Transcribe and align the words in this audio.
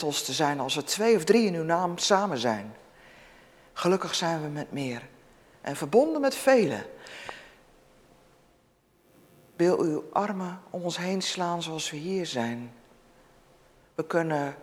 met 0.00 0.08
ons 0.08 0.22
te 0.22 0.32
zijn 0.32 0.60
als 0.60 0.76
er 0.76 0.84
twee 0.84 1.16
of 1.16 1.24
drie 1.24 1.46
in 1.46 1.54
uw 1.54 1.62
naam 1.62 1.98
samen 1.98 2.38
zijn. 2.38 2.74
Gelukkig 3.72 4.14
zijn 4.14 4.42
we 4.42 4.48
met 4.48 4.72
meer 4.72 5.08
en 5.60 5.76
verbonden 5.76 6.20
met 6.20 6.34
velen. 6.34 6.86
Wil 9.56 9.78
uw 9.78 10.08
armen 10.12 10.60
om 10.70 10.82
ons 10.82 10.96
heen 10.96 11.22
slaan 11.22 11.62
zoals 11.62 11.90
we 11.90 11.96
hier 11.96 12.26
zijn. 12.26 12.72
We 13.94 14.06
kunnen 14.06 14.56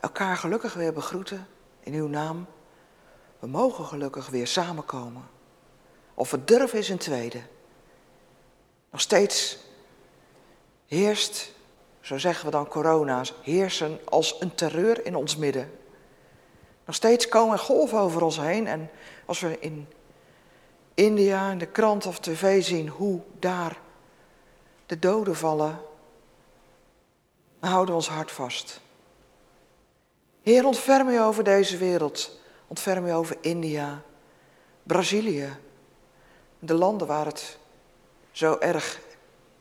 elkaar 0.00 0.36
gelukkig 0.36 0.74
weer 0.74 0.92
begroeten 0.92 1.46
in 1.80 1.94
uw 1.94 2.08
naam. 2.08 2.46
We 3.38 3.46
mogen 3.46 3.84
gelukkig 3.84 4.28
weer 4.28 4.46
samenkomen. 4.46 5.28
Of 6.14 6.30
het 6.30 6.48
durven 6.48 6.78
is 6.78 6.88
een 6.88 6.98
tweede. 6.98 7.42
Nog 8.90 9.00
steeds 9.00 9.58
heerst, 10.86 11.53
zo 12.04 12.18
zeggen 12.18 12.44
we 12.44 12.50
dan 12.50 12.68
corona's, 12.68 13.34
heersen 13.42 14.00
als 14.04 14.36
een 14.40 14.54
terreur 14.54 15.06
in 15.06 15.16
ons 15.16 15.36
midden. 15.36 15.78
Nog 16.84 16.94
steeds 16.94 17.28
komen 17.28 17.58
golven 17.58 17.98
over 17.98 18.22
ons 18.22 18.36
heen 18.36 18.66
en 18.66 18.90
als 19.26 19.40
we 19.40 19.58
in 19.60 19.88
India 20.94 21.50
in 21.50 21.58
de 21.58 21.66
krant 21.66 22.06
of 22.06 22.18
tv 22.18 22.62
zien 22.62 22.88
hoe 22.88 23.20
daar 23.38 23.80
de 24.86 24.98
doden 24.98 25.36
vallen, 25.36 25.80
houden 27.60 27.88
we 27.88 28.00
ons 28.00 28.08
hart 28.08 28.30
vast. 28.32 28.80
Heer, 30.42 30.66
ontferm 30.66 31.08
u 31.08 31.20
over 31.20 31.44
deze 31.44 31.76
wereld. 31.76 32.40
Ontferm 32.66 33.06
u 33.06 33.12
over 33.12 33.36
India, 33.40 34.02
Brazilië, 34.82 35.56
de 36.58 36.74
landen 36.74 37.06
waar 37.06 37.26
het 37.26 37.58
zo 38.30 38.56
erg 38.58 39.00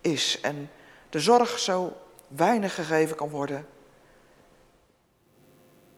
is 0.01 0.39
en 0.41 0.69
de 1.09 1.19
zorg 1.19 1.59
zo 1.59 1.93
weinig 2.35 2.75
gegeven 2.75 3.15
kan 3.15 3.29
worden, 3.29 3.67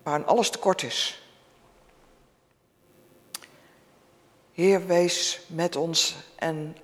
waar 0.03 0.26
alles 0.26 0.49
tekort 0.49 0.84
is. 0.84 1.23
Heer, 4.51 4.85
wees 4.85 5.45
met 5.48 5.76
ons 5.76 6.15
en 6.35 6.77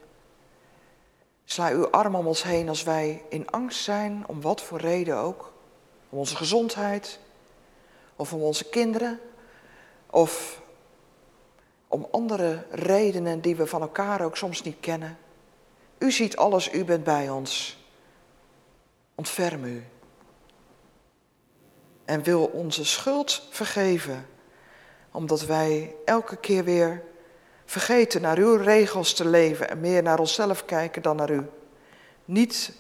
sla 1.46 1.70
uw 1.70 1.90
arm 1.90 2.16
om 2.16 2.28
ons 2.28 2.44
heen 2.44 2.70
als 2.70 2.84
wij 2.84 3.24
in 3.30 3.50
angst 3.50 3.84
zijn, 3.84 4.24
om 4.28 4.42
wat 4.42 4.62
voor 4.62 4.80
reden 4.80 5.18
ook. 5.18 5.54
Om 6.10 6.18
onze 6.18 6.36
gezondheid, 6.36 7.20
of 8.16 8.34
om 8.34 8.42
onze 8.42 8.70
kinderen, 8.70 9.20
of 10.10 10.62
om 11.88 12.08
andere 12.12 12.66
redenen 12.72 13.42
die 13.42 13.56
we 13.56 13.68
van 13.68 13.82
elkaar 13.82 14.22
ook 14.22 14.38
soms 14.38 14.62
niet 14.62 14.80
kennen. 14.80 15.18
U 15.98 16.12
ziet 16.12 16.38
alles, 16.38 16.74
u 16.74 16.86
bent 16.86 17.04
bij 17.04 17.30
ons. 17.30 17.81
Ontferm 19.16 19.64
u. 19.64 19.84
En 22.06 22.24
wil 22.24 22.46
onze 22.46 22.86
schuld 22.86 23.48
vergeven, 23.50 24.26
omdat 25.12 25.46
wij 25.46 25.96
elke 26.06 26.36
keer 26.36 26.64
weer 26.64 27.04
vergeten 27.66 28.22
naar 28.22 28.38
uw 28.38 28.56
regels 28.56 29.14
te 29.14 29.28
leven 29.28 29.70
en 29.70 29.80
meer 29.80 30.04
naar 30.04 30.20
onszelf 30.20 30.66
kijken 30.66 31.02
dan 31.02 31.16
naar 31.16 31.32
u. 31.32 31.50
Niet 32.26 32.74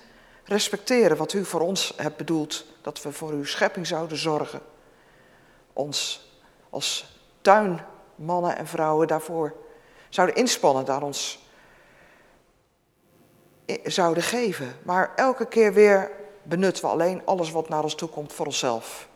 respecteren 0.43 1.17
wat 1.17 1.33
u 1.33 1.45
voor 1.45 1.61
ons 1.61 1.93
hebt 1.97 2.17
bedoeld, 2.17 2.65
dat 2.81 3.01
we 3.01 3.11
voor 3.11 3.31
uw 3.31 3.45
schepping 3.45 3.87
zouden 3.87 4.17
zorgen. 4.17 4.61
Ons 5.73 6.29
als 6.69 7.19
tuinmannen 7.41 8.57
en 8.57 8.67
vrouwen 8.67 9.07
daarvoor 9.07 9.55
zouden 10.09 10.35
inspannen, 10.35 10.85
daar 10.85 11.03
ons 11.03 11.49
zouden 13.83 14.23
geven. 14.23 14.75
Maar 14.83 15.11
elke 15.15 15.47
keer 15.47 15.73
weer 15.73 16.11
benutten 16.51 16.83
we 16.83 16.89
alleen 16.89 17.21
alles 17.25 17.51
wat 17.51 17.69
naar 17.69 17.83
ons 17.83 17.95
toe 17.95 18.09
komt 18.09 18.33
voor 18.33 18.45
onszelf. 18.45 19.07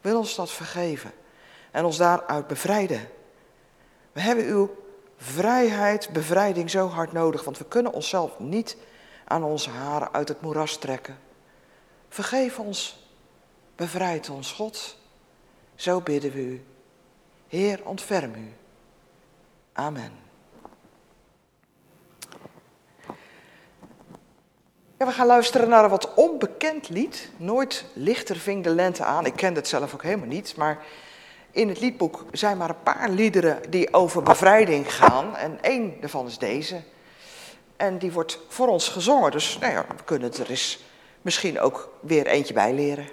Wil 0.00 0.18
ons 0.18 0.34
dat 0.34 0.50
vergeven 0.50 1.12
en 1.70 1.84
ons 1.84 1.96
daaruit 1.96 2.46
bevrijden. 2.46 3.08
We 4.12 4.20
hebben 4.20 4.44
uw 4.44 4.74
vrijheid, 5.16 6.08
bevrijding 6.12 6.70
zo 6.70 6.88
hard 6.88 7.12
nodig, 7.12 7.44
want 7.44 7.58
we 7.58 7.64
kunnen 7.64 7.92
onszelf 7.92 8.38
niet 8.38 8.76
aan 9.24 9.44
onze 9.44 9.70
haren 9.70 10.12
uit 10.12 10.28
het 10.28 10.40
moeras 10.40 10.76
trekken. 10.76 11.18
Vergeef 12.08 12.58
ons, 12.58 13.08
bevrijd 13.76 14.30
ons, 14.30 14.52
God. 14.52 14.96
Zo 15.74 16.00
bidden 16.00 16.32
we 16.32 16.40
u. 16.40 16.64
Heer, 17.48 17.80
ontferm 17.84 18.34
u. 18.34 18.52
Amen. 19.72 20.23
Ja, 24.98 25.06
we 25.06 25.12
gaan 25.12 25.26
luisteren 25.26 25.68
naar 25.68 25.84
een 25.84 25.90
wat 25.90 26.14
onbekend 26.14 26.88
lied. 26.88 27.28
Nooit 27.36 27.84
lichter 27.92 28.36
ving 28.36 28.64
de 28.64 28.70
lente 28.70 29.04
aan. 29.04 29.26
Ik 29.26 29.36
kende 29.36 29.58
het 29.58 29.68
zelf 29.68 29.94
ook 29.94 30.02
helemaal 30.02 30.26
niet, 30.26 30.56
maar 30.56 30.84
in 31.50 31.68
het 31.68 31.80
liedboek 31.80 32.24
zijn 32.32 32.56
maar 32.56 32.68
een 32.68 32.82
paar 32.82 33.10
liederen 33.10 33.70
die 33.70 33.94
over 33.94 34.22
bevrijding 34.22 34.94
gaan. 34.94 35.36
En 35.36 35.58
één 35.60 36.00
daarvan 36.00 36.26
is 36.26 36.38
deze. 36.38 36.80
En 37.76 37.98
die 37.98 38.12
wordt 38.12 38.38
voor 38.48 38.68
ons 38.68 38.88
gezongen. 38.88 39.30
Dus 39.30 39.58
nou 39.60 39.72
ja, 39.72 39.86
we 39.96 40.04
kunnen 40.04 40.32
er 40.32 40.50
eens 40.50 40.84
misschien 41.22 41.60
ook 41.60 41.92
weer 42.00 42.26
eentje 42.26 42.54
bij 42.54 42.74
leren. 42.74 43.08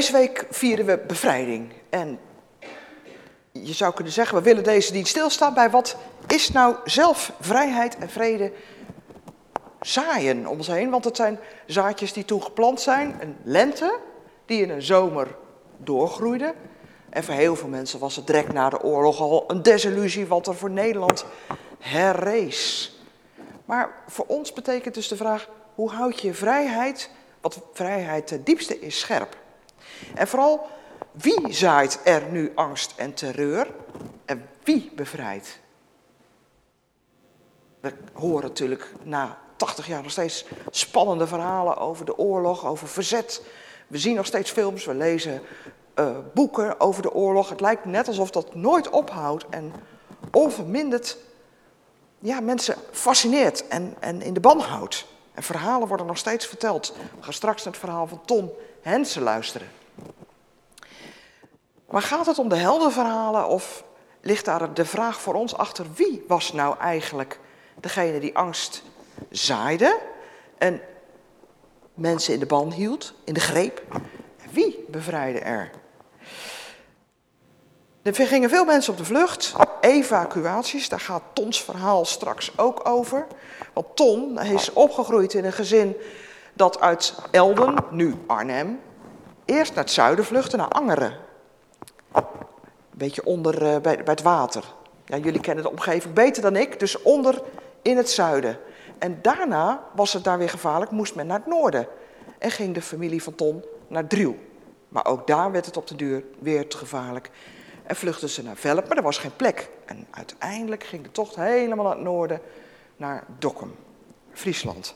Deze 0.00 0.12
week 0.12 0.46
vieren 0.50 0.86
we 0.86 0.98
bevrijding. 1.06 1.72
En 1.90 2.18
je 3.52 3.72
zou 3.72 3.94
kunnen 3.94 4.12
zeggen, 4.12 4.36
we 4.36 4.42
willen 4.42 4.64
deze 4.64 4.92
dienst 4.92 5.10
stilstaan 5.10 5.54
bij 5.54 5.70
wat 5.70 5.96
is 6.26 6.50
nou 6.50 6.76
zelf 6.84 7.32
vrijheid 7.40 7.96
en 7.98 8.10
vrede 8.10 8.52
zaaien 9.80 10.46
om 10.46 10.56
ons 10.56 10.66
heen. 10.66 10.90
Want 10.90 11.04
het 11.04 11.16
zijn 11.16 11.38
zaadjes 11.66 12.12
die 12.12 12.24
toen 12.24 12.42
geplant 12.42 12.80
zijn, 12.80 13.16
een 13.20 13.36
lente 13.42 13.98
die 14.46 14.62
in 14.62 14.70
een 14.70 14.82
zomer 14.82 15.36
doorgroeide. 15.76 16.54
En 17.10 17.24
voor 17.24 17.34
heel 17.34 17.56
veel 17.56 17.68
mensen 17.68 17.98
was 17.98 18.16
het 18.16 18.26
direct 18.26 18.52
na 18.52 18.68
de 18.68 18.82
oorlog 18.82 19.20
al 19.20 19.44
een 19.46 19.62
desillusie 19.62 20.26
wat 20.26 20.46
er 20.46 20.54
voor 20.54 20.70
Nederland 20.70 21.24
herrees. 21.78 22.94
Maar 23.64 23.90
voor 24.06 24.24
ons 24.26 24.52
betekent 24.52 24.94
dus 24.94 25.08
de 25.08 25.16
vraag, 25.16 25.48
hoe 25.74 25.90
houd 25.90 26.20
je 26.20 26.34
vrijheid, 26.34 27.10
wat 27.40 27.60
vrijheid 27.72 28.26
ten 28.26 28.44
diepste 28.44 28.80
is, 28.80 28.98
scherp? 28.98 29.38
En 30.14 30.28
vooral, 30.28 30.66
wie 31.12 31.52
zaait 31.52 32.00
er 32.04 32.22
nu 32.30 32.52
angst 32.54 32.94
en 32.96 33.14
terreur 33.14 33.66
en 34.24 34.48
wie 34.62 34.92
bevrijdt? 34.94 35.58
We 37.80 37.92
horen 38.12 38.42
natuurlijk 38.42 38.92
na 39.02 39.38
80 39.56 39.86
jaar 39.86 40.02
nog 40.02 40.10
steeds 40.10 40.44
spannende 40.70 41.26
verhalen 41.26 41.76
over 41.76 42.04
de 42.04 42.18
oorlog, 42.18 42.66
over 42.66 42.88
verzet. 42.88 43.42
We 43.86 43.98
zien 43.98 44.14
nog 44.14 44.26
steeds 44.26 44.50
films, 44.50 44.84
we 44.84 44.94
lezen 44.94 45.42
uh, 45.94 46.16
boeken 46.34 46.80
over 46.80 47.02
de 47.02 47.12
oorlog. 47.12 47.48
Het 47.48 47.60
lijkt 47.60 47.84
net 47.84 48.08
alsof 48.08 48.30
dat 48.30 48.54
nooit 48.54 48.90
ophoudt 48.90 49.44
en 49.50 49.72
onverminderd 50.32 51.16
ja, 52.18 52.40
mensen 52.40 52.76
fascineert 52.90 53.68
en, 53.68 53.94
en 54.00 54.22
in 54.22 54.34
de 54.34 54.40
ban 54.40 54.60
houdt. 54.60 55.06
En 55.34 55.42
verhalen 55.42 55.88
worden 55.88 56.06
nog 56.06 56.18
steeds 56.18 56.46
verteld. 56.46 56.94
We 57.16 57.22
gaan 57.22 57.32
straks 57.32 57.64
naar 57.64 57.72
het 57.72 57.82
verhaal 57.82 58.06
van 58.06 58.20
Tom 58.24 58.50
Hensen 58.82 59.22
luisteren. 59.22 59.68
Maar 61.90 62.02
gaat 62.02 62.26
het 62.26 62.38
om 62.38 62.48
de 62.48 62.56
heldenverhalen 62.56 63.48
of 63.48 63.84
ligt 64.20 64.44
daar 64.44 64.74
de 64.74 64.84
vraag 64.84 65.20
voor 65.20 65.34
ons 65.34 65.56
achter 65.56 65.86
wie 65.94 66.24
was 66.28 66.52
nou 66.52 66.78
eigenlijk 66.78 67.38
degene 67.80 68.20
die 68.20 68.36
angst 68.36 68.82
zaaide 69.30 69.98
en 70.58 70.80
mensen 71.94 72.34
in 72.34 72.40
de 72.40 72.46
ban 72.46 72.72
hield, 72.72 73.14
in 73.24 73.34
de 73.34 73.40
greep? 73.40 73.82
Wie 74.50 74.84
bevrijdde 74.88 75.40
er? 75.40 75.70
Er 78.02 78.14
gingen 78.14 78.50
veel 78.50 78.64
mensen 78.64 78.92
op 78.92 78.98
de 78.98 79.04
vlucht, 79.04 79.54
evacuaties, 79.80 80.88
daar 80.88 81.00
gaat 81.00 81.22
Tons 81.32 81.62
verhaal 81.64 82.04
straks 82.04 82.58
ook 82.58 82.88
over. 82.88 83.26
Want 83.72 83.96
Ton 83.96 84.40
is 84.40 84.72
opgegroeid 84.72 85.34
in 85.34 85.44
een 85.44 85.52
gezin 85.52 85.96
dat 86.60 86.80
uit 86.80 87.14
Elden, 87.30 87.74
nu 87.90 88.14
Arnhem, 88.26 88.80
eerst 89.44 89.74
naar 89.74 89.84
het 89.84 89.92
zuiden 89.92 90.24
vluchtte, 90.24 90.56
naar 90.56 90.68
Angeren. 90.68 91.16
Een 92.12 92.22
beetje 92.90 93.24
onder 93.24 93.54
uh, 93.62 93.68
bij, 93.68 93.80
bij 93.80 94.02
het 94.04 94.22
water. 94.22 94.64
Ja, 95.04 95.16
jullie 95.16 95.40
kennen 95.40 95.64
de 95.64 95.70
omgeving 95.70 96.14
beter 96.14 96.42
dan 96.42 96.56
ik, 96.56 96.78
dus 96.80 97.02
onder 97.02 97.42
in 97.82 97.96
het 97.96 98.10
zuiden. 98.10 98.58
En 98.98 99.18
daarna 99.22 99.84
was 99.94 100.12
het 100.12 100.24
daar 100.24 100.38
weer 100.38 100.48
gevaarlijk, 100.48 100.90
moest 100.90 101.14
men 101.14 101.26
naar 101.26 101.38
het 101.38 101.46
noorden. 101.46 101.86
En 102.38 102.50
ging 102.50 102.74
de 102.74 102.82
familie 102.82 103.22
van 103.22 103.34
Ton 103.34 103.64
naar 103.88 104.06
Driel. 104.06 104.38
Maar 104.88 105.06
ook 105.06 105.26
daar 105.26 105.52
werd 105.52 105.66
het 105.66 105.76
op 105.76 105.86
de 105.86 105.96
duur 105.96 106.24
weer 106.38 106.68
te 106.68 106.76
gevaarlijk. 106.76 107.30
En 107.82 107.96
vluchtten 107.96 108.28
ze 108.28 108.42
naar 108.42 108.56
Velp, 108.56 108.88
maar 108.88 108.96
er 108.96 109.02
was 109.02 109.18
geen 109.18 109.36
plek. 109.36 109.70
En 109.84 110.06
uiteindelijk 110.10 110.84
ging 110.84 111.02
de 111.02 111.12
tocht 111.12 111.36
helemaal 111.36 111.84
naar 111.84 111.94
het 111.94 112.04
noorden, 112.04 112.40
naar 112.96 113.24
Dokkum, 113.38 113.74
Friesland. 114.32 114.94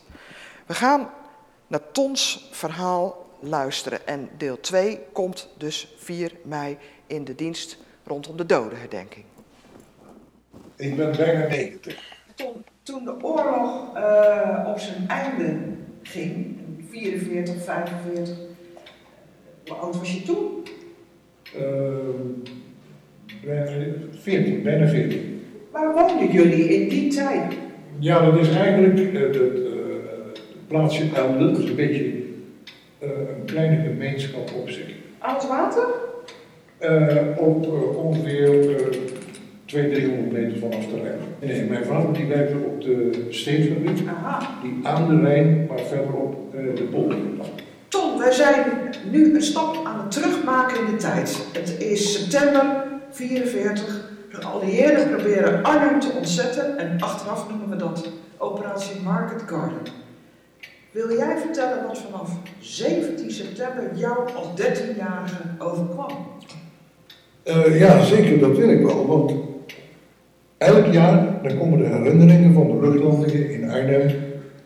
We 0.67 0.75
gaan 0.75 1.11
naar 1.67 1.91
Tons 1.93 2.49
verhaal 2.51 3.27
luisteren. 3.41 4.07
En 4.07 4.29
deel 4.37 4.61
2 4.61 4.99
komt 5.13 5.49
dus 5.57 5.95
4 5.97 6.33
mei 6.43 6.77
in 7.07 7.25
de 7.25 7.35
dienst 7.35 7.79
rondom 8.05 8.37
de 8.37 8.47
dodenherdenking. 8.47 9.25
Ik 10.77 10.97
ben 10.97 11.17
bijna 11.17 11.49
90. 11.49 12.13
Toen, 12.35 12.65
toen 12.83 13.05
de 13.05 13.15
oorlog 13.23 13.97
uh, 13.97 14.65
op 14.67 14.79
zijn 14.79 15.09
einde 15.09 15.57
ging, 16.03 16.59
44, 16.91 17.63
45, 17.63 18.37
hoe 19.67 19.77
oud 19.77 19.99
was 19.99 20.15
je 20.15 20.23
toen? 20.23 20.67
Uh, 21.57 21.63
14, 24.11 24.63
bijna 24.63 24.89
14. 24.89 25.43
Waar 25.71 25.93
woonden 25.93 26.31
jullie 26.33 26.69
in 26.69 26.89
die 26.89 27.15
tijd? 27.15 27.55
Ja, 27.99 28.31
dat 28.31 28.41
is 28.41 28.49
eigenlijk 28.49 28.99
uh, 28.99 29.64
plaatsje 30.67 31.05
Elden, 31.15 31.63
is 31.63 31.69
een 31.69 31.77
beetje 31.77 32.05
uh, 32.05 33.09
een 33.09 33.45
kleine 33.45 33.83
gemeenschap 33.83 34.51
op 34.57 34.69
zich. 34.69 34.95
Oud 35.19 35.49
water? 35.49 35.87
op 37.37 37.67
ongeveer 37.97 38.51
200, 39.65 40.03
300 40.03 40.33
meter 40.33 40.59
vanaf 40.59 40.87
de 40.87 41.03
Rijn. 41.03 41.19
Nee, 41.41 41.69
mijn 41.69 41.85
vader 41.85 42.13
die 42.13 42.27
werkte 42.27 42.57
op 42.57 42.81
de 42.81 43.27
steenfabriek, 43.31 43.97
die 44.63 44.79
aan 44.83 45.09
de 45.09 45.21
Rijn, 45.21 45.67
maar 45.69 45.81
verderop 45.81 46.53
de 46.53 46.89
polder. 46.91 47.17
Tom, 47.89 48.19
wij 48.19 48.33
zijn 48.33 48.65
nu 49.11 49.35
een 49.35 49.43
stap 49.43 49.81
aan 49.85 49.99
het 49.99 50.11
terugmaken 50.11 50.79
in 50.79 50.87
de 50.87 50.97
tijd. 50.97 51.47
Het 51.53 51.81
is 51.81 52.21
september 52.21 52.85
44 53.11 54.13
geallieerden 54.29 55.09
proberen 55.09 55.63
Arnhem 55.63 56.01
te 56.01 56.13
ontzetten 56.17 56.79
en 56.79 56.97
achteraf 57.01 57.49
noemen 57.49 57.69
we 57.69 57.77
dat 57.77 58.09
operatie 58.39 59.01
Market 59.03 59.43
Garden. 59.47 59.79
Wil 60.94 61.17
jij 61.17 61.37
vertellen 61.38 61.87
wat 61.87 61.99
vanaf 61.99 62.38
17 62.61 63.31
september 63.31 63.91
jou 63.94 64.19
als 64.35 64.46
13-jarige 64.61 65.43
overkwam? 65.58 66.11
Uh, 67.44 67.81
ja, 67.81 68.05
zeker, 68.05 68.38
dat 68.38 68.56
wil 68.56 68.69
ik 68.69 68.82
wel. 68.82 69.06
Want 69.06 69.35
elk 70.58 70.87
jaar 70.87 71.43
dan 71.43 71.58
komen 71.58 71.79
de 71.79 71.85
herinneringen 71.85 72.52
van 72.52 72.67
de 72.67 72.88
luchtlandingen 72.88 73.50
in 73.50 73.70
Arnhem 73.70 74.11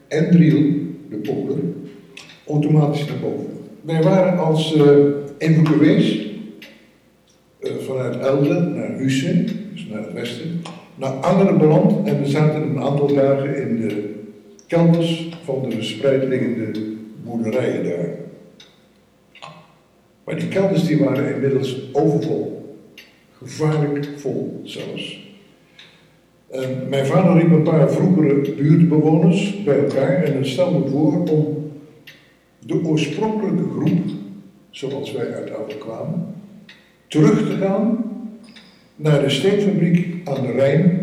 en 0.08 0.30
Driel, 0.30 0.72
de 1.10 1.16
polder, 1.16 1.58
automatisch 2.46 3.06
naar 3.06 3.18
boven. 3.20 3.50
Wij 3.80 4.02
waren 4.02 4.38
als 4.38 4.76
uh, 4.76 4.84
evacuees 5.38 6.26
uh, 7.60 7.70
vanuit 7.76 8.18
Elden 8.18 8.74
naar 8.74 8.98
Hussen, 8.98 9.46
dus 9.72 9.86
naar 9.86 10.02
het 10.02 10.12
westen, 10.12 10.62
naar 10.94 11.12
Angeren 11.12 11.58
beland 11.58 12.08
en 12.08 12.22
we 12.22 12.28
zaten 12.28 12.62
een 12.62 12.80
aantal 12.80 13.14
dagen 13.14 13.56
in 13.56 13.80
de 13.80 14.17
kelders 14.68 15.28
van 15.44 15.62
de 15.62 15.70
verspreid 15.70 16.24
liggende 16.24 16.80
boerderijen 17.24 17.84
daar. 17.84 18.08
Maar 20.24 20.36
die 20.36 20.48
kelders 20.48 20.86
die 20.86 20.98
waren 21.04 21.34
inmiddels 21.34 21.92
overvol, 21.92 22.76
gevaarlijk 23.32 24.08
vol 24.16 24.60
zelfs. 24.64 25.26
En 26.50 26.86
mijn 26.88 27.06
vader 27.06 27.42
riep 27.42 27.50
een 27.50 27.62
paar 27.62 27.90
vroegere 27.90 28.54
buurtbewoners 28.54 29.62
bij 29.64 29.78
elkaar 29.78 30.22
en 30.22 30.46
stelde 30.46 30.88
voor 30.88 31.22
om 31.22 31.70
de 32.58 32.84
oorspronkelijke 32.84 33.70
groep, 33.70 34.00
zoals 34.70 35.12
wij 35.12 35.34
uit 35.34 35.54
Oude 35.54 35.78
kwamen, 35.78 36.34
terug 37.06 37.46
te 37.46 37.56
gaan 37.56 38.04
naar 38.96 39.22
de 39.22 39.30
steenfabriek 39.30 40.28
aan 40.28 40.42
de 40.42 40.52
Rijn 40.52 40.97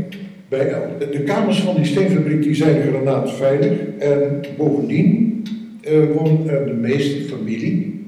De 0.50 1.24
kamers 1.25 1.60
van 1.60 1.75
die 1.75 1.86
steenfabriek 1.86 2.44
die 2.44 2.56
zijn 2.56 2.82
granaatveilig 2.82 3.80
en 4.00 4.42
bovendien 4.58 5.44
woont 6.14 6.50
er 6.50 6.66
de 6.66 6.74
meeste 6.74 7.22
familie, 7.22 8.04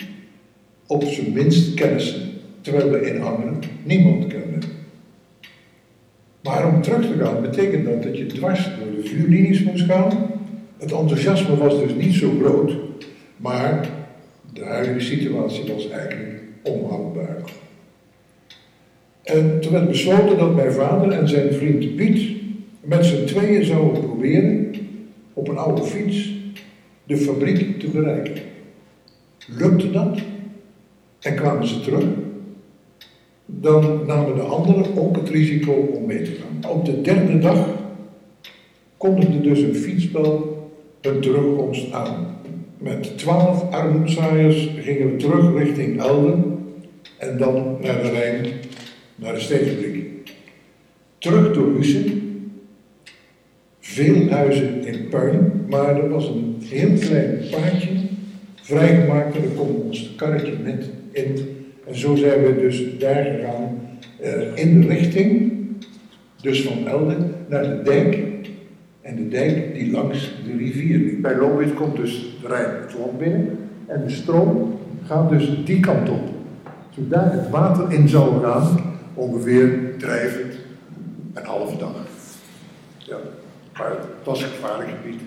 op 0.87 1.03
zijn 1.03 1.33
minst 1.33 1.73
kennissen, 1.73 2.21
terwijl 2.61 2.89
we 2.89 3.09
in 3.09 3.21
Angeren 3.21 3.59
niemand 3.83 4.27
kenden. 4.27 4.59
Maar 6.43 6.73
om 6.73 6.81
terug 6.81 7.01
te 7.01 7.23
gaan 7.23 7.41
betekent 7.41 7.85
dat 7.85 8.03
dat 8.03 8.17
je 8.17 8.25
dwars 8.25 8.63
door 8.63 8.95
de 8.95 9.09
vuurlinies 9.09 9.63
moest 9.63 9.85
gaan. 9.85 10.11
Het 10.77 10.91
enthousiasme 10.91 11.57
was 11.57 11.79
dus 11.79 11.93
niet 11.93 12.13
zo 12.13 12.31
groot, 12.39 12.75
maar 13.37 13.89
de 14.53 14.63
huidige 14.63 14.99
situatie 14.99 15.73
was 15.73 15.89
eigenlijk 15.89 16.41
onhoudbaar. 16.61 17.37
En 19.27 19.59
toen 19.59 19.71
werd 19.71 19.87
besloten 19.87 20.37
dat 20.37 20.55
mijn 20.55 20.71
vader 20.71 21.11
en 21.11 21.27
zijn 21.27 21.53
vriend 21.53 21.95
Piet 21.95 22.35
met 22.81 23.05
z'n 23.05 23.25
tweeën 23.25 23.65
zouden 23.65 24.01
proberen 24.01 24.73
op 25.33 25.47
een 25.47 25.57
oude 25.57 25.83
fiets 25.83 26.33
de 27.03 27.17
fabriek 27.17 27.79
te 27.79 27.87
bereiken. 27.87 28.41
Lukte 29.47 29.91
dat 29.91 30.19
en 31.19 31.35
kwamen 31.35 31.67
ze 31.67 31.79
terug, 31.79 32.05
dan 33.45 34.05
namen 34.05 34.35
de 34.35 34.41
anderen 34.41 34.97
ook 34.97 35.15
het 35.15 35.29
risico 35.29 35.71
om 35.71 36.05
mee 36.05 36.21
te 36.21 36.31
gaan. 36.31 36.71
Op 36.71 36.85
de 36.85 37.01
derde 37.01 37.39
dag 37.39 37.67
kondigde 38.97 39.41
dus 39.41 39.61
een 39.61 39.75
fietsbel 39.75 40.57
hun 41.01 41.21
terugkomst 41.21 41.91
aan. 41.91 42.27
Met 42.77 43.17
twaalf 43.17 43.71
armoedzaaiers 43.71 44.69
gingen 44.77 45.11
we 45.11 45.15
terug 45.15 45.53
richting 45.53 45.99
Elden 45.99 46.57
en 47.17 47.37
dan 47.37 47.77
naar 47.81 48.01
de 48.01 48.09
Rijn 48.09 48.45
naar 49.17 49.33
de 49.33 49.39
steenfabriek. 49.39 50.33
Terug 51.17 51.53
door 51.53 51.75
Hussen. 51.75 52.21
Veel 53.79 54.29
huizen 54.29 54.85
in 54.85 55.07
puin, 55.07 55.51
maar 55.69 56.03
er 56.03 56.09
was 56.09 56.27
een 56.27 56.55
heel 56.59 56.97
klein 56.99 57.39
paadje 57.51 57.89
vrijgemaakt 58.67 59.35
en 59.35 59.41
dan 59.41 59.55
komt 59.55 59.83
ons 59.83 60.13
karretje 60.15 60.53
net 60.63 60.89
in. 61.11 61.35
En 61.87 61.95
zo 61.95 62.15
zijn 62.15 62.43
we 62.43 62.55
dus 62.55 62.97
daar 62.99 63.23
gegaan 63.23 63.79
uh, 64.23 64.55
in 64.55 64.81
de 64.81 64.87
richting, 64.87 65.51
dus 66.41 66.61
van 66.61 66.87
Elden, 66.87 67.35
naar 67.49 67.63
de 67.63 67.81
dijk. 67.83 68.17
En 69.01 69.15
de 69.15 69.27
dijk 69.27 69.73
die 69.73 69.91
langs 69.91 70.31
de 70.45 70.57
rivier 70.57 70.97
liep. 70.97 71.21
Bij 71.21 71.35
Lobwit 71.35 71.73
komt 71.73 71.95
dus 71.95 72.37
de 72.41 72.47
Rijn 72.47 72.69
het 72.81 73.17
binnen. 73.17 73.57
En 73.85 74.03
de 74.03 74.13
stroom 74.13 74.79
gaat 75.03 75.29
dus 75.29 75.49
die 75.65 75.79
kant 75.79 76.09
op. 76.09 76.29
Zodat 76.89 77.31
het 77.31 77.49
water 77.49 77.91
in 77.91 78.07
zou 78.07 78.41
gaan, 78.41 78.77
ongeveer 79.17 79.95
drijvend 79.97 80.53
een 81.33 81.45
halve 81.45 81.77
dag. 81.77 82.07
Ja, 82.97 83.17
maar 83.77 83.89
het 83.89 84.25
was 84.25 84.41
een 84.41 84.49
gevaarlijk 84.49 84.89
gebied. 84.89 85.21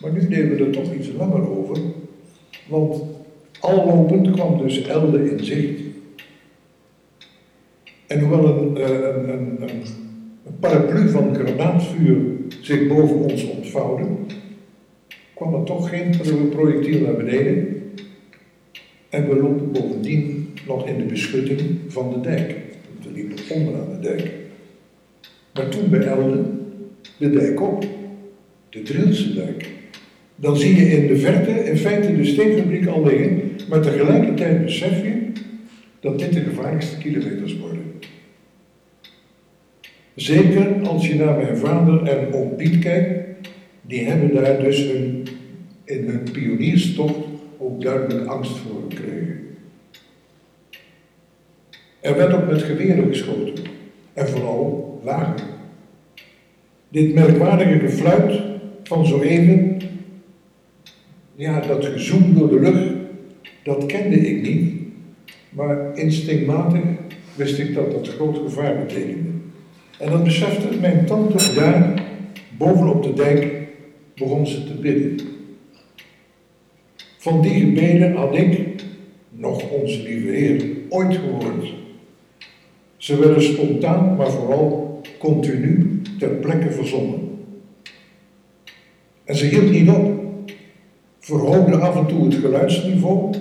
Maar 0.00 0.12
nu 0.12 0.28
nemen 0.28 0.56
we 0.56 0.64
er 0.64 0.70
toch 0.70 0.94
iets 0.94 1.08
langer 1.16 1.50
over. 1.50 1.78
Want 2.68 3.02
al 3.60 3.86
lopend 3.86 4.30
kwam 4.30 4.58
dus 4.58 4.82
Elde 4.82 5.30
in 5.30 5.44
zicht. 5.44 5.80
En 8.06 8.20
hoewel 8.20 8.46
een, 8.46 8.76
eh, 8.76 8.88
een, 8.88 9.28
een, 9.32 9.62
een, 9.62 9.82
paraplu 10.60 11.08
van 11.08 11.34
granaatvuur 11.34 12.16
zich 12.60 12.86
boven 12.88 13.16
ons 13.16 13.44
ontvouwde, 13.44 14.06
kwam 15.34 15.54
er 15.54 15.64
toch 15.64 15.88
geen 15.88 16.10
projectiel 16.50 17.00
naar 17.00 17.16
beneden. 17.16 17.82
En 19.08 19.28
we 19.28 19.36
lopen 19.36 19.72
bovendien 19.72 20.54
nog 20.66 20.86
in 20.86 20.98
de 20.98 21.04
beschutting 21.04 21.78
van 21.88 22.12
de 22.12 22.20
dijk. 22.20 22.63
Onderaan 23.48 23.88
de 23.90 24.08
dijk. 24.08 24.30
Maar 25.54 25.68
toen 25.68 25.90
bij 25.90 26.00
de 27.18 27.30
dijk 27.30 27.62
op, 27.62 27.84
de 28.68 28.82
Drilse 28.82 29.34
dijk. 29.34 29.70
Dan 30.36 30.56
zie 30.56 30.76
je 30.76 30.96
in 30.96 31.06
de 31.06 31.16
verte 31.16 31.50
in 31.50 31.76
feite 31.76 32.16
de 32.16 32.24
steenfabriek 32.24 32.86
al 32.86 33.04
liggen, 33.04 33.50
maar 33.68 33.80
tegelijkertijd 33.80 34.64
besef 34.64 35.02
je 35.02 35.32
dat 36.00 36.18
dit 36.18 36.32
de 36.32 36.40
gevaarlijkste 36.40 36.98
kilometers 36.98 37.58
worden. 37.58 37.82
Zeker 40.14 40.82
als 40.82 41.06
je 41.06 41.14
naar 41.14 41.36
mijn 41.36 41.56
vader 41.56 42.02
en 42.02 42.32
oom 42.32 42.56
Piet 42.56 42.78
kijkt, 42.78 43.48
die 43.82 44.04
hebben 44.04 44.34
daar 44.34 44.62
dus 44.62 44.78
hun, 44.78 45.26
in 45.84 46.08
hun 46.08 46.22
pionierstocht 46.32 47.18
ook 47.58 47.82
duidelijk 47.82 48.26
angst 48.26 48.56
voor 48.56 48.82
gekregen. 48.88 49.33
Er 52.04 52.16
werd 52.16 52.32
ook 52.32 52.46
met 52.46 52.62
geweren 52.62 53.06
geschoten, 53.06 53.64
en 54.12 54.28
vooral 54.28 55.00
lager. 55.04 55.46
Dit 56.88 57.14
merkwaardige 57.14 57.78
gefluit 57.78 58.40
van 58.82 59.06
zo 59.06 59.20
even, 59.20 59.80
ja, 61.34 61.60
dat 61.60 61.84
gezoem 61.84 62.34
door 62.34 62.48
de 62.48 62.60
lucht, 62.60 62.92
dat 63.62 63.86
kende 63.86 64.16
ik 64.16 64.42
niet, 64.42 64.72
maar 65.50 65.98
instinctmatig 65.98 66.82
wist 67.36 67.58
ik 67.58 67.74
dat 67.74 67.90
dat 67.90 68.08
groot 68.08 68.38
gevaar 68.38 68.78
betekende. 68.86 69.30
En 69.98 70.10
dan 70.10 70.24
besefte 70.24 70.76
mijn 70.80 71.06
tante 71.06 71.54
daar, 71.54 72.02
bovenop 72.58 73.02
de 73.02 73.12
dijk, 73.12 73.52
begon 74.14 74.46
ze 74.46 74.64
te 74.64 74.74
bidden. 74.74 75.26
Van 77.18 77.42
die 77.42 77.60
gebeden 77.60 78.16
had 78.16 78.36
ik, 78.36 78.82
nog 79.30 79.70
onze 79.70 80.02
lieve 80.02 80.28
Heer, 80.28 80.64
ooit 80.88 81.14
gehoord. 81.14 81.82
Ze 83.04 83.16
werden 83.16 83.42
spontaan, 83.42 84.16
maar 84.16 84.30
vooral 84.30 85.00
continu 85.18 86.00
ter 86.18 86.28
plekke 86.28 86.70
verzonnen. 86.70 87.20
En 89.24 89.36
ze 89.36 89.44
hield 89.44 89.70
niet 89.70 89.88
op, 89.88 90.12
verhoogde 91.18 91.76
af 91.76 91.96
en 91.96 92.06
toe 92.06 92.24
het 92.24 92.34
geluidsniveau 92.34 93.34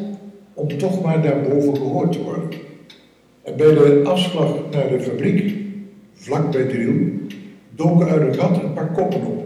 om 0.53 0.77
toch 0.77 1.03
maar 1.03 1.21
daarboven 1.21 1.75
gehoord 1.75 2.11
te 2.11 2.23
worden. 2.23 2.49
En 3.43 3.55
bij 3.57 3.73
de 3.73 4.01
afslag 4.03 4.55
naar 4.71 4.89
de 4.89 4.99
fabriek 4.99 5.55
vlak 6.13 6.51
bij 6.51 6.63
Driel, 6.63 6.95
doken 7.75 8.07
uit 8.07 8.21
een 8.21 8.35
gat 8.39 8.63
een 8.63 8.73
paar 8.73 8.91
koppen 8.91 9.25
op. 9.25 9.43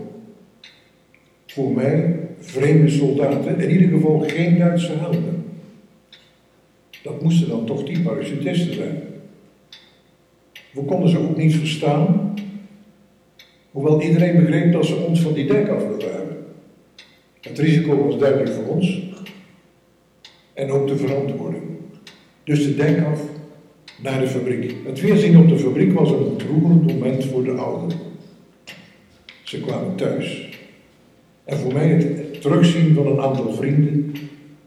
Voor 1.46 1.72
mij 1.72 2.20
vreemde 2.40 2.90
soldaten, 2.90 3.60
in 3.60 3.72
ieder 3.72 3.90
geval 3.90 4.20
geen 4.20 4.58
Duitse 4.58 4.94
helden. 4.98 5.46
Dat 7.04 7.22
moesten 7.22 7.50
dan 7.50 7.66
toch 7.66 7.84
die 7.84 8.02
parachutisten 8.02 8.74
zijn. 8.74 9.07
We 10.72 10.82
konden 10.82 11.10
ze 11.10 11.20
ook 11.20 11.38
niet 11.38 11.56
verstaan, 11.56 12.34
hoewel 13.72 14.02
iedereen 14.02 14.36
begreep 14.36 14.72
dat 14.72 14.86
ze 14.86 14.96
ons 14.96 15.20
van 15.20 15.34
die 15.34 15.48
dijk 15.48 15.70
af 15.70 15.88
wilden. 15.88 16.08
Het 17.42 17.60
risico 17.60 18.06
was 18.06 18.18
duidelijk 18.18 18.52
voor 18.52 18.66
ons 18.66 19.02
en 20.54 20.72
ook 20.72 20.88
de 20.88 20.98
verantwoording. 20.98 21.64
Dus 22.44 22.64
de 22.64 22.76
dijk 22.76 23.06
af 23.06 23.22
naar 24.02 24.20
de 24.20 24.28
fabriek. 24.28 24.76
Het 24.86 25.02
weerzien 25.02 25.38
op 25.38 25.48
de 25.48 25.60
fabriek 25.60 25.94
was 25.94 26.12
een 26.12 26.18
ontroerend 26.18 26.94
moment 26.94 27.26
voor 27.26 27.44
de 27.44 27.52
ouderen. 27.52 28.02
Ze 29.44 29.60
kwamen 29.60 29.96
thuis. 29.96 30.50
En 31.44 31.58
voor 31.58 31.74
mij 31.74 31.88
het 31.88 32.42
terugzien 32.42 32.94
van 32.94 33.08
een 33.08 33.22
aantal 33.22 33.54
vrienden 33.54 34.14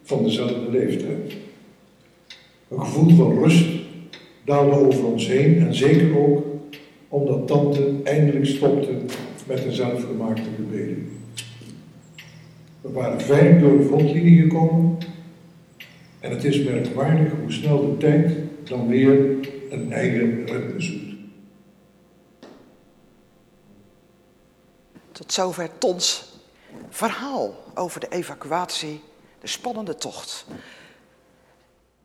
van 0.02 0.22
dezelfde 0.22 0.70
leeftijd. 0.70 1.36
Een 2.68 2.80
gevoel 2.80 3.14
van 3.14 3.38
rust 3.38 3.79
daalde 4.50 4.86
over 4.86 5.04
ons 5.04 5.26
heen 5.26 5.66
en 5.66 5.74
zeker 5.74 6.18
ook 6.18 6.44
omdat 7.08 7.46
tante 7.46 7.94
eindelijk 8.04 8.46
stopte 8.46 8.98
met 9.46 9.62
de 9.62 9.72
zelfgemaakte 9.72 10.50
gebeden. 10.56 11.22
We 12.80 12.90
waren 12.92 13.20
veilig 13.20 13.60
door 13.60 13.78
de 13.78 13.84
frontlinie 13.84 14.42
gekomen 14.42 14.98
en 16.20 16.30
het 16.30 16.44
is 16.44 16.62
merkwaardig 16.62 17.32
hoe 17.40 17.52
snel 17.52 17.80
de 17.80 17.96
tijd 17.96 18.36
dan 18.64 18.88
weer 18.88 19.48
een 19.70 19.92
eigen 19.92 20.46
ritme 20.46 20.80
zoekt. 20.80 21.14
Tot 25.12 25.32
zover 25.32 25.70
Tons 25.78 26.28
verhaal 26.88 27.54
over 27.74 28.00
de 28.00 28.08
evacuatie, 28.08 29.00
de 29.40 29.46
spannende 29.46 29.94
tocht. 29.94 30.46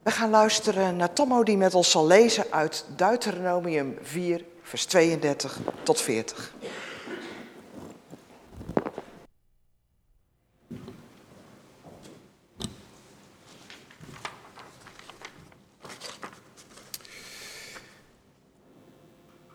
We 0.06 0.12
gaan 0.12 0.30
luisteren 0.30 0.96
naar 0.96 1.14
Tomo 1.14 1.44
die 1.44 1.58
met 1.58 1.74
ons 1.74 1.92
zal 1.92 2.08
lezen 2.08 2.46
uit 2.50 2.86
Deuteronomium 2.96 3.98
4, 4.02 4.46
vers 4.62 4.86
32 4.86 5.60
tot 5.84 6.02
40. 6.02 6.54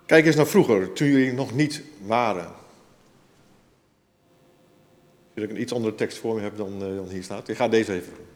Kijk 0.07 0.27
eens 0.27 0.37
naar 0.37 0.47
vroeger, 0.47 0.93
toen 0.93 1.09
jullie 1.09 1.33
nog 1.33 1.55
niet 1.55 1.83
waren. 2.07 2.53
Als 5.35 5.45
ik 5.45 5.51
een 5.51 5.61
iets 5.61 5.73
andere 5.73 5.95
tekst 5.95 6.19
voor 6.19 6.35
me 6.35 6.41
heb 6.41 6.57
dan, 6.57 6.73
uh, 6.73 6.97
dan 6.97 7.09
hier 7.09 7.23
staat. 7.23 7.49
Ik 7.49 7.57
ga 7.57 7.69
deze 7.69 7.93
even. 7.93 8.30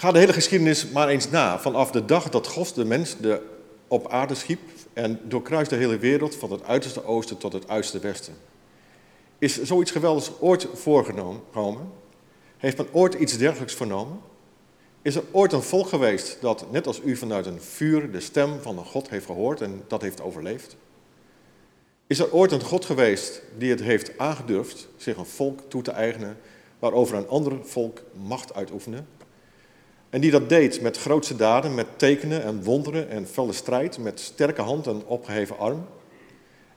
Ga 0.00 0.12
de 0.12 0.18
hele 0.18 0.32
geschiedenis 0.32 0.88
maar 0.88 1.08
eens 1.08 1.30
na. 1.30 1.58
Vanaf 1.58 1.90
de 1.90 2.04
dag 2.04 2.28
dat 2.28 2.46
God 2.46 2.74
de 2.74 2.84
mens 2.84 3.16
de 3.16 3.42
op 3.88 4.08
aarde 4.08 4.34
schiep 4.34 4.60
en 4.92 5.20
doorkruist 5.24 5.70
de 5.70 5.76
hele 5.76 5.98
wereld 5.98 6.34
van 6.34 6.52
het 6.52 6.64
uiterste 6.64 7.04
oosten 7.04 7.38
tot 7.38 7.52
het 7.52 7.68
uiterste 7.68 7.98
westen. 7.98 8.34
Is 9.38 9.62
zoiets 9.62 9.90
geweldigs 9.90 10.30
ooit 10.40 10.66
voorgenomen? 10.74 11.90
Heeft 12.56 12.76
men 12.76 12.86
ooit 12.92 13.14
iets 13.14 13.38
dergelijks 13.38 13.74
vernomen? 13.74 14.20
Is 15.02 15.14
er 15.14 15.22
ooit 15.30 15.52
een 15.52 15.62
volk 15.62 15.88
geweest 15.88 16.38
dat, 16.40 16.66
net 16.70 16.86
als 16.86 17.00
u, 17.04 17.16
vanuit 17.16 17.46
een 17.46 17.62
vuur 17.62 18.10
de 18.12 18.20
stem 18.20 18.60
van 18.60 18.78
een 18.78 18.84
God 18.84 19.10
heeft 19.10 19.26
gehoord 19.26 19.60
en 19.60 19.84
dat 19.88 20.02
heeft 20.02 20.20
overleefd? 20.20 20.76
Is 22.06 22.18
er 22.18 22.32
ooit 22.32 22.52
een 22.52 22.62
God 22.62 22.84
geweest 22.84 23.42
die 23.56 23.70
het 23.70 23.80
heeft 23.80 24.18
aangedurfd 24.18 24.88
zich 24.96 25.16
een 25.16 25.26
volk 25.26 25.60
toe 25.68 25.82
te 25.82 25.90
eigenen 25.90 26.36
waarover 26.78 27.16
een 27.16 27.28
ander 27.28 27.58
volk 27.62 28.02
macht 28.12 28.54
uitoefende? 28.54 29.04
En 30.10 30.20
die 30.20 30.30
dat 30.30 30.48
deed 30.48 30.80
met 30.80 30.98
grootste 30.98 31.36
daden, 31.36 31.74
met 31.74 31.86
tekenen 31.96 32.42
en 32.42 32.62
wonderen 32.62 33.08
en 33.08 33.26
felle 33.26 33.52
strijd, 33.52 33.98
met 33.98 34.20
sterke 34.20 34.62
hand 34.62 34.86
en 34.86 35.02
opgeheven 35.06 35.58
arm? 35.58 35.86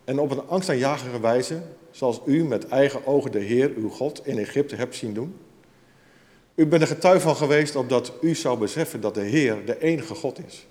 En 0.03 0.19
op 0.19 0.31
een 0.31 0.47
angstaanjagende 0.47 1.19
wijze, 1.19 1.61
zoals 1.91 2.21
u 2.25 2.43
met 2.43 2.67
eigen 2.67 3.07
ogen 3.07 3.31
de 3.31 3.39
Heer, 3.39 3.71
uw 3.75 3.89
God, 3.89 4.21
in 4.23 4.37
Egypte 4.37 4.75
hebt 4.75 4.95
zien 4.95 5.13
doen? 5.13 5.35
U 6.55 6.67
bent 6.67 6.81
er 6.81 6.87
getuige 6.87 7.19
van 7.19 7.35
geweest 7.35 7.75
opdat 7.75 8.13
u 8.21 8.35
zou 8.35 8.57
beseffen 8.57 9.01
dat 9.01 9.13
de 9.13 9.21
Heer 9.21 9.65
de 9.65 9.81
enige 9.81 10.15
God 10.15 10.39
is. 10.47 10.67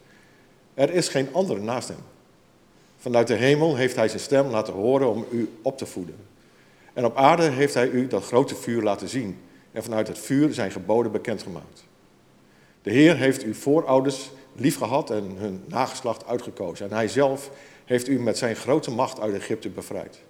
Er 0.74 0.90
is 0.90 1.08
geen 1.08 1.28
andere 1.32 1.60
naast 1.60 1.88
hem. 1.88 1.98
Vanuit 2.96 3.26
de 3.26 3.34
hemel 3.34 3.76
heeft 3.76 3.96
hij 3.96 4.08
zijn 4.08 4.20
stem 4.20 4.46
laten 4.46 4.74
horen 4.74 5.10
om 5.10 5.24
u 5.30 5.50
op 5.62 5.78
te 5.78 5.86
voeden. 5.86 6.16
En 6.92 7.04
op 7.04 7.16
aarde 7.16 7.42
heeft 7.42 7.74
hij 7.74 7.88
u 7.88 8.06
dat 8.06 8.24
grote 8.24 8.54
vuur 8.54 8.82
laten 8.82 9.08
zien 9.08 9.38
en 9.72 9.82
vanuit 9.82 10.08
het 10.08 10.18
vuur 10.18 10.54
zijn 10.54 10.70
geboden 10.70 11.12
bekendgemaakt. 11.12 11.88
De 12.82 12.90
Heer 12.90 13.16
heeft 13.16 13.42
uw 13.42 13.54
voorouders 13.54 14.30
liefgehad 14.52 15.10
en 15.10 15.24
hun 15.36 15.62
nageslacht 15.66 16.26
uitgekozen. 16.26 16.90
En 16.90 16.96
hij 16.96 17.08
zelf 17.08 17.50
heeft 17.84 18.08
u 18.08 18.20
met 18.20 18.38
zijn 18.38 18.56
grote 18.56 18.90
macht 18.90 19.20
uit 19.20 19.34
Egypte 19.34 19.68
bevrijd. 19.68 20.20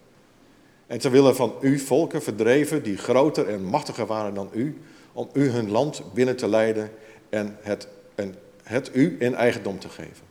En 0.86 0.98
terwille 0.98 1.34
van 1.34 1.54
u 1.60 1.78
volken 1.78 2.22
verdreven 2.22 2.82
die 2.82 2.96
groter 2.96 3.48
en 3.48 3.64
machtiger 3.64 4.06
waren 4.06 4.34
dan 4.34 4.50
u, 4.52 4.80
om 5.12 5.28
u 5.32 5.48
hun 5.48 5.70
land 5.70 6.02
binnen 6.14 6.36
te 6.36 6.48
leiden 6.48 6.90
en 7.28 7.56
het, 7.60 7.88
en 8.14 8.34
het 8.62 8.90
u 8.92 9.16
in 9.18 9.34
eigendom 9.34 9.78
te 9.78 9.88
geven. 9.88 10.28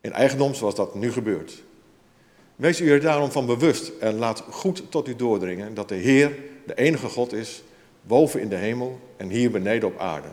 In 0.00 0.12
eigendom 0.12 0.54
zoals 0.54 0.74
dat 0.74 0.94
nu 0.94 1.12
gebeurt. 1.12 1.62
Wees 2.56 2.80
u 2.80 2.90
er 2.90 3.00
daarom 3.00 3.30
van 3.30 3.46
bewust 3.46 3.92
en 4.00 4.18
laat 4.18 4.44
goed 4.50 4.90
tot 4.90 5.08
u 5.08 5.16
doordringen 5.16 5.74
dat 5.74 5.88
de 5.88 5.94
Heer 5.94 6.36
de 6.66 6.74
enige 6.74 7.08
God 7.08 7.32
is, 7.32 7.62
boven 8.02 8.40
in 8.40 8.48
de 8.48 8.56
hemel 8.56 8.98
en 9.16 9.28
hier 9.28 9.50
beneden 9.50 9.88
op 9.88 9.98
aarde. 9.98 10.28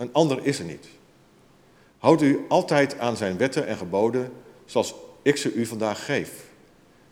Een 0.00 0.12
ander 0.12 0.46
is 0.46 0.58
er 0.58 0.64
niet. 0.64 0.88
Houd 1.98 2.22
u 2.22 2.44
altijd 2.48 2.98
aan 2.98 3.16
zijn 3.16 3.36
wetten 3.36 3.66
en 3.66 3.76
geboden, 3.76 4.32
zoals 4.64 4.94
ik 5.22 5.36
ze 5.36 5.52
u 5.52 5.66
vandaag 5.66 6.04
geef. 6.04 6.44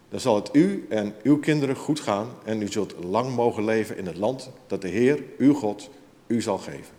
Dan 0.08 0.20
zal 0.20 0.34
het 0.34 0.48
u 0.52 0.86
en 0.88 1.14
uw 1.22 1.38
kinderen 1.38 1.76
goed 1.76 2.00
gaan 2.00 2.28
en 2.44 2.62
u 2.62 2.68
zult 2.68 2.94
lang 3.04 3.34
mogen 3.34 3.64
leven 3.64 3.96
in 3.96 4.06
het 4.06 4.16
land 4.16 4.50
dat 4.66 4.82
de 4.82 4.88
Heer, 4.88 5.22
uw 5.38 5.54
God, 5.54 5.90
u 6.26 6.42
zal 6.42 6.58
geven. 6.58 6.97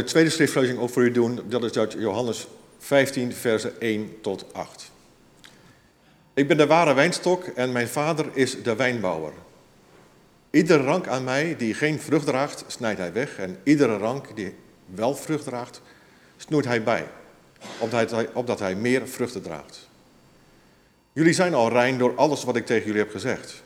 De 0.00 0.06
tweede 0.06 0.30
schriftlezing 0.30 0.78
ook 0.78 0.90
voor 0.90 1.02
u 1.02 1.10
doen. 1.10 1.40
Dat 1.48 1.64
is 1.64 1.78
uit 1.78 1.92
Johannes 1.92 2.48
15, 2.78 3.32
versen 3.32 3.80
1 3.80 4.20
tot 4.20 4.44
8. 4.52 4.90
Ik 6.34 6.48
ben 6.48 6.56
de 6.56 6.66
ware 6.66 6.94
wijnstok 6.94 7.44
en 7.44 7.72
mijn 7.72 7.88
vader 7.88 8.26
is 8.32 8.62
de 8.62 8.76
wijnbouwer. 8.76 9.32
Iedere 10.50 10.82
rank 10.82 11.06
aan 11.08 11.24
mij 11.24 11.56
die 11.56 11.74
geen 11.74 12.00
vrucht 12.00 12.26
draagt, 12.26 12.64
snijdt 12.66 12.98
hij 12.98 13.12
weg. 13.12 13.38
En 13.38 13.58
iedere 13.62 13.96
rank 13.96 14.36
die 14.36 14.54
wel 14.94 15.14
vrucht 15.14 15.44
draagt, 15.44 15.80
snoeit 16.36 16.64
hij 16.64 16.82
bij, 16.82 17.06
opdat 17.78 18.10
hij, 18.10 18.28
opdat 18.32 18.58
hij 18.58 18.74
meer 18.74 19.08
vruchten 19.08 19.42
draagt. 19.42 19.88
Jullie 21.12 21.32
zijn 21.32 21.54
al 21.54 21.68
rein 21.68 21.98
door 21.98 22.16
alles 22.16 22.44
wat 22.44 22.56
ik 22.56 22.66
tegen 22.66 22.86
jullie 22.86 23.02
heb 23.02 23.10
gezegd. 23.10 23.62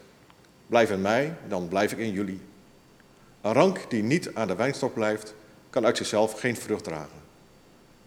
Blijf 0.66 0.90
in 0.90 1.00
mij, 1.02 1.34
dan 1.48 1.68
blijf 1.68 1.92
ik 1.92 1.98
in 1.98 2.12
jullie. 2.12 2.40
Een 3.40 3.52
rank 3.52 3.90
die 3.90 4.02
niet 4.02 4.34
aan 4.34 4.46
de 4.46 4.54
wijnstok 4.54 4.94
blijft, 4.94 5.34
kan 5.74 5.84
uit 5.84 5.96
zichzelf 5.96 6.40
geen 6.40 6.56
vrucht 6.56 6.84
dragen. 6.84 7.18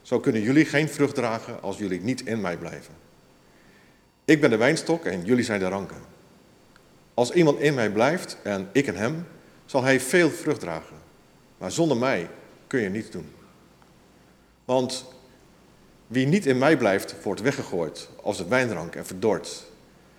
Zo 0.02 0.20
kunnen 0.20 0.42
jullie 0.42 0.66
geen 0.66 0.90
vrucht 0.90 1.16
dragen 1.16 1.62
als 1.62 1.78
jullie 1.78 2.02
niet 2.02 2.26
in 2.26 2.42
mij 2.42 2.58
blijven. 2.58 2.94
Ik 4.26 4.42
ben 4.42 4.50
de 4.50 4.58
wijnstok 4.58 5.06
en 5.06 5.26
jullie 5.26 5.44
zijn 5.44 5.60
de 5.60 5.68
ranken. 5.68 5.98
Als 7.14 7.32
iemand 7.32 7.60
in 7.60 7.74
mij 7.74 7.92
blijft 7.92 8.38
en 8.44 8.70
ik 8.72 8.88
in 8.88 8.96
hem, 8.96 9.28
zal 9.66 9.84
hij 9.84 10.00
veel 10.00 10.30
vrucht 10.30 10.60
dragen. 10.60 10.96
Maar 11.58 11.72
zonder 11.72 11.98
mij 11.98 12.30
kun 12.68 12.80
je 12.80 12.90
niets 12.90 13.10
doen. 13.10 13.32
Want 14.66 15.06
wie 16.08 16.28
niet 16.28 16.46
in 16.46 16.58
mij 16.58 16.78
blijft, 16.78 17.16
wordt 17.24 17.42
weggegooid 17.42 18.10
als 18.22 18.38
de 18.38 18.48
wijnrank 18.48 18.96
en 18.96 19.06
verdord. 19.06 19.66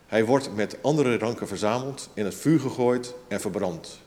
Hij 0.07 0.25
wordt 0.25 0.55
met 0.55 0.83
andere 0.83 1.19
ranken 1.19 1.49
verzameld, 1.49 2.11
in 2.15 2.25
het 2.25 2.35
vuur 2.35 2.61
gegooid 2.61 3.15
en 3.29 3.41
verbrand. 3.41 4.01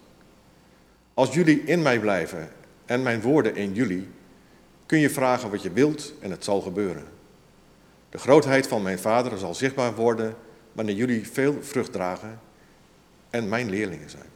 Als 1.13 1.33
jullie 1.33 1.63
in 1.63 1.81
mij 1.81 1.99
blijven 1.99 2.49
en 2.91 3.01
mijn 3.01 3.21
woorden 3.21 3.55
in 3.55 3.73
jullie, 3.73 4.07
kun 4.85 4.99
je 4.99 5.09
vragen 5.09 5.49
wat 5.49 5.61
je 5.61 5.71
wilt 5.71 6.13
en 6.19 6.31
het 6.31 6.43
zal 6.43 6.61
gebeuren. 6.61 7.03
De 8.09 8.17
grootheid 8.17 8.67
van 8.67 8.81
mijn 8.81 8.99
Vader 8.99 9.37
zal 9.37 9.55
zichtbaar 9.55 9.95
worden 9.95 10.35
wanneer 10.71 10.95
jullie 10.95 11.27
veel 11.27 11.57
vrucht 11.61 11.91
dragen 11.91 12.39
en 13.29 13.49
mijn 13.49 13.69
leerlingen 13.69 14.09
zijn. 14.09 14.29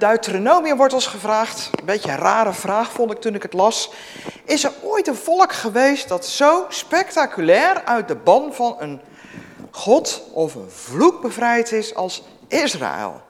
Deuteronomium 0.00 0.76
wordt 0.76 0.92
ons 0.92 1.06
gevraagd, 1.06 1.70
een 1.78 1.84
beetje 1.84 2.10
een 2.10 2.16
rare 2.16 2.52
vraag 2.52 2.92
vond 2.92 3.12
ik 3.12 3.20
toen 3.20 3.34
ik 3.34 3.42
het 3.42 3.52
las. 3.52 3.92
Is 4.44 4.64
er 4.64 4.72
ooit 4.82 5.06
een 5.06 5.16
volk 5.16 5.52
geweest 5.52 6.08
dat 6.08 6.26
zo 6.26 6.66
spectaculair 6.68 7.84
uit 7.84 8.08
de 8.08 8.16
ban 8.16 8.54
van 8.54 8.76
een 8.78 9.00
god 9.70 10.22
of 10.32 10.54
een 10.54 10.70
vloek 10.70 11.20
bevrijd 11.20 11.72
is 11.72 11.94
als 11.94 12.22
Israël? 12.48 13.20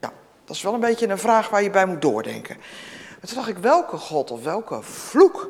Ja, 0.00 0.12
dat 0.44 0.56
is 0.56 0.62
wel 0.62 0.74
een 0.74 0.80
beetje 0.80 1.08
een 1.08 1.18
vraag 1.18 1.48
waar 1.48 1.62
je 1.62 1.70
bij 1.70 1.86
moet 1.86 2.02
doordenken. 2.02 2.56
Maar 3.08 3.28
toen 3.28 3.36
dacht 3.36 3.48
ik, 3.48 3.58
welke 3.58 3.96
god 3.96 4.30
of 4.30 4.42
welke 4.42 4.82
vloek? 4.82 5.48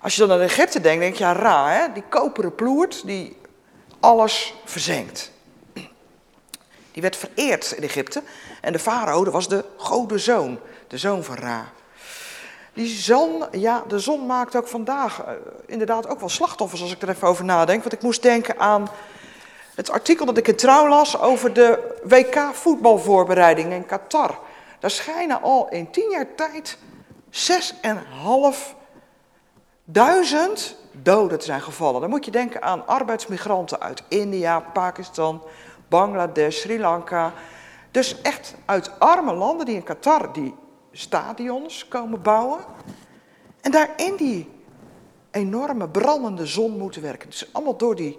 Als 0.00 0.14
je 0.16 0.26
dan 0.26 0.36
aan 0.36 0.42
Egypte 0.42 0.80
denkt, 0.80 1.00
denk 1.00 1.14
je, 1.14 1.24
ja, 1.24 1.32
ra, 1.32 1.68
hè? 1.70 1.92
die 1.92 2.04
koperen 2.08 2.54
ploert 2.54 3.06
die 3.06 3.36
alles 4.00 4.54
verzenkt. 4.64 5.36
Die 6.98 7.10
werd 7.10 7.16
vereerd 7.16 7.72
in 7.72 7.82
Egypte. 7.82 8.22
En 8.60 8.72
de 8.72 8.78
farao, 8.78 9.30
was 9.30 9.48
de 9.48 9.64
godenzoon, 9.76 10.58
de 10.88 10.98
zoon 10.98 11.24
van 11.24 11.36
Ra. 11.36 11.72
Die 12.72 12.88
zon, 12.88 13.44
ja, 13.50 13.84
de 13.88 13.98
zon 13.98 14.26
maakt 14.26 14.56
ook 14.56 14.68
vandaag 14.68 15.22
eh, 15.22 15.32
inderdaad 15.66 16.08
ook 16.08 16.20
wel 16.20 16.28
slachtoffers 16.28 16.82
als 16.82 16.92
ik 16.92 17.02
er 17.02 17.08
even 17.08 17.28
over 17.28 17.44
nadenk. 17.44 17.80
Want 17.80 17.92
ik 17.92 18.02
moest 18.02 18.22
denken 18.22 18.58
aan 18.58 18.88
het 19.74 19.90
artikel 19.90 20.26
dat 20.26 20.36
ik 20.36 20.48
in 20.48 20.56
Trouw 20.56 20.88
las 20.88 21.20
over 21.20 21.52
de 21.52 21.98
WK 22.04 22.50
voetbalvoorbereiding 22.52 23.72
in 23.72 23.86
Qatar. 23.86 24.38
Daar 24.78 24.90
schijnen 24.90 25.42
al 25.42 25.68
in 25.68 25.90
tien 25.90 26.10
jaar 26.10 26.34
tijd 26.34 26.78
6.500 27.30 27.36
doden 30.92 31.38
te 31.38 31.44
zijn 31.44 31.62
gevallen. 31.62 32.00
Dan 32.00 32.10
moet 32.10 32.24
je 32.24 32.30
denken 32.30 32.62
aan 32.62 32.86
arbeidsmigranten 32.86 33.80
uit 33.80 34.02
India, 34.08 34.60
Pakistan, 34.60 35.42
Bangladesh, 35.88 36.60
Sri 36.60 36.80
Lanka. 36.80 37.32
Dus 37.90 38.20
echt 38.20 38.54
uit 38.64 39.00
arme 39.00 39.34
landen 39.34 39.66
die 39.66 39.74
in 39.74 39.82
Qatar 39.82 40.32
die 40.32 40.54
stadions 40.92 41.88
komen 41.88 42.22
bouwen. 42.22 42.60
En 43.60 43.70
daar 43.70 43.90
in 43.96 44.16
die 44.16 44.50
enorme 45.30 45.88
brandende 45.88 46.46
zon 46.46 46.78
moeten 46.78 47.02
werken. 47.02 47.30
Dus 47.30 47.52
allemaal 47.52 47.76
door 47.76 47.94
die 47.94 48.18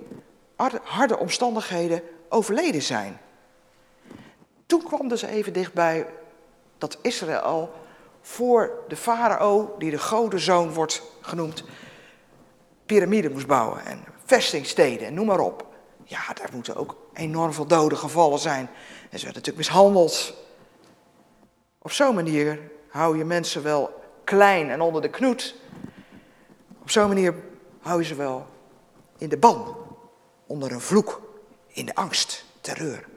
harde- 0.83 1.17
omstandigheden 1.17 2.01
overleden 2.29 2.81
zijn. 2.81 3.17
Toen 4.65 4.83
kwam 4.83 5.07
dus 5.07 5.21
even 5.21 5.53
dichtbij 5.53 6.07
dat 6.77 6.97
Israël 7.01 7.71
voor 8.21 8.83
de 8.87 8.95
farao, 8.95 9.75
die 9.77 9.91
de 9.91 9.99
godenzoon 9.99 10.73
wordt 10.73 11.01
genoemd, 11.21 11.63
piramide 12.85 13.29
moest 13.29 13.47
bouwen 13.47 13.85
en 13.85 14.03
vestingsteden 14.25 15.07
en 15.07 15.13
noem 15.13 15.25
maar 15.25 15.39
op. 15.39 15.65
Ja, 16.03 16.33
daar 16.33 16.49
moeten 16.53 16.75
ook 16.75 16.95
enorm 17.13 17.53
veel 17.53 17.65
doden 17.65 17.97
gevallen 17.97 18.39
zijn. 18.39 18.69
En 19.09 19.19
ze 19.19 19.25
werden 19.25 19.43
natuurlijk 19.43 19.57
mishandeld. 19.57 20.33
Op 21.81 21.91
zo'n 21.91 22.15
manier 22.15 22.59
hou 22.89 23.17
je 23.17 23.25
mensen 23.25 23.63
wel 23.63 24.01
klein 24.23 24.69
en 24.69 24.81
onder 24.81 25.01
de 25.01 25.09
knoet. 25.09 25.55
Op 26.81 26.89
zo'n 26.89 27.07
manier 27.07 27.35
hou 27.81 28.01
je 28.01 28.07
ze 28.07 28.15
wel 28.15 28.45
in 29.17 29.29
de 29.29 29.37
ban, 29.37 29.75
onder 30.47 30.71
een 30.71 30.81
vloek, 30.81 31.21
in 31.67 31.85
de 31.85 31.95
angst, 31.95 32.45
terreur. 32.61 33.07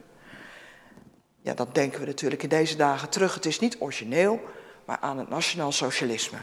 Ja, 1.41 1.55
dan 1.55 1.69
denken 1.73 2.01
we 2.01 2.07
natuurlijk 2.07 2.43
in 2.43 2.49
deze 2.49 2.77
dagen 2.77 3.09
terug. 3.09 3.35
Het 3.35 3.47
is 3.47 3.59
niet 3.59 3.77
origineel, 3.79 4.41
maar 4.85 4.99
aan 5.01 5.19
het 5.19 5.29
nationaal 5.29 5.73
socialisme. 5.73 6.39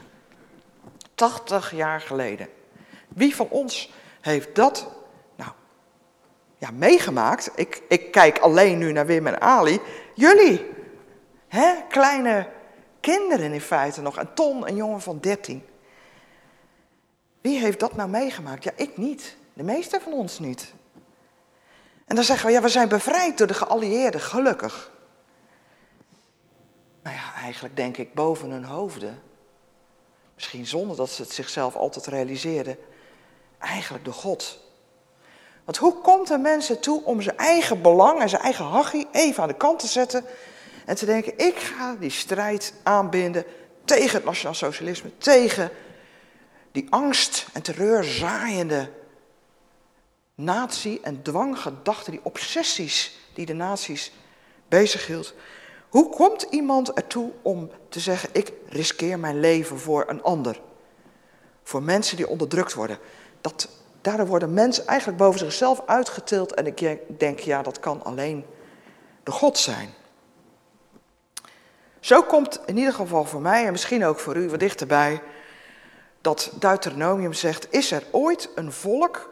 80 1.16 1.76
jaar 1.76 2.02
geleden. 2.02 2.48
Wie 3.08 3.36
van 3.36 3.48
ons 3.50 3.92
heeft 4.22 4.56
dat 4.56 4.88
ja, 6.60 6.72
meegemaakt? 6.72 7.52
Ik, 7.56 7.82
ik 7.90 8.12
kijk 8.12 8.40
alleen 8.40 8.78
nu 8.78 8.92
naar 8.92 9.06
Wim 9.06 9.28
en 9.28 9.42
Ali. 9.42 9.80
Jullie, 10.16 10.70
hè? 11.48 11.74
kleine 11.90 12.50
kinderen 13.00 13.54
in 13.54 13.62
feite 13.62 14.02
nog. 14.02 14.18
En 14.18 14.34
Ton, 14.34 14.68
een 14.68 14.76
jongen 14.76 15.02
van 15.02 15.20
13. 15.20 15.64
Wie 17.42 17.60
heeft 17.60 17.80
dat 17.80 17.96
nou 17.96 18.10
meegemaakt? 18.10 18.64
Ja, 18.64 18.72
ik 18.76 18.98
niet. 18.98 19.38
De 19.54 19.64
meeste 19.64 20.00
van 20.00 20.14
ons 20.14 20.40
niet. 20.40 20.74
En 22.06 22.16
dan 22.16 22.24
zeggen 22.24 22.48
we, 22.48 22.52
ja, 22.52 22.62
we 22.62 22.70
zijn 22.70 22.90
bevrijd 22.90 23.38
door 23.38 23.48
de 23.48 23.54
geallieerden, 23.54 24.22
gelukkig. 24.22 24.92
Nou 27.04 27.16
ja, 27.16 27.34
eigenlijk 27.34 27.76
denk 27.76 27.98
ik 27.98 28.14
boven 28.14 28.50
hun 28.50 28.64
hoofden. 28.64 29.22
Misschien 30.36 30.66
zonder 30.66 30.98
dat 30.98 31.10
ze 31.10 31.22
het 31.22 31.32
zichzelf 31.32 31.76
altijd 31.76 32.06
realiseerden. 32.06 32.78
Eigenlijk 33.58 34.06
door 34.06 34.14
God. 34.14 34.69
Want 35.70 35.82
hoe 35.82 36.02
komt 36.02 36.30
een 36.30 36.42
mens 36.42 36.70
ertoe 36.70 37.04
om 37.04 37.22
zijn 37.22 37.38
eigen 37.38 37.82
belang 37.82 38.22
en 38.22 38.30
zijn 38.30 38.42
eigen 38.42 38.66
hachie 38.66 39.08
even 39.12 39.44
aan 39.44 39.50
de 39.50 39.56
kant 39.56 39.80
te 39.80 39.88
zetten 39.88 40.26
en 40.86 40.96
te 40.96 41.06
denken, 41.06 41.38
ik 41.38 41.58
ga 41.58 41.96
die 41.96 42.10
strijd 42.10 42.74
aanbinden 42.84 43.46
tegen 43.86 44.16
het 44.16 44.26
nationaal 44.26 44.54
socialisme, 44.54 45.18
tegen 45.18 45.70
die 46.72 46.88
angst 46.90 47.48
en 47.54 47.62
terreur 47.62 48.04
zaaiende 48.04 48.92
natie- 50.36 51.02
en 51.02 51.22
dwanggedachten, 51.22 52.12
die 52.12 52.24
obsessies 52.24 53.20
die 53.34 53.46
de 53.46 53.54
naties 53.54 54.12
bezighield. 54.68 55.34
Hoe 55.90 56.10
komt 56.10 56.42
iemand 56.50 56.94
ertoe 56.94 57.32
om 57.42 57.72
te 57.90 58.00
zeggen, 58.00 58.30
ik 58.32 58.52
riskeer 58.70 59.20
mijn 59.20 59.40
leven 59.40 59.80
voor 59.80 60.06
een 60.08 60.24
ander? 60.24 60.62
Voor 61.64 61.84
mensen 61.84 62.18
die 62.18 62.28
onderdrukt 62.28 62.74
worden. 62.74 63.00
Dat, 63.42 63.70
daardoor 64.02 64.28
worden 64.28 64.54
mensen 64.54 64.88
eigenlijk 64.88 65.20
boven 65.20 65.40
zichzelf 65.40 65.82
uitgetild 65.86 66.54
en 66.54 66.66
ik 66.66 66.98
denk, 67.20 67.40
ja, 67.40 67.62
dat 67.62 67.80
kan 67.80 68.04
alleen 68.04 68.46
de 69.24 69.32
God 69.32 69.58
zijn. 69.58 69.90
Zo 72.00 72.22
komt 72.22 72.62
in 72.66 72.78
ieder 72.78 72.94
geval 72.94 73.26
voor 73.26 73.42
mij 73.42 73.66
en 73.66 73.72
misschien 73.72 74.06
ook 74.06 74.20
voor 74.20 74.36
u 74.36 74.50
wat 74.50 74.60
dichterbij 74.60 75.22
dat 76.22 76.52
Deuteronomium 76.60 77.34
zegt, 77.34 77.74
is 77.74 77.92
er 77.92 78.04
ooit 78.12 78.50
een 78.56 78.72
volk 78.72 79.30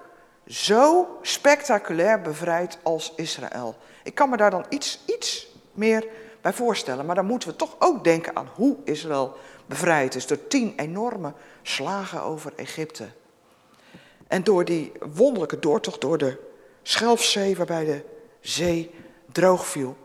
zo 0.48 1.18
spectaculair 1.22 2.22
bevrijd 2.22 2.78
als 2.84 3.14
Israël? 3.16 3.76
Ik 4.04 4.16
kan 4.16 4.30
me 4.30 4.38
daar 4.38 4.52
dan 4.52 4.66
iets, 4.70 5.00
iets 5.06 5.48
meer 5.74 6.08
bij 6.42 6.54
voorstellen, 6.54 7.06
maar 7.06 7.16
dan 7.16 7.26
moeten 7.26 7.50
we 7.50 7.56
toch 7.56 7.76
ook 7.80 8.04
denken 8.04 8.36
aan 8.36 8.50
hoe 8.56 8.78
Israël 8.84 9.38
bevrijd 9.66 10.16
is 10.16 10.28
door 10.28 10.48
tien 10.48 10.74
enorme 10.76 11.34
slagen 11.62 12.22
over 12.22 12.54
Egypte. 12.56 13.08
En 14.28 14.44
door 14.44 14.66
die 14.66 14.92
wonderlijke 15.14 15.60
doortocht 15.60 16.02
door 16.02 16.18
de 16.18 16.38
Schelfzee 16.84 17.56
waarbij 17.56 17.86
de 17.86 18.02
zee 18.40 18.92
droog 19.32 19.68
viel. 19.68 19.96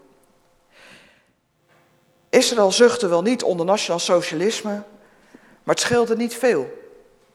Israël 2.28 2.72
zuchtte 2.72 3.08
wel 3.08 3.22
niet 3.22 3.42
onder 3.42 3.66
nationaal 3.66 3.98
socialisme, 3.98 4.82
maar 5.62 5.74
het 5.74 5.80
scheelde 5.80 6.16
niet 6.16 6.34
veel. 6.34 6.80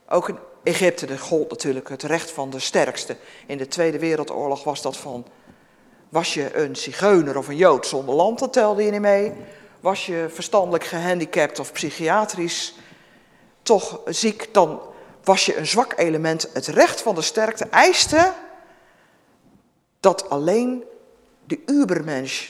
Ook 0.10 0.30
in 0.30 0.38
Egypte 0.64 1.18
gold 1.18 1.50
natuurlijk 1.50 1.90
het 1.90 2.04
recht 2.04 2.32
van 2.32 2.50
de 2.50 2.60
sterkste. 2.60 3.16
In 3.46 3.58
de 3.58 3.68
Tweede 3.68 4.00
Wereldoorlog 4.00 4.64
was 4.64 4.82
dat 4.82 4.98
van, 4.98 5.26
was 6.10 6.34
je 6.34 6.56
een 6.56 6.76
zigeuner 6.76 7.38
of 7.38 7.48
een 7.48 7.56
jood 7.56 7.88
zonder 7.88 8.16
land, 8.16 8.40
dat 8.40 8.54
telde 8.54 8.84
je 8.84 8.92
niet 8.92 9.02
mee. 9.02 9.34
Was 9.80 10.06
je 10.06 10.26
verstandelijk 10.30 10.84
gehandicapt 10.84 11.60
of 11.60 11.72
psychiatrisch 11.72 12.74
toch 13.62 14.02
ziek, 14.06 14.54
dan 14.54 14.82
was 15.28 15.46
je 15.46 15.58
een 15.58 15.68
zwak 15.68 15.94
element. 15.98 16.50
Het 16.54 16.68
recht 16.68 17.02
van 17.02 17.16
de 17.16 17.22
sterkte 17.22 17.66
eiste 17.66 18.34
dat 20.00 20.30
alleen 20.30 20.84
de 21.46 21.62
ubermensch 21.66 22.50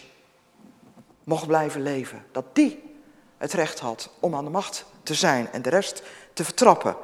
mocht 1.24 1.48
blijven 1.48 1.82
leven. 1.82 2.26
Dat 2.32 2.46
die 2.54 2.96
het 3.38 3.54
recht 3.54 3.80
had 3.80 4.10
om 4.20 4.36
aan 4.36 4.44
de 4.44 4.50
macht 4.50 4.86
te 5.04 5.13
zijn 5.13 5.52
en 5.52 5.62
de 5.62 5.70
rest 5.70 6.04
te 6.34 6.44
vertrappen. 6.44 6.96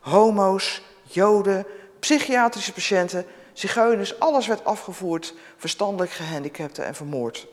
Homo's, 0.00 0.82
joden, 1.02 1.66
psychiatrische 1.98 2.72
patiënten, 2.72 3.26
zigeuners, 3.52 4.20
alles 4.20 4.46
werd 4.46 4.64
afgevoerd, 4.64 5.34
verstandelijk 5.56 6.10
gehandicapten 6.10 6.84
en 6.84 6.94
vermoord. 6.94 7.46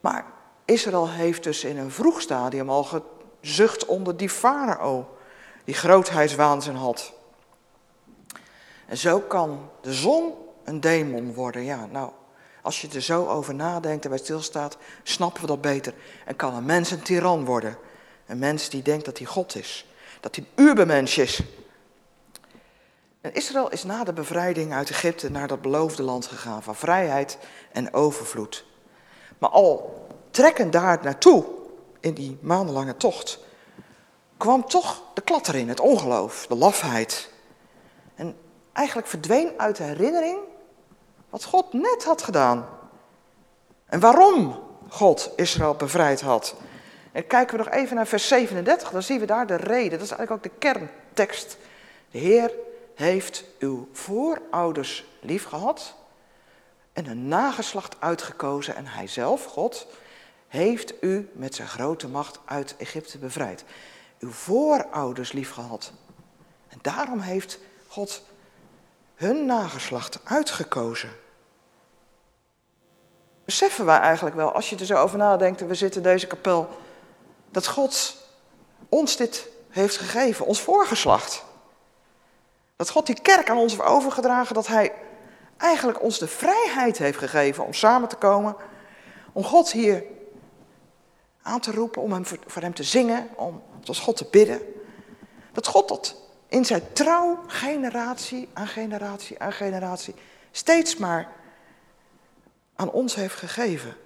Maar 0.00 0.26
Israël 0.64 1.10
heeft 1.10 1.42
dus 1.42 1.64
in 1.64 1.78
een 1.78 1.90
vroeg 1.90 2.20
stadium 2.20 2.70
al 2.70 3.02
gezucht 3.40 3.86
onder 3.86 4.16
die 4.16 4.30
farao, 4.30 5.18
die 5.64 5.74
grootheidswaanzin 5.74 6.74
had. 6.74 7.12
En 8.86 8.96
zo 8.96 9.20
kan 9.20 9.70
de 9.80 9.94
zon 9.94 10.32
een 10.64 10.80
demon 10.80 11.34
worden. 11.34 11.64
Ja, 11.64 11.86
nou, 11.86 12.10
als 12.62 12.80
je 12.80 12.88
er 12.88 13.02
zo 13.02 13.26
over 13.26 13.54
nadenkt 13.54 14.04
en 14.04 14.10
bij 14.10 14.18
stilstaat, 14.18 14.76
snappen 15.02 15.40
we 15.40 15.46
dat 15.46 15.60
beter. 15.60 15.94
En 16.24 16.36
kan 16.36 16.54
een 16.54 16.64
mens 16.64 16.90
een 16.90 17.02
tiran 17.02 17.44
worden. 17.44 17.76
Een 18.26 18.38
mens 18.38 18.68
die 18.68 18.82
denkt 18.82 19.04
dat 19.04 19.18
hij 19.18 19.26
God 19.26 19.56
is. 19.56 19.86
Dat 20.20 20.36
hij 20.36 20.44
een 20.54 20.64
ubermens 20.64 21.18
is. 21.18 21.40
En 23.20 23.34
Israël 23.34 23.70
is 23.70 23.84
na 23.84 24.04
de 24.04 24.12
bevrijding 24.12 24.72
uit 24.72 24.90
Egypte 24.90 25.30
naar 25.30 25.48
dat 25.48 25.62
beloofde 25.62 26.02
land 26.02 26.26
gegaan 26.26 26.62
van 26.62 26.76
vrijheid 26.76 27.38
en 27.72 27.94
overvloed. 27.94 28.64
Maar 29.38 29.50
al 29.50 30.06
trekkend 30.30 30.72
daar 30.72 30.98
naartoe, 31.02 31.44
in 32.00 32.14
die 32.14 32.38
maandenlange 32.40 32.96
tocht, 32.96 33.38
kwam 34.40 34.68
toch 34.68 35.02
de 35.14 35.20
klat 35.20 35.48
erin, 35.48 35.68
het 35.68 35.80
ongeloof, 35.80 36.46
de 36.46 36.54
lafheid. 36.54 37.30
En 38.14 38.36
eigenlijk 38.72 39.08
verdween 39.08 39.52
uit 39.56 39.76
de 39.76 39.82
herinnering 39.82 40.38
wat 41.30 41.44
God 41.44 41.72
net 41.72 42.04
had 42.04 42.22
gedaan. 42.22 42.68
En 43.86 44.00
waarom 44.00 44.62
God 44.88 45.30
Israël 45.36 45.74
bevrijd 45.74 46.20
had. 46.20 46.54
En 47.12 47.26
kijken 47.26 47.56
we 47.56 47.64
nog 47.64 47.72
even 47.72 47.96
naar 47.96 48.06
vers 48.06 48.28
37, 48.28 48.90
dan 48.90 49.02
zien 49.02 49.20
we 49.20 49.26
daar 49.26 49.46
de 49.46 49.56
reden. 49.56 49.98
Dat 49.98 50.08
is 50.08 50.16
eigenlijk 50.16 50.30
ook 50.30 50.52
de 50.52 50.58
kerntekst. 50.58 51.56
De 52.10 52.18
Heer 52.18 52.52
heeft 52.94 53.44
uw 53.58 53.88
voorouders 53.92 55.04
lief 55.20 55.44
gehad 55.44 55.94
en 56.92 57.06
een 57.06 57.28
nageslacht 57.28 57.96
uitgekozen. 57.98 58.76
En 58.76 58.86
hij 58.86 59.06
zelf, 59.06 59.44
God, 59.44 59.86
heeft 60.48 60.94
u 61.00 61.30
met 61.32 61.54
zijn 61.54 61.68
grote 61.68 62.08
macht 62.08 62.38
uit 62.44 62.74
Egypte 62.78 63.18
bevrijd. 63.18 63.64
Uw 64.20 64.30
voorouders 64.30 65.32
lief 65.32 65.52
gehad. 65.52 65.92
En 66.68 66.78
daarom 66.82 67.20
heeft 67.20 67.58
God 67.88 68.22
hun 69.14 69.46
nageslacht 69.46 70.20
uitgekozen. 70.24 71.10
Beseffen 73.44 73.84
wij 73.84 73.98
eigenlijk 73.98 74.36
wel, 74.36 74.52
als 74.52 74.70
je 74.70 74.76
er 74.76 74.86
zo 74.86 74.94
over 74.94 75.18
nadenkt 75.18 75.60
en 75.60 75.66
we 75.66 75.74
zitten 75.74 76.02
in 76.02 76.08
deze 76.08 76.26
kapel, 76.26 76.68
dat 77.50 77.66
God 77.66 78.16
ons 78.88 79.16
dit 79.16 79.48
heeft 79.68 79.96
gegeven, 79.96 80.46
ons 80.46 80.60
voorgeslacht. 80.60 81.44
Dat 82.76 82.90
God 82.90 83.06
die 83.06 83.20
kerk 83.22 83.50
aan 83.50 83.58
ons 83.58 83.72
heeft 83.72 83.84
overgedragen, 83.84 84.54
dat 84.54 84.66
Hij 84.66 84.92
eigenlijk 85.56 86.02
ons 86.02 86.18
de 86.18 86.28
vrijheid 86.28 86.98
heeft 86.98 87.18
gegeven 87.18 87.64
om 87.64 87.74
samen 87.74 88.08
te 88.08 88.16
komen, 88.16 88.56
om 89.32 89.44
God 89.44 89.72
hier 89.72 90.04
aan 91.42 91.60
te 91.60 91.72
roepen, 91.72 92.02
om 92.02 92.12
hem 92.12 92.26
voor 92.26 92.62
Hem 92.62 92.74
te 92.74 92.82
zingen, 92.82 93.28
om 93.36 93.62
tot 93.80 93.98
God 93.98 94.16
te 94.16 94.26
bidden. 94.30 94.60
Dat 95.52 95.66
God 95.66 95.88
dat 95.88 96.16
in 96.48 96.64
zijn 96.64 96.82
trouw 96.92 97.38
generatie 97.46 98.48
aan 98.52 98.66
generatie 98.66 99.38
aan 99.38 99.52
generatie 99.52 100.14
steeds 100.50 100.96
maar 100.96 101.28
aan 102.76 102.90
ons 102.90 103.14
heeft 103.14 103.34
gegeven. 103.34 103.96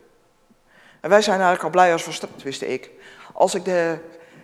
En 1.00 1.10
wij 1.10 1.22
zijn 1.22 1.40
eigenlijk 1.40 1.64
al 1.64 1.70
blij 1.70 1.92
als 1.92 2.04
we, 2.04 2.28
wist 2.42 2.62
ik, 2.62 2.90
als 3.32 3.54
ik 3.54 3.64
de 3.64 3.98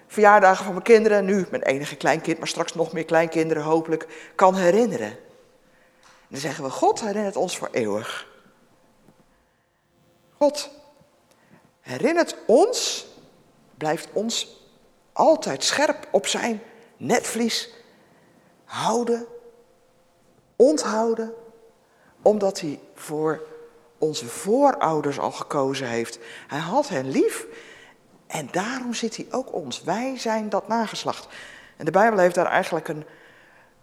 verjaardagen 0.06 0.64
van 0.64 0.72
mijn 0.72 0.84
kinderen, 0.84 1.24
nu 1.24 1.46
mijn 1.50 1.62
enige 1.62 1.96
kleinkind, 1.96 2.38
maar 2.38 2.48
straks 2.48 2.74
nog 2.74 2.92
meer 2.92 3.04
kleinkinderen 3.04 3.62
hopelijk, 3.62 4.32
kan 4.34 4.54
herinneren. 4.54 5.10
En 5.10 5.16
dan 6.28 6.40
zeggen 6.40 6.64
we, 6.64 6.70
God 6.70 7.00
herinnert 7.00 7.36
ons 7.36 7.56
voor 7.56 7.68
eeuwig. 7.72 8.26
God 10.38 10.70
herinnert 11.80 12.36
ons, 12.46 13.06
blijft 13.76 14.08
ons 14.12 14.59
altijd 15.20 15.64
scherp 15.64 16.08
op 16.10 16.26
zijn 16.26 16.62
netvlies 16.96 17.70
houden, 18.64 19.26
onthouden, 20.56 21.32
Omdat 22.22 22.60
hij 22.60 22.80
voor 22.94 23.42
onze 23.98 24.26
voorouders 24.26 25.18
al 25.18 25.30
gekozen 25.32 25.86
heeft. 25.86 26.18
Hij 26.46 26.58
had 26.58 26.88
hen 26.88 27.10
lief 27.10 27.46
en 28.26 28.48
daarom 28.50 28.94
zit 28.94 29.16
hij 29.16 29.26
ook 29.30 29.52
ons. 29.52 29.82
Wij 29.82 30.18
zijn 30.18 30.48
dat 30.48 30.68
nageslacht. 30.68 31.28
En 31.76 31.84
de 31.84 31.90
Bijbel 31.90 32.18
heeft 32.18 32.34
daar 32.34 32.46
eigenlijk 32.46 32.88
een, 32.88 33.04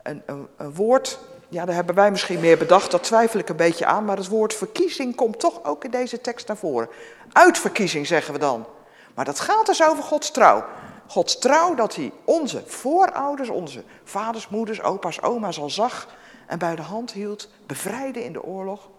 een, 0.04 0.24
een, 0.58 0.74
woord, 0.74 1.20
ja, 1.50 1.66
daar 1.66 1.76
hebben 1.76 1.96
wij 1.96 2.12
misschien 2.12 2.40
meer 2.40 2.58
bedacht, 2.58 2.92
dat 2.92 3.04
twijfel 3.04 3.40
ik 3.40 3.50
een 3.50 3.56
beetje 3.56 3.86
aan, 3.86 4.06
maar 4.06 4.18
het 4.18 4.28
woord 4.28 4.54
verkiezing 4.54 5.16
komt 5.16 5.40
toch 5.40 5.64
ook 5.64 5.84
in 5.84 5.92
deze 5.92 6.22
tekst 6.22 6.48
naar 6.48 6.58
voren. 6.58 6.90
Uitverkiezing 7.32 8.08
zeggen 8.08 8.34
we 8.34 8.40
dan. 8.40 8.66
Maar 9.14 9.26
dat 9.26 9.40
gaat 9.40 9.66
dus 9.66 9.84
over 9.84 10.04
Gods 10.04 10.32
trouw. 10.32 10.66
Gods 11.08 11.40
trouw 11.40 11.76
dat 11.76 11.96
hij 11.96 12.12
onze 12.24 12.64
voorouders, 12.66 13.50
onze 13.50 13.84
vaders, 14.04 14.50
moeders, 14.50 14.82
opa's, 14.82 15.22
oma's 15.22 15.60
al 15.60 15.70
zag 15.70 16.08
en 16.48 16.60
bij 16.60 16.76
de 16.76 16.82
hand 16.82 17.12
hield, 17.12 17.50
bevrijdde 17.66 18.24
in 18.24 18.34
de 18.34 18.44
oorlog. 18.44 18.90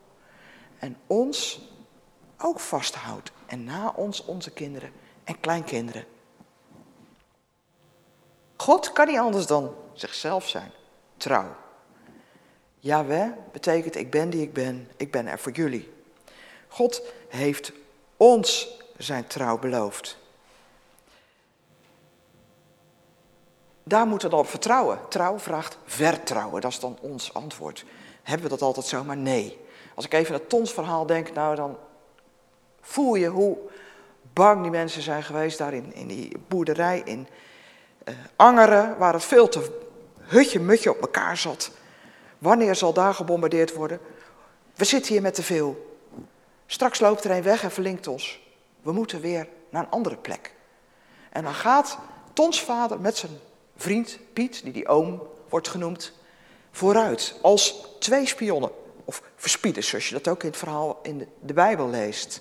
En 0.79 0.97
ons 1.07 1.61
ook 2.39 2.61
vasthoudt. 2.61 3.33
En 3.47 3.65
na 3.65 3.93
ons 3.97 4.25
onze 4.25 4.51
kinderen 4.51 4.93
en 5.25 5.41
kleinkinderen. 5.41 6.05
God 8.57 8.93
kan 8.93 9.07
niet 9.07 9.19
anders 9.19 9.47
dan 9.47 9.75
zichzelf 9.93 10.49
zijn. 10.49 10.71
Trouw. 11.17 11.57
Yahweh 12.79 13.29
betekent 13.53 13.97
ik 13.97 14.11
ben 14.11 14.31
die 14.31 14.43
ik 14.43 14.53
ben. 14.53 14.89
Ik 14.97 15.11
ben 15.11 15.27
er 15.27 15.39
voor 15.39 15.53
jullie. 15.53 15.93
God 16.69 17.03
heeft 17.29 17.73
ons 18.17 18.79
zijn 18.97 19.27
trouw 19.27 19.59
beloofd. 19.59 20.18
Daar 23.89 24.07
moeten 24.07 24.29
we 24.29 24.35
dan 24.35 24.45
op 24.45 24.51
vertrouwen. 24.51 24.99
Trouw 25.09 25.39
vraagt 25.39 25.79
vertrouwen. 25.85 26.61
Dat 26.61 26.71
is 26.71 26.81
dan 26.81 26.99
ons 27.01 27.35
antwoord. 27.35 27.85
Hebben 28.23 28.43
we 28.43 28.53
dat 28.53 28.63
altijd 28.63 28.87
zomaar? 28.87 29.17
Nee. 29.17 29.59
Als 29.95 30.05
ik 30.05 30.13
even 30.13 30.35
aan 30.35 30.41
het 30.41 30.49
tonsverhaal 30.49 31.07
denk, 31.07 31.33
nou 31.33 31.57
dan 31.57 31.77
voel 32.81 33.15
je 33.15 33.27
hoe 33.27 33.59
bang 34.33 34.63
die 34.63 34.71
mensen 34.71 35.03
zijn 35.03 35.23
geweest 35.23 35.59
daar 35.59 35.73
in, 35.73 35.95
in 35.95 36.07
die 36.07 36.33
boerderij 36.49 37.03
in 37.05 37.29
uh, 38.05 38.15
Angeren, 38.37 38.99
waar 38.99 39.13
het 39.13 39.25
veel 39.25 39.49
te 39.49 39.81
hutje-mutje 40.19 40.91
op 40.91 41.01
elkaar 41.01 41.37
zat. 41.37 41.71
Wanneer 42.39 42.75
zal 42.75 42.93
daar 42.93 43.15
gebombardeerd 43.15 43.75
worden? 43.75 44.01
We 44.75 44.85
zitten 44.85 45.13
hier 45.13 45.23
met 45.23 45.35
te 45.35 45.43
veel. 45.43 45.97
Straks 46.67 47.01
loopt 47.01 47.25
er 47.25 47.31
een 47.31 47.43
weg 47.43 47.63
en 47.63 47.71
verlinkt 47.71 48.07
ons. 48.07 48.41
We 48.83 48.93
moeten 48.93 49.21
weer 49.21 49.49
naar 49.71 49.83
een 49.83 49.91
andere 49.91 50.17
plek. 50.17 50.55
En 51.31 51.43
dan 51.43 51.55
gaat 51.55 51.99
Tons 52.33 52.63
vader 52.63 53.01
met 53.01 53.17
zijn 53.17 53.39
vriend 53.79 54.19
Piet, 54.33 54.63
die 54.63 54.73
die 54.73 54.89
oom 54.89 55.23
wordt 55.49 55.69
genoemd, 55.69 56.13
vooruit 56.71 57.35
als 57.43 57.85
twee 57.99 58.27
spionnen. 58.27 58.71
Of 59.05 59.23
verspieders, 59.37 59.89
zoals 59.89 60.09
je 60.09 60.15
dat 60.15 60.29
ook 60.29 60.43
in 60.43 60.49
het 60.49 60.59
verhaal 60.59 60.99
in 61.03 61.19
de, 61.19 61.27
de 61.41 61.53
Bijbel 61.53 61.89
leest. 61.89 62.41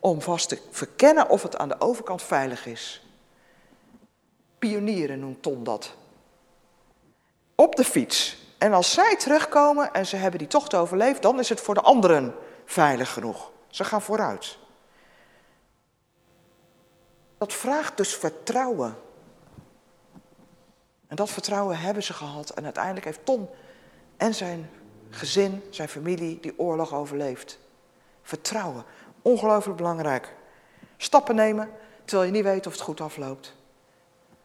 Om 0.00 0.20
vast 0.20 0.48
te 0.48 0.58
verkennen 0.70 1.28
of 1.28 1.42
het 1.42 1.56
aan 1.56 1.68
de 1.68 1.80
overkant 1.80 2.22
veilig 2.22 2.66
is. 2.66 3.06
Pionieren 4.58 5.20
noemt 5.20 5.42
Ton 5.42 5.64
dat. 5.64 5.94
Op 7.54 7.76
de 7.76 7.84
fiets. 7.84 8.42
En 8.58 8.72
als 8.72 8.92
zij 8.92 9.16
terugkomen 9.16 9.92
en 9.92 10.06
ze 10.06 10.16
hebben 10.16 10.38
die 10.38 10.48
tocht 10.48 10.74
overleefd, 10.74 11.22
dan 11.22 11.38
is 11.38 11.48
het 11.48 11.60
voor 11.60 11.74
de 11.74 11.80
anderen 11.80 12.34
veilig 12.64 13.12
genoeg. 13.12 13.50
Ze 13.68 13.84
gaan 13.84 14.02
vooruit. 14.02 14.58
Dat 17.38 17.52
vraagt 17.52 17.96
dus 17.96 18.14
vertrouwen. 18.14 18.96
En 21.14 21.20
dat 21.20 21.30
vertrouwen 21.30 21.78
hebben 21.78 22.02
ze 22.02 22.12
gehad. 22.12 22.50
En 22.50 22.64
uiteindelijk 22.64 23.04
heeft 23.04 23.24
Ton 23.24 23.48
en 24.16 24.34
zijn 24.34 24.70
gezin, 25.10 25.62
zijn 25.70 25.88
familie, 25.88 26.38
die 26.40 26.58
oorlog 26.58 26.94
overleefd. 26.94 27.58
Vertrouwen, 28.22 28.84
ongelooflijk 29.22 29.76
belangrijk. 29.76 30.34
Stappen 30.96 31.34
nemen 31.34 31.70
terwijl 32.04 32.28
je 32.28 32.34
niet 32.34 32.44
weet 32.44 32.66
of 32.66 32.72
het 32.72 32.80
goed 32.80 33.00
afloopt. 33.00 33.54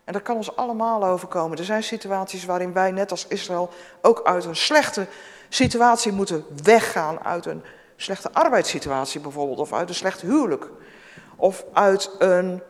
En 0.04 0.14
dat 0.14 0.22
kan 0.22 0.36
ons 0.36 0.56
allemaal 0.56 1.04
overkomen. 1.04 1.58
Er 1.58 1.64
zijn 1.64 1.84
situaties 1.84 2.46
waarin 2.46 2.74
wij, 2.74 2.92
net 2.92 3.12
als 3.12 3.28
Israël, 3.28 3.70
ook 4.02 4.24
uit 4.24 4.46
een 4.46 4.56
slechte 4.56 5.08
situatie 5.50 6.12
moeten 6.12 6.46
weggaan. 6.64 7.20
Uit 7.24 7.46
een 7.46 7.64
slechte 7.96 8.32
arbeidssituatie 8.34 9.22
bijvoorbeeld, 9.22 9.60
of 9.60 9.74
uit 9.74 9.90
een 9.90 9.96
slecht 9.96 10.22
huwelijk. 10.22 10.70
Of 11.36 11.66
uit 11.74 12.12
een 12.20 12.62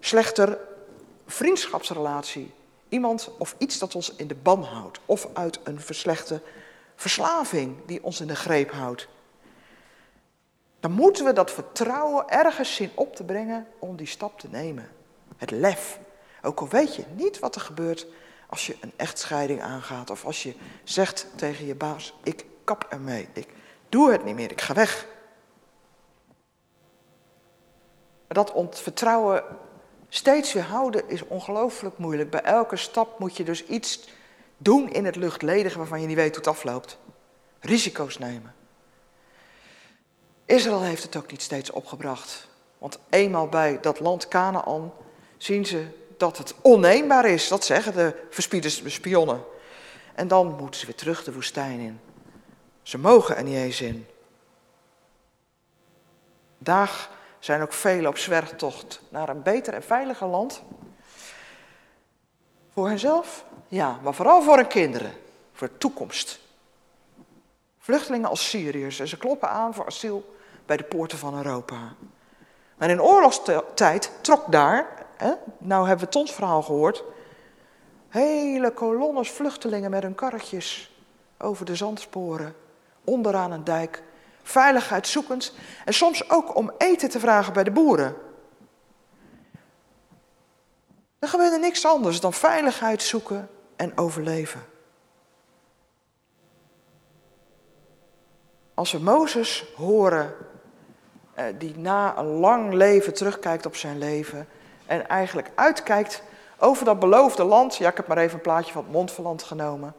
slechter 0.00 0.58
vriendschapsrelatie. 1.26 2.56
Iemand 2.88 3.30
of 3.38 3.54
iets 3.58 3.78
dat 3.78 3.94
ons 3.94 4.14
in 4.14 4.26
de 4.26 4.34
ban 4.34 4.62
houdt. 4.62 5.00
Of 5.06 5.28
uit 5.32 5.60
een 5.64 5.80
verslechte 5.80 6.40
verslaving 6.96 7.76
die 7.86 8.04
ons 8.04 8.20
in 8.20 8.26
de 8.26 8.36
greep 8.36 8.70
houdt. 8.70 9.08
Dan 10.80 10.92
moeten 10.92 11.24
we 11.24 11.32
dat 11.32 11.50
vertrouwen 11.50 12.28
ergens 12.28 12.74
zien 12.74 12.90
op 12.94 13.16
te 13.16 13.24
brengen 13.24 13.66
om 13.78 13.96
die 13.96 14.06
stap 14.06 14.38
te 14.38 14.48
nemen. 14.50 14.88
Het 15.36 15.50
lef. 15.50 15.98
Ook 16.42 16.60
al 16.60 16.68
weet 16.68 16.94
je 16.94 17.04
niet 17.14 17.38
wat 17.38 17.54
er 17.54 17.60
gebeurt 17.60 18.06
als 18.46 18.66
je 18.66 18.76
een 18.80 18.92
echtscheiding 18.96 19.62
aangaat. 19.62 20.10
Of 20.10 20.24
als 20.24 20.42
je 20.42 20.54
zegt 20.84 21.26
tegen 21.36 21.66
je 21.66 21.74
baas, 21.74 22.14
ik 22.22 22.44
kap 22.64 22.86
ermee. 22.88 23.28
Ik 23.32 23.48
doe 23.88 24.12
het 24.12 24.24
niet 24.24 24.34
meer, 24.34 24.50
ik 24.50 24.60
ga 24.60 24.74
weg. 24.74 25.06
Dat 28.28 28.52
ontvertrouwen 28.52 29.44
steeds 30.08 30.52
weer 30.52 30.62
houden 30.62 31.08
is 31.08 31.24
ongelooflijk 31.24 31.98
moeilijk. 31.98 32.30
Bij 32.30 32.42
elke 32.42 32.76
stap 32.76 33.18
moet 33.18 33.36
je 33.36 33.44
dus 33.44 33.64
iets 33.64 34.08
doen 34.56 34.92
in 34.92 35.04
het 35.04 35.16
luchtledige 35.16 35.78
waarvan 35.78 36.00
je 36.00 36.06
niet 36.06 36.16
weet 36.16 36.36
hoe 36.36 36.44
het 36.44 36.46
afloopt. 36.46 36.98
Risico's 37.60 38.18
nemen. 38.18 38.54
Israël 40.44 40.82
heeft 40.82 41.02
het 41.02 41.16
ook 41.16 41.30
niet 41.30 41.42
steeds 41.42 41.70
opgebracht. 41.70 42.48
Want 42.78 42.98
eenmaal 43.10 43.48
bij 43.48 43.78
dat 43.80 44.00
land 44.00 44.28
Canaan 44.28 44.92
zien 45.36 45.66
ze 45.66 45.86
dat 46.16 46.38
het 46.38 46.54
onneembaar 46.60 47.24
is. 47.24 47.48
Dat 47.48 47.64
zeggen 47.64 47.94
de 47.94 48.26
verspieders, 48.30 48.82
de 48.82 48.90
spionnen. 48.90 49.44
En 50.14 50.28
dan 50.28 50.56
moeten 50.56 50.80
ze 50.80 50.86
weer 50.86 50.94
terug 50.94 51.24
de 51.24 51.32
woestijn 51.32 51.80
in. 51.80 52.00
Ze 52.82 52.98
mogen 52.98 53.36
er 53.36 53.42
niet 53.42 53.56
eens 53.56 53.80
in. 53.80 54.06
Daar 56.58 57.08
zijn 57.38 57.62
ook 57.62 57.72
velen 57.72 58.10
op 58.10 58.18
zwerftocht 58.18 59.00
naar 59.08 59.28
een 59.28 59.42
beter 59.42 59.74
en 59.74 59.82
veiliger 59.82 60.26
land. 60.26 60.62
Voor 62.72 62.88
henzelf, 62.88 63.44
ja, 63.68 63.98
maar 64.02 64.14
vooral 64.14 64.42
voor 64.42 64.56
hun 64.56 64.66
kinderen, 64.66 65.12
voor 65.52 65.68
de 65.68 65.78
toekomst. 65.78 66.40
Vluchtelingen 67.78 68.28
als 68.28 68.48
Syriërs 68.48 69.00
en 69.00 69.08
ze 69.08 69.16
kloppen 69.16 69.48
aan 69.48 69.74
voor 69.74 69.86
asiel 69.86 70.34
bij 70.66 70.76
de 70.76 70.84
poorten 70.84 71.18
van 71.18 71.36
Europa. 71.36 71.94
Maar 72.76 72.90
in 72.90 73.02
oorlogstijd 73.02 74.10
trok 74.20 74.52
daar, 74.52 75.06
hè, 75.16 75.32
nou 75.58 75.86
hebben 75.86 75.98
we 75.98 76.04
het 76.04 76.16
ons 76.16 76.32
verhaal 76.32 76.62
gehoord, 76.62 77.04
hele 78.08 78.70
kolonnes 78.70 79.30
vluchtelingen 79.30 79.90
met 79.90 80.02
hun 80.02 80.14
karretjes 80.14 80.96
over 81.38 81.66
de 81.66 81.74
zandsporen, 81.74 82.54
onderaan 83.04 83.52
een 83.52 83.64
dijk, 83.64 84.02
veiligheid 84.48 85.08
zoekend 85.08 85.54
en 85.84 85.94
soms 85.94 86.30
ook 86.30 86.56
om 86.56 86.72
eten 86.78 87.10
te 87.10 87.20
vragen 87.20 87.52
bij 87.52 87.64
de 87.64 87.70
boeren. 87.70 88.16
Er 91.18 91.28
gebeurde 91.28 91.58
niks 91.58 91.86
anders 91.86 92.20
dan 92.20 92.32
veiligheid 92.32 93.02
zoeken 93.02 93.48
en 93.76 93.98
overleven. 93.98 94.60
Als 98.74 98.92
we 98.92 98.98
Mozes 98.98 99.72
horen, 99.76 100.34
eh, 101.34 101.44
die 101.58 101.78
na 101.78 102.18
een 102.18 102.26
lang 102.26 102.72
leven 102.72 103.14
terugkijkt 103.14 103.66
op 103.66 103.76
zijn 103.76 103.98
leven 103.98 104.48
en 104.86 105.08
eigenlijk 105.08 105.50
uitkijkt 105.54 106.22
over 106.58 106.84
dat 106.84 106.98
beloofde 106.98 107.44
land, 107.44 107.76
ja 107.76 107.88
ik 107.88 107.96
heb 107.96 108.06
maar 108.06 108.18
even 108.18 108.34
een 108.34 108.40
plaatje 108.40 108.72
van 108.72 108.82
het 108.82 108.92
Montferland 108.92 109.42
genomen, 109.42 109.94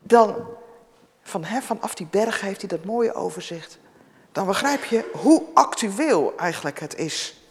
dan 0.00 0.46
van, 1.22 1.44
hè, 1.44 1.60
vanaf 1.60 1.94
die 1.94 2.06
berg 2.10 2.40
heeft 2.40 2.60
hij 2.60 2.68
dat 2.68 2.84
mooie 2.84 3.14
overzicht. 3.14 3.78
Dan 4.32 4.46
begrijp 4.46 4.84
je 4.84 5.10
hoe 5.12 5.42
actueel 5.54 6.32
eigenlijk 6.36 6.80
het 6.80 6.96
is. 6.96 7.42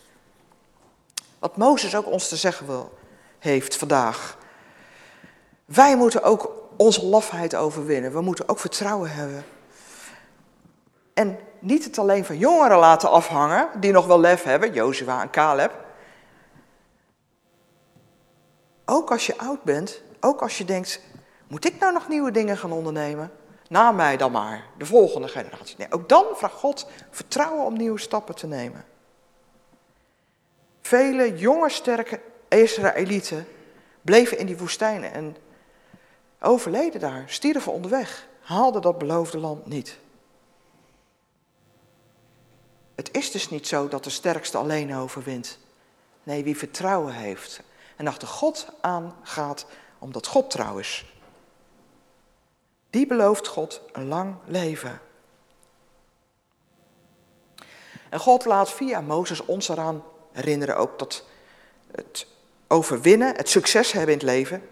Wat 1.40 1.58
Mozes 1.58 1.96
ook 1.96 2.06
ons 2.06 2.28
te 2.28 2.36
zeggen 2.36 2.66
wil, 2.66 2.98
heeft 3.40 3.76
vandaag. 3.76 4.38
Wij 5.66 5.98
moeten 5.98 6.24
ook 6.24 6.52
onze 6.78 7.06
lafheid 7.06 7.56
overwinnen. 7.56 8.14
We 8.14 8.22
moeten 8.22 8.50
ook 8.50 8.60
vertrouwen 8.60 9.12
hebben. 9.12 9.46
En 11.14 11.40
niet 11.60 11.84
het 11.84 11.98
alleen 11.98 12.26
van 12.26 12.38
jongeren 12.38 12.78
laten 12.78 13.10
afhangen, 13.10 13.70
die 13.80 13.92
nog 13.92 14.06
wel 14.06 14.20
lef 14.20 14.44
hebben, 14.44 14.74
Jozua 14.74 15.22
en 15.22 15.30
Caleb. 15.30 15.86
Ook 18.86 19.12
als 19.12 19.26
je 19.26 19.38
oud 19.38 19.64
bent, 19.64 20.02
ook 20.20 20.42
als 20.42 20.58
je 20.58 20.66
denkt, 20.66 21.02
moet 21.48 21.66
ik 21.66 21.80
nou 21.80 21.94
nog 21.94 22.08
nieuwe 22.08 22.32
dingen 22.32 22.58
gaan 22.58 22.72
ondernemen? 22.72 23.32
na 23.72 23.92
mij 23.92 24.18
dan 24.18 24.32
maar, 24.32 24.66
de 24.78 24.86
volgende 24.86 25.28
generatie. 25.28 25.76
Nee, 25.78 25.92
ook 25.92 26.10
dan 26.10 26.26
vraagt 26.34 26.54
God 26.54 26.88
vertrouwen 27.10 27.66
om 27.66 27.78
nieuwe 27.78 28.00
stappen 28.00 28.36
te 28.36 28.48
nemen. 28.48 28.86
Vele 30.82 31.38
jonge, 31.38 31.70
sterke 31.70 32.22
Israëlieten 32.48 33.48
bleven 34.02 34.38
in 34.38 34.46
die 34.46 34.58
woestijnen 34.58 35.14
en 35.14 35.38
overleden 36.40 37.00
daar, 37.00 37.24
stierven 37.28 37.72
onderweg, 37.72 38.28
haalden 38.42 38.82
dat 38.82 38.98
beloofde 38.98 39.38
land 39.38 39.66
niet. 39.66 39.98
Het 42.96 43.10
is 43.12 43.32
dus 43.32 43.50
niet 43.50 43.68
zo 43.68 43.88
dat 43.88 44.04
de 44.04 44.10
sterkste 44.10 44.58
alleen 44.58 44.96
overwint. 44.96 45.60
Nee, 46.24 46.44
wie 46.44 46.58
vertrouwen 46.58 47.14
heeft 47.14 47.62
en 47.96 48.08
achter 48.08 48.28
God 48.28 48.68
aan 48.82 49.16
gaat, 49.24 49.66
omdat 50.00 50.28
God 50.28 50.50
trouw 50.50 50.78
is, 50.78 51.06
die 52.92 53.08
belooft 53.08 53.48
God 53.48 53.82
een 53.92 54.08
lang 54.08 54.36
leven. 54.46 55.02
En 58.10 58.20
God 58.20 58.46
laat 58.46 58.72
via 58.72 59.02
Mozes 59.02 59.46
ons 59.46 59.70
eraan 59.70 60.04
herinneren 60.32 60.78
ook 60.78 61.00
dat 61.00 61.26
het 61.92 62.28
overwinnen, 62.68 63.36
het 63.36 63.50
succes 63.50 63.92
hebben 63.92 64.14
in 64.14 64.20
het 64.20 64.28
leven, 64.28 64.68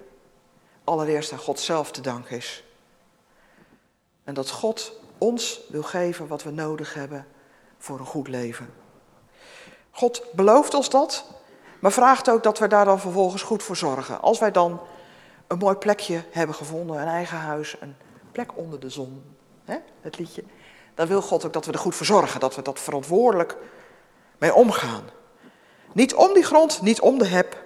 allereerst 0.83 1.31
aan 1.31 1.37
God 1.37 1.59
zelf 1.59 1.91
te 1.91 2.01
danken 2.01 2.37
is. 2.37 2.63
En 4.23 4.33
dat 4.33 4.49
God 4.49 4.99
ons 5.17 5.61
wil 5.69 5.83
geven 5.83 6.27
wat 6.27 6.43
we 6.43 6.51
nodig 6.51 6.93
hebben 6.93 7.27
voor 7.77 7.99
een 7.99 8.05
goed 8.05 8.27
leven. 8.27 8.73
God 9.91 10.23
belooft 10.31 10.73
ons 10.73 10.89
dat, 10.89 11.25
maar 11.79 11.91
vraagt 11.91 12.29
ook 12.29 12.43
dat 12.43 12.59
we 12.59 12.67
daar 12.67 12.85
dan 12.85 12.99
vervolgens 12.99 13.41
goed 13.41 13.63
voor 13.63 13.75
zorgen. 13.75 14.21
Als 14.21 14.39
wij 14.39 14.51
dan 14.51 14.81
een 15.47 15.57
mooi 15.57 15.75
plekje 15.75 16.23
hebben 16.31 16.55
gevonden, 16.55 17.01
een 17.01 17.07
eigen 17.07 17.37
huis, 17.37 17.75
een 17.79 17.95
plek 18.31 18.57
onder 18.57 18.79
de 18.79 18.89
zon, 18.89 19.23
hè, 19.65 19.77
het 20.01 20.17
liedje, 20.17 20.43
dan 20.95 21.07
wil 21.07 21.21
God 21.21 21.45
ook 21.45 21.53
dat 21.53 21.65
we 21.65 21.71
er 21.71 21.79
goed 21.79 21.95
voor 21.95 22.05
zorgen, 22.05 22.39
dat 22.39 22.55
we 22.55 22.61
dat 22.61 22.79
verantwoordelijk 22.79 23.57
mee 24.37 24.53
omgaan. 24.53 25.03
Niet 25.93 26.13
om 26.13 26.33
die 26.33 26.43
grond, 26.43 26.81
niet 26.81 26.99
om 26.99 27.17
de 27.17 27.27
heb, 27.27 27.63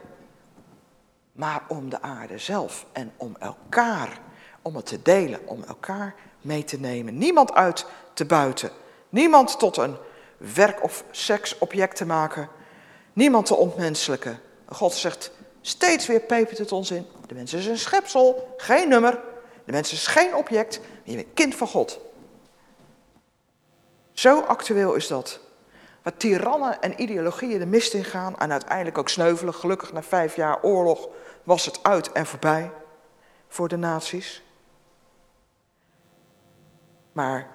maar 1.32 1.64
om 1.68 1.89
de 1.89 2.01
aarde 2.01 2.38
zelf 2.38 2.86
en 2.91 3.11
om 3.18 3.36
elkaar, 3.39 4.20
om 4.61 4.76
het 4.76 4.86
te 4.86 5.01
delen, 5.01 5.39
om 5.45 5.64
elkaar 5.64 6.16
mee 6.41 6.64
te 6.64 6.80
nemen. 6.80 7.18
Niemand 7.18 7.53
uit 7.53 7.86
te 8.14 8.26
buiten, 8.26 8.70
niemand 9.09 9.59
tot 9.59 9.78
een 9.78 9.95
werk- 10.38 10.84
of 10.84 11.03
seksobject 11.11 11.95
te 11.95 12.05
maken, 12.05 12.49
niemand 13.14 13.45
te 13.45 13.55
ontmenselijken. 13.55 14.39
God 14.66 14.93
zegt 14.93 15.32
steeds 15.61 16.07
weer, 16.07 16.20
pepert 16.20 16.57
het 16.57 16.72
ons 16.72 16.91
in, 16.91 17.05
de 17.28 17.34
mens 17.34 17.53
is 17.53 17.66
een 17.66 17.78
schepsel, 17.78 18.53
geen 18.57 18.89
nummer, 18.89 19.20
de 19.66 19.72
mens 19.72 19.91
is 19.91 20.07
geen 20.07 20.36
object, 20.36 20.80
maar 20.80 20.89
je 21.03 21.16
bent 21.16 21.34
kind 21.34 21.55
van 21.55 21.68
God. 21.68 21.99
Zo 24.11 24.39
actueel 24.39 24.93
is 24.93 25.07
dat. 25.07 25.39
Waar 26.01 26.18
tirannen 26.18 26.82
en 26.82 27.01
ideologieën 27.01 27.59
de 27.59 27.66
mist 27.66 27.93
in 27.93 28.03
gaan 28.03 28.38
en 28.38 28.51
uiteindelijk 28.51 28.97
ook 28.97 29.09
sneuvelen. 29.09 29.53
Gelukkig 29.53 29.93
na 29.93 30.03
vijf 30.03 30.36
jaar 30.36 30.64
oorlog 30.64 31.07
was 31.43 31.66
het 31.66 31.84
uit 31.84 32.11
en 32.11 32.26
voorbij 32.26 32.72
voor 33.47 33.68
de 33.68 33.78
naties. 33.78 34.43
Maar 37.11 37.47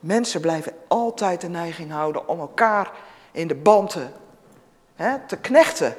mensen 0.00 0.40
blijven 0.40 0.72
altijd 0.88 1.40
de 1.40 1.48
neiging 1.48 1.90
houden 1.90 2.28
om 2.28 2.40
elkaar 2.40 2.92
in 3.32 3.48
de 3.48 3.54
banden 3.54 4.12
hè, 4.94 5.18
te 5.26 5.36
knechten, 5.36 5.96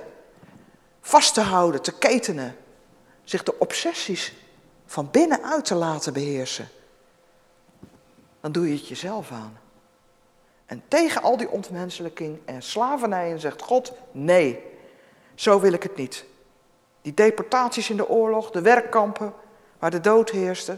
vast 1.01 1.33
te 1.33 1.41
houden, 1.41 1.81
te 1.81 1.97
ketenen. 1.97 2.55
Zich 3.23 3.43
de 3.43 3.59
obsessies 3.59 4.33
van 4.93 5.07
binnenuit 5.11 5.65
te 5.65 5.75
laten 5.75 6.13
beheersen. 6.13 6.69
Dan 8.41 8.51
doe 8.51 8.67
je 8.67 8.73
het 8.73 8.87
jezelf 8.87 9.31
aan. 9.31 9.59
En 10.65 10.83
tegen 10.87 11.21
al 11.21 11.37
die 11.37 11.49
ontmenselijking 11.49 12.39
en 12.45 12.61
slavernij 12.61 13.39
zegt 13.39 13.61
God, 13.61 13.93
nee, 14.11 14.63
zo 15.35 15.59
wil 15.59 15.73
ik 15.73 15.83
het 15.83 15.95
niet. 15.95 16.25
Die 17.01 17.13
deportaties 17.13 17.89
in 17.89 17.97
de 17.97 18.09
oorlog, 18.09 18.51
de 18.51 18.61
werkkampen 18.61 19.33
waar 19.79 19.91
de 19.91 19.99
dood 19.99 20.29
heerste, 20.29 20.77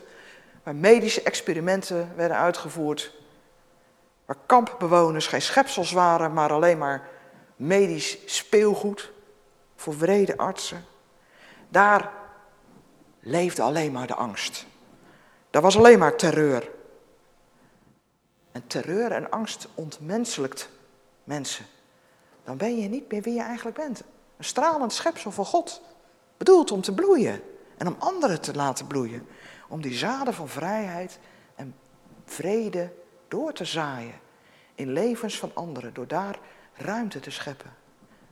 waar 0.63 0.75
medische 0.75 1.21
experimenten 1.21 2.11
werden 2.15 2.37
uitgevoerd, 2.37 3.13
waar 4.25 4.37
kampbewoners 4.45 5.27
geen 5.27 5.41
schepsels 5.41 5.91
waren, 5.91 6.33
maar 6.33 6.51
alleen 6.51 6.77
maar 6.77 7.07
medisch 7.55 8.17
speelgoed 8.25 9.11
voor 9.75 9.97
wrede 9.97 10.37
artsen. 10.37 10.85
Daar 11.69 12.23
leefde 13.25 13.61
alleen 13.61 13.91
maar 13.91 14.07
de 14.07 14.15
angst. 14.15 14.65
Daar 15.49 15.61
was 15.61 15.77
alleen 15.77 15.99
maar 15.99 16.15
terreur. 16.15 16.71
En 18.51 18.67
terreur 18.67 19.11
en 19.11 19.31
angst 19.31 19.67
ontmenselijkt 19.73 20.69
mensen. 21.23 21.65
Dan 22.43 22.57
ben 22.57 22.77
je 22.81 22.89
niet 22.89 23.11
meer 23.11 23.21
wie 23.21 23.33
je 23.33 23.41
eigenlijk 23.41 23.77
bent. 23.77 24.03
Een 24.37 24.43
stralend 24.43 24.93
schepsel 24.93 25.31
van 25.31 25.45
God. 25.45 25.81
Bedoeld 26.37 26.71
om 26.71 26.81
te 26.81 26.93
bloeien 26.93 27.41
en 27.77 27.87
om 27.87 27.95
anderen 27.99 28.41
te 28.41 28.53
laten 28.53 28.87
bloeien. 28.87 29.27
Om 29.67 29.81
die 29.81 29.93
zaden 29.93 30.33
van 30.33 30.49
vrijheid 30.49 31.19
en 31.55 31.75
vrede 32.25 32.93
door 33.27 33.53
te 33.53 33.65
zaaien. 33.65 34.19
In 34.75 34.91
levens 34.91 35.39
van 35.39 35.51
anderen. 35.53 35.93
Door 35.93 36.07
daar 36.07 36.39
ruimte 36.73 37.19
te 37.19 37.31
scheppen. 37.31 37.73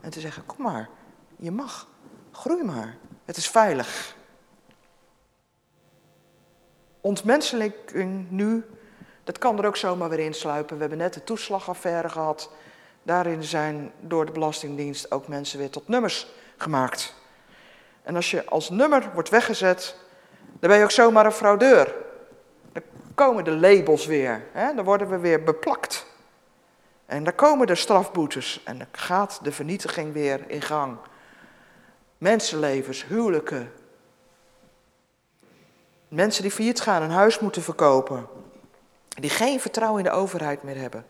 En 0.02 0.10
te 0.10 0.20
zeggen, 0.20 0.46
kom 0.46 0.62
maar, 0.62 0.90
je 1.36 1.52
mag, 1.52 1.88
groei 2.32 2.64
maar. 2.64 2.98
Het 3.26 3.38
is 3.38 3.48
veilig. 3.50 4.16
Ontmenselijking 7.04 8.26
nu 8.30 8.64
dat 9.24 9.38
kan 9.38 9.60
er 9.60 9.66
ook 9.66 9.78
zomaar 9.78 10.10
weer 10.10 10.20
insluipen. 10.20 10.76
We 10.76 10.82
hebben 10.82 10.98
net 11.00 11.14
de 11.14 11.24
toeslagaffaire 11.24 12.10
gehad. 12.10 12.50
Daarin 13.04 13.44
zijn 13.44 13.92
door 14.00 14.26
de 14.26 14.32
Belastingdienst 14.32 15.12
ook 15.12 15.28
mensen 15.28 15.60
weer 15.60 15.70
tot 15.70 15.88
nummers 15.88 16.28
gemaakt. 16.58 17.16
En 18.04 18.16
als 18.16 18.32
je 18.32 18.46
als 18.46 18.70
nummer 18.70 19.10
wordt 19.14 19.30
weggezet, 19.30 19.96
dan 20.60 20.70
ben 20.70 20.78
je 20.78 20.84
ook 20.84 20.92
zomaar 20.92 21.26
een 21.26 21.32
fraudeur. 21.32 21.96
Dan 22.72 22.84
komen 23.16 23.44
de 23.44 23.56
labels 23.56 24.06
weer. 24.06 24.44
Hè? 24.52 24.74
Dan 24.74 24.86
worden 24.86 25.10
we 25.10 25.18
weer 25.18 25.44
beplakt. 25.44 26.06
En 27.06 27.24
dan 27.24 27.36
komen 27.36 27.68
de 27.68 27.76
strafboetes. 27.76 28.62
En 28.66 28.78
dan 28.78 28.88
gaat 28.92 29.40
de 29.44 29.52
vernietiging 29.52 30.14
weer 30.14 30.50
in 30.50 30.62
gang. 30.62 30.98
Mensenlevens, 32.18 33.06
huwelijken. 33.06 33.72
Mensen 36.14 36.42
die 36.42 36.52
failliet 36.52 36.82
gaan, 36.82 37.02
een 37.02 37.12
huis 37.12 37.40
moeten 37.40 37.62
verkopen. 37.62 38.28
Die 39.08 39.30
geen 39.30 39.60
vertrouwen 39.60 40.04
in 40.04 40.12
de 40.12 40.18
overheid 40.18 40.64
meer 40.64 40.78
hebben. 40.78 41.06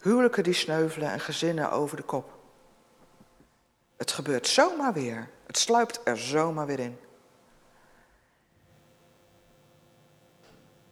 Huwelijken 0.00 0.42
die 0.42 0.52
sneuvelen 0.52 1.10
en 1.10 1.20
gezinnen 1.20 1.70
over 1.70 1.96
de 1.96 2.02
kop. 2.02 2.30
Het 3.96 4.12
gebeurt 4.12 4.46
zomaar 4.46 4.92
weer. 4.92 5.28
Het 5.46 5.58
sluipt 5.58 6.00
er 6.04 6.18
zomaar 6.18 6.66
weer 6.66 6.78
in. 6.78 6.98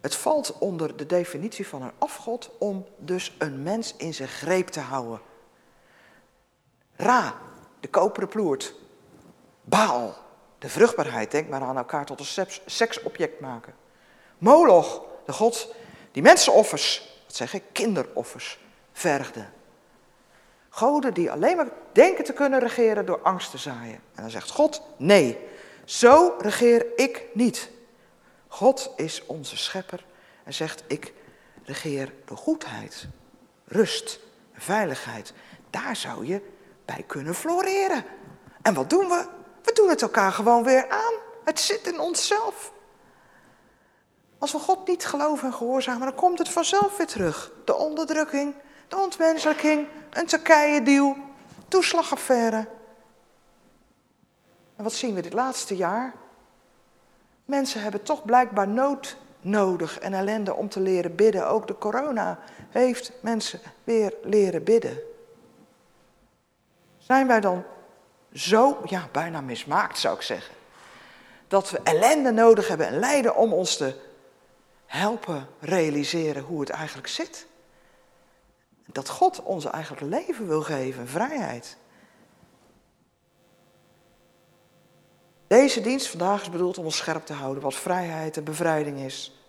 Het 0.01 0.15
valt 0.15 0.57
onder 0.57 0.97
de 0.97 1.05
definitie 1.05 1.67
van 1.67 1.81
een 1.81 1.93
afgod 1.97 2.51
om 2.59 2.85
dus 2.97 3.35
een 3.37 3.63
mens 3.63 3.95
in 3.95 4.13
zijn 4.13 4.29
greep 4.29 4.67
te 4.67 4.79
houden. 4.79 5.19
Ra, 6.95 7.33
de 7.79 7.87
koperen 7.87 8.29
ploert. 8.29 8.73
Baal, 9.61 10.24
de 10.59 10.69
vruchtbaarheid. 10.69 11.31
Denk 11.31 11.49
maar 11.49 11.61
aan 11.61 11.77
elkaar 11.77 12.05
tot 12.05 12.19
een 12.19 12.47
seksobject 12.65 13.39
maken. 13.39 13.73
Moloch, 14.37 15.01
de 15.25 15.33
god 15.33 15.75
die 16.11 16.23
mensenoffers, 16.23 17.19
wat 17.25 17.35
zeg 17.35 17.53
ik, 17.53 17.63
kinderoffers, 17.71 18.59
vergde. 18.91 19.45
Goden 20.69 21.13
die 21.13 21.31
alleen 21.31 21.55
maar 21.55 21.69
denken 21.91 22.23
te 22.23 22.33
kunnen 22.33 22.59
regeren 22.59 23.05
door 23.05 23.21
angst 23.21 23.51
te 23.51 23.57
zaaien. 23.57 23.99
En 24.15 24.21
dan 24.21 24.29
zegt 24.29 24.49
God, 24.49 24.81
nee, 24.97 25.37
zo 25.85 26.35
regeer 26.39 26.85
ik 26.95 27.25
niet. 27.33 27.69
God 28.47 28.93
is 28.95 29.25
onze 29.25 29.57
schepper 29.57 30.05
en 30.43 30.53
zegt, 30.53 30.83
ik 30.87 31.13
regeer 31.63 32.13
door 32.25 32.37
goedheid, 32.37 33.07
rust, 33.65 34.19
veiligheid. 34.53 35.33
Daar 35.69 35.95
zou 35.95 36.25
je 36.25 36.41
bij 36.85 37.03
kunnen 37.07 37.35
floreren. 37.35 38.05
En 38.61 38.73
wat 38.73 38.89
doen 38.89 39.07
we? 39.07 39.25
We 39.65 39.71
doen 39.73 39.89
het 39.89 40.01
elkaar 40.01 40.31
gewoon 40.31 40.63
weer 40.63 40.89
aan. 40.89 41.13
Het 41.43 41.59
zit 41.59 41.87
in 41.87 41.99
onszelf. 41.99 42.73
Als 44.37 44.51
we 44.51 44.59
God 44.59 44.87
niet 44.87 45.05
geloven 45.05 45.47
en 45.47 45.53
gehoorzamen, 45.53 46.07
dan 46.07 46.15
komt 46.15 46.37
het 46.37 46.49
vanzelf 46.49 46.97
weer 46.97 47.07
terug. 47.07 47.51
De 47.65 47.75
onderdrukking, 47.75 48.55
de 48.87 48.97
ontmenselijking, 48.97 49.87
een 50.09 50.25
Turkije-deal, 50.25 51.15
toeslagaffaire. 51.67 52.67
En 54.75 54.83
wat 54.83 54.93
zien 54.93 55.13
we 55.13 55.21
dit 55.21 55.33
laatste 55.33 55.75
jaar? 55.75 56.13
Mensen 57.45 57.81
hebben 57.81 58.03
toch 58.03 58.25
blijkbaar 58.25 58.67
nood 58.67 59.17
nodig 59.41 59.99
en 59.99 60.13
ellende 60.13 60.53
om 60.53 60.69
te 60.69 60.79
leren 60.79 61.15
bidden. 61.15 61.47
Ook 61.47 61.67
de 61.67 61.77
corona 61.77 62.39
heeft 62.69 63.11
mensen 63.21 63.59
weer 63.83 64.13
leren 64.23 64.63
bidden. 64.63 64.99
Zijn 66.97 67.27
wij 67.27 67.39
dan 67.39 67.63
zo, 68.35 68.81
ja, 68.85 69.09
bijna 69.11 69.41
mismaakt 69.41 69.97
zou 69.97 70.15
ik 70.15 70.21
zeggen, 70.21 70.55
dat 71.47 71.69
we 71.69 71.79
ellende 71.83 72.31
nodig 72.31 72.67
hebben 72.67 72.87
en 72.87 72.99
lijden 72.99 73.35
om 73.35 73.53
ons 73.53 73.77
te 73.77 73.95
helpen 74.85 75.47
realiseren 75.59 76.43
hoe 76.43 76.59
het 76.59 76.69
eigenlijk 76.69 77.07
zit. 77.07 77.47
Dat 78.85 79.09
God 79.09 79.43
ons 79.43 79.65
eigenlijk 79.65 80.01
leven 80.01 80.47
wil 80.47 80.61
geven, 80.61 81.07
vrijheid. 81.07 81.77
Deze 85.47 85.81
dienst 85.81 86.07
vandaag 86.07 86.41
is 86.41 86.49
bedoeld 86.49 86.77
om 86.77 86.85
ons 86.85 86.97
scherp 86.97 87.25
te 87.25 87.33
houden 87.33 87.63
wat 87.63 87.75
vrijheid 87.75 88.37
en 88.37 88.43
bevrijding 88.43 88.99
is. 88.99 89.39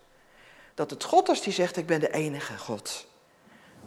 Dat 0.75 0.91
het 0.91 1.05
God 1.05 1.29
is 1.29 1.41
die 1.41 1.53
zegt, 1.53 1.77
ik 1.77 1.87
ben 1.87 2.01
de 2.01 2.13
enige 2.13 2.59
God. 2.59 3.07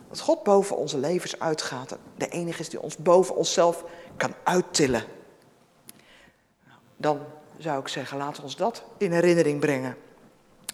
Dat 0.09 0.19
God 0.19 0.43
boven 0.43 0.77
onze 0.77 0.97
levens 0.97 1.39
uitgaat. 1.39 1.97
De 2.17 2.27
enige 2.27 2.59
is 2.59 2.69
die 2.69 2.81
ons 2.81 2.97
boven 2.97 3.35
onszelf 3.35 3.83
kan 4.17 4.33
uittillen. 4.43 5.03
Dan 6.97 7.19
zou 7.57 7.79
ik 7.79 7.87
zeggen, 7.87 8.17
laten 8.17 8.35
we 8.35 8.43
ons 8.43 8.55
dat 8.55 8.83
in 8.97 9.11
herinnering 9.11 9.59
brengen. 9.59 9.97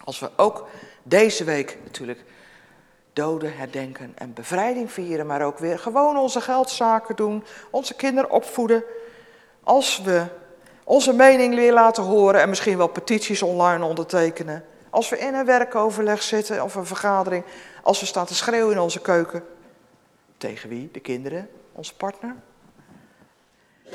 Als 0.04 0.20
we 0.20 0.30
ook 0.36 0.68
deze 1.04 1.44
week 1.44 1.78
natuurlijk 1.84 2.24
doden 3.14 3.58
herdenken 3.58 4.12
en 4.16 4.34
bevrijding 4.34 4.92
vieren, 4.92 5.26
maar 5.26 5.42
ook 5.42 5.58
weer 5.58 5.80
gewoon 5.80 6.18
onze 6.18 6.42
geldzaken 6.42 7.16
doen, 7.16 7.44
onze 7.70 7.94
kinderen 7.94 8.30
opvoeden. 8.30 8.84
Als 9.64 10.02
we 10.02 10.26
onze 10.84 11.14
mening 11.14 11.56
weer 11.56 11.74
laten 11.74 12.04
horen 12.04 12.42
en 12.42 12.50
misschien 12.50 12.78
wel 12.78 12.88
petities 12.88 13.42
online 13.42 13.86
ondertekenen. 13.86 14.66
Als 14.96 15.10
we 15.10 15.18
in 15.18 15.34
een 15.34 15.46
werkoverleg 15.46 16.24
zitten 16.24 16.64
of 16.64 16.76
een 16.76 16.86
vergadering, 16.86 17.44
als 17.84 18.00
we 18.00 18.06
staan 18.06 18.26
te 18.26 18.36
schreeuwen 18.36 18.72
in 18.72 18.80
onze 18.80 19.02
keuken. 19.02 19.44
Tegen 20.38 20.70
wie? 20.70 20.90
De 20.92 21.00
kinderen, 21.00 21.50
onze 21.72 21.96
partner. 21.96 22.36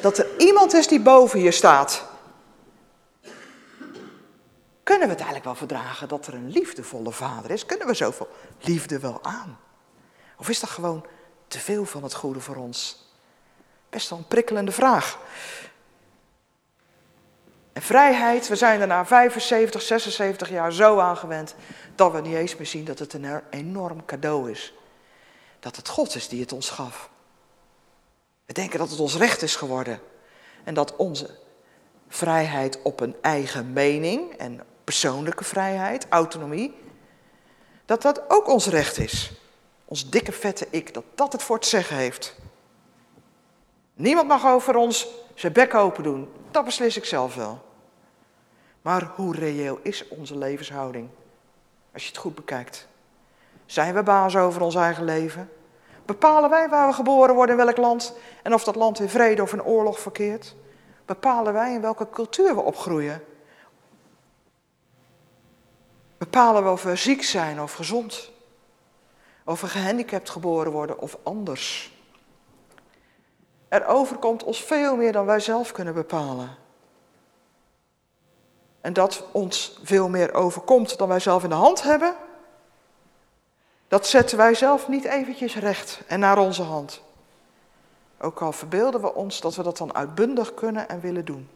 Dat 0.00 0.18
er 0.18 0.26
iemand 0.38 0.74
is 0.74 0.88
die 0.88 1.00
boven 1.00 1.40
je 1.40 1.50
staat. 1.50 2.04
Kunnen 4.82 5.06
we 5.06 5.14
het 5.14 5.22
eigenlijk 5.22 5.44
wel 5.44 5.54
verdragen 5.54 6.08
dat 6.08 6.26
er 6.26 6.34
een 6.34 6.50
liefdevolle 6.50 7.12
vader 7.12 7.50
is? 7.50 7.66
Kunnen 7.66 7.86
we 7.86 7.94
zoveel 7.94 8.28
liefde 8.58 8.98
wel 8.98 9.18
aan? 9.22 9.58
Of 10.36 10.48
is 10.48 10.60
dat 10.60 10.70
gewoon 10.70 11.06
te 11.48 11.58
veel 11.58 11.84
van 11.84 12.02
het 12.02 12.14
goede 12.14 12.40
voor 12.40 12.56
ons? 12.56 13.08
Best 13.88 14.10
wel 14.10 14.18
een 14.18 14.28
prikkelende 14.28 14.72
vraag. 14.72 15.18
En 17.72 17.82
vrijheid, 17.82 18.48
we 18.48 18.56
zijn 18.56 18.80
er 18.80 18.86
na 18.86 19.06
75, 19.06 19.82
76 19.82 20.50
jaar 20.50 20.72
zo 20.72 20.98
aan 20.98 21.16
gewend 21.16 21.54
dat 21.94 22.12
we 22.12 22.20
niet 22.20 22.34
eens 22.34 22.56
meer 22.56 22.66
zien 22.66 22.84
dat 22.84 22.98
het 22.98 23.12
een 23.12 23.42
enorm 23.50 24.04
cadeau 24.04 24.50
is. 24.50 24.74
Dat 25.60 25.76
het 25.76 25.88
God 25.88 26.14
is 26.14 26.28
die 26.28 26.40
het 26.40 26.52
ons 26.52 26.70
gaf. 26.70 27.10
We 28.46 28.52
denken 28.52 28.78
dat 28.78 28.90
het 28.90 29.00
ons 29.00 29.16
recht 29.16 29.42
is 29.42 29.56
geworden. 29.56 30.00
En 30.64 30.74
dat 30.74 30.96
onze 30.96 31.38
vrijheid 32.08 32.82
op 32.82 33.00
een 33.00 33.16
eigen 33.20 33.72
mening 33.72 34.32
en 34.36 34.60
persoonlijke 34.84 35.44
vrijheid, 35.44 36.06
autonomie, 36.08 36.74
dat 37.84 38.02
dat 38.02 38.22
ook 38.28 38.48
ons 38.48 38.66
recht 38.66 38.98
is. 38.98 39.32
Ons 39.84 40.10
dikke 40.10 40.32
vette 40.32 40.66
ik, 40.70 40.94
dat 40.94 41.04
dat 41.14 41.32
het 41.32 41.42
voor 41.42 41.56
het 41.56 41.66
zeggen 41.66 41.96
heeft. 41.96 42.34
Niemand 43.94 44.28
mag 44.28 44.46
over 44.46 44.76
ons 44.76 45.06
zijn 45.40 45.52
bek 45.52 45.74
open 45.74 46.02
doen. 46.02 46.28
Dat 46.50 46.64
beslis 46.64 46.96
ik 46.96 47.04
zelf 47.04 47.34
wel. 47.34 47.62
Maar 48.82 49.10
hoe 49.14 49.34
reëel 49.34 49.78
is 49.82 50.08
onze 50.08 50.38
levenshouding? 50.38 51.08
Als 51.92 52.02
je 52.02 52.08
het 52.08 52.18
goed 52.18 52.34
bekijkt. 52.34 52.88
Zijn 53.66 53.94
we 53.94 54.02
baas 54.02 54.36
over 54.36 54.62
ons 54.62 54.74
eigen 54.74 55.04
leven? 55.04 55.50
Bepalen 56.04 56.50
wij 56.50 56.68
waar 56.68 56.88
we 56.88 56.94
geboren 56.94 57.34
worden, 57.34 57.58
in 57.58 57.64
welk 57.64 57.76
land 57.76 58.14
en 58.42 58.54
of 58.54 58.64
dat 58.64 58.74
land 58.74 59.00
in 59.00 59.08
vrede 59.08 59.42
of 59.42 59.52
in 59.52 59.64
oorlog 59.64 60.00
verkeert? 60.00 60.54
Bepalen 61.04 61.52
wij 61.52 61.74
in 61.74 61.80
welke 61.80 62.10
cultuur 62.10 62.54
we 62.54 62.60
opgroeien? 62.60 63.24
Bepalen 66.18 66.64
we 66.64 66.70
of 66.70 66.82
we 66.82 66.96
ziek 66.96 67.22
zijn 67.22 67.60
of 67.60 67.72
gezond? 67.72 68.30
Of 69.44 69.60
we 69.60 69.66
gehandicapt 69.66 70.30
geboren 70.30 70.72
worden 70.72 70.98
of 70.98 71.18
anders? 71.22 71.98
Er 73.70 73.86
overkomt 73.86 74.44
ons 74.44 74.64
veel 74.64 74.96
meer 74.96 75.12
dan 75.12 75.26
wij 75.26 75.40
zelf 75.40 75.72
kunnen 75.72 75.94
bepalen. 75.94 76.56
En 78.80 78.92
dat 78.92 79.24
ons 79.32 79.78
veel 79.82 80.08
meer 80.08 80.34
overkomt 80.34 80.98
dan 80.98 81.08
wij 81.08 81.20
zelf 81.20 81.42
in 81.42 81.48
de 81.48 81.54
hand 81.54 81.82
hebben, 81.82 82.14
dat 83.88 84.06
zetten 84.06 84.36
wij 84.36 84.54
zelf 84.54 84.88
niet 84.88 85.04
eventjes 85.04 85.56
recht 85.56 86.00
en 86.06 86.20
naar 86.20 86.38
onze 86.38 86.62
hand. 86.62 87.02
Ook 88.18 88.42
al 88.42 88.52
verbeelden 88.52 89.00
we 89.00 89.14
ons 89.14 89.40
dat 89.40 89.54
we 89.54 89.62
dat 89.62 89.76
dan 89.76 89.94
uitbundig 89.94 90.54
kunnen 90.54 90.88
en 90.88 91.00
willen 91.00 91.24
doen. 91.24 91.48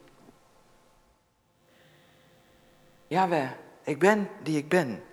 Jawel, 3.06 3.48
ik 3.82 3.98
ben 3.98 4.28
die 4.42 4.56
ik 4.56 4.68
ben. 4.68 5.04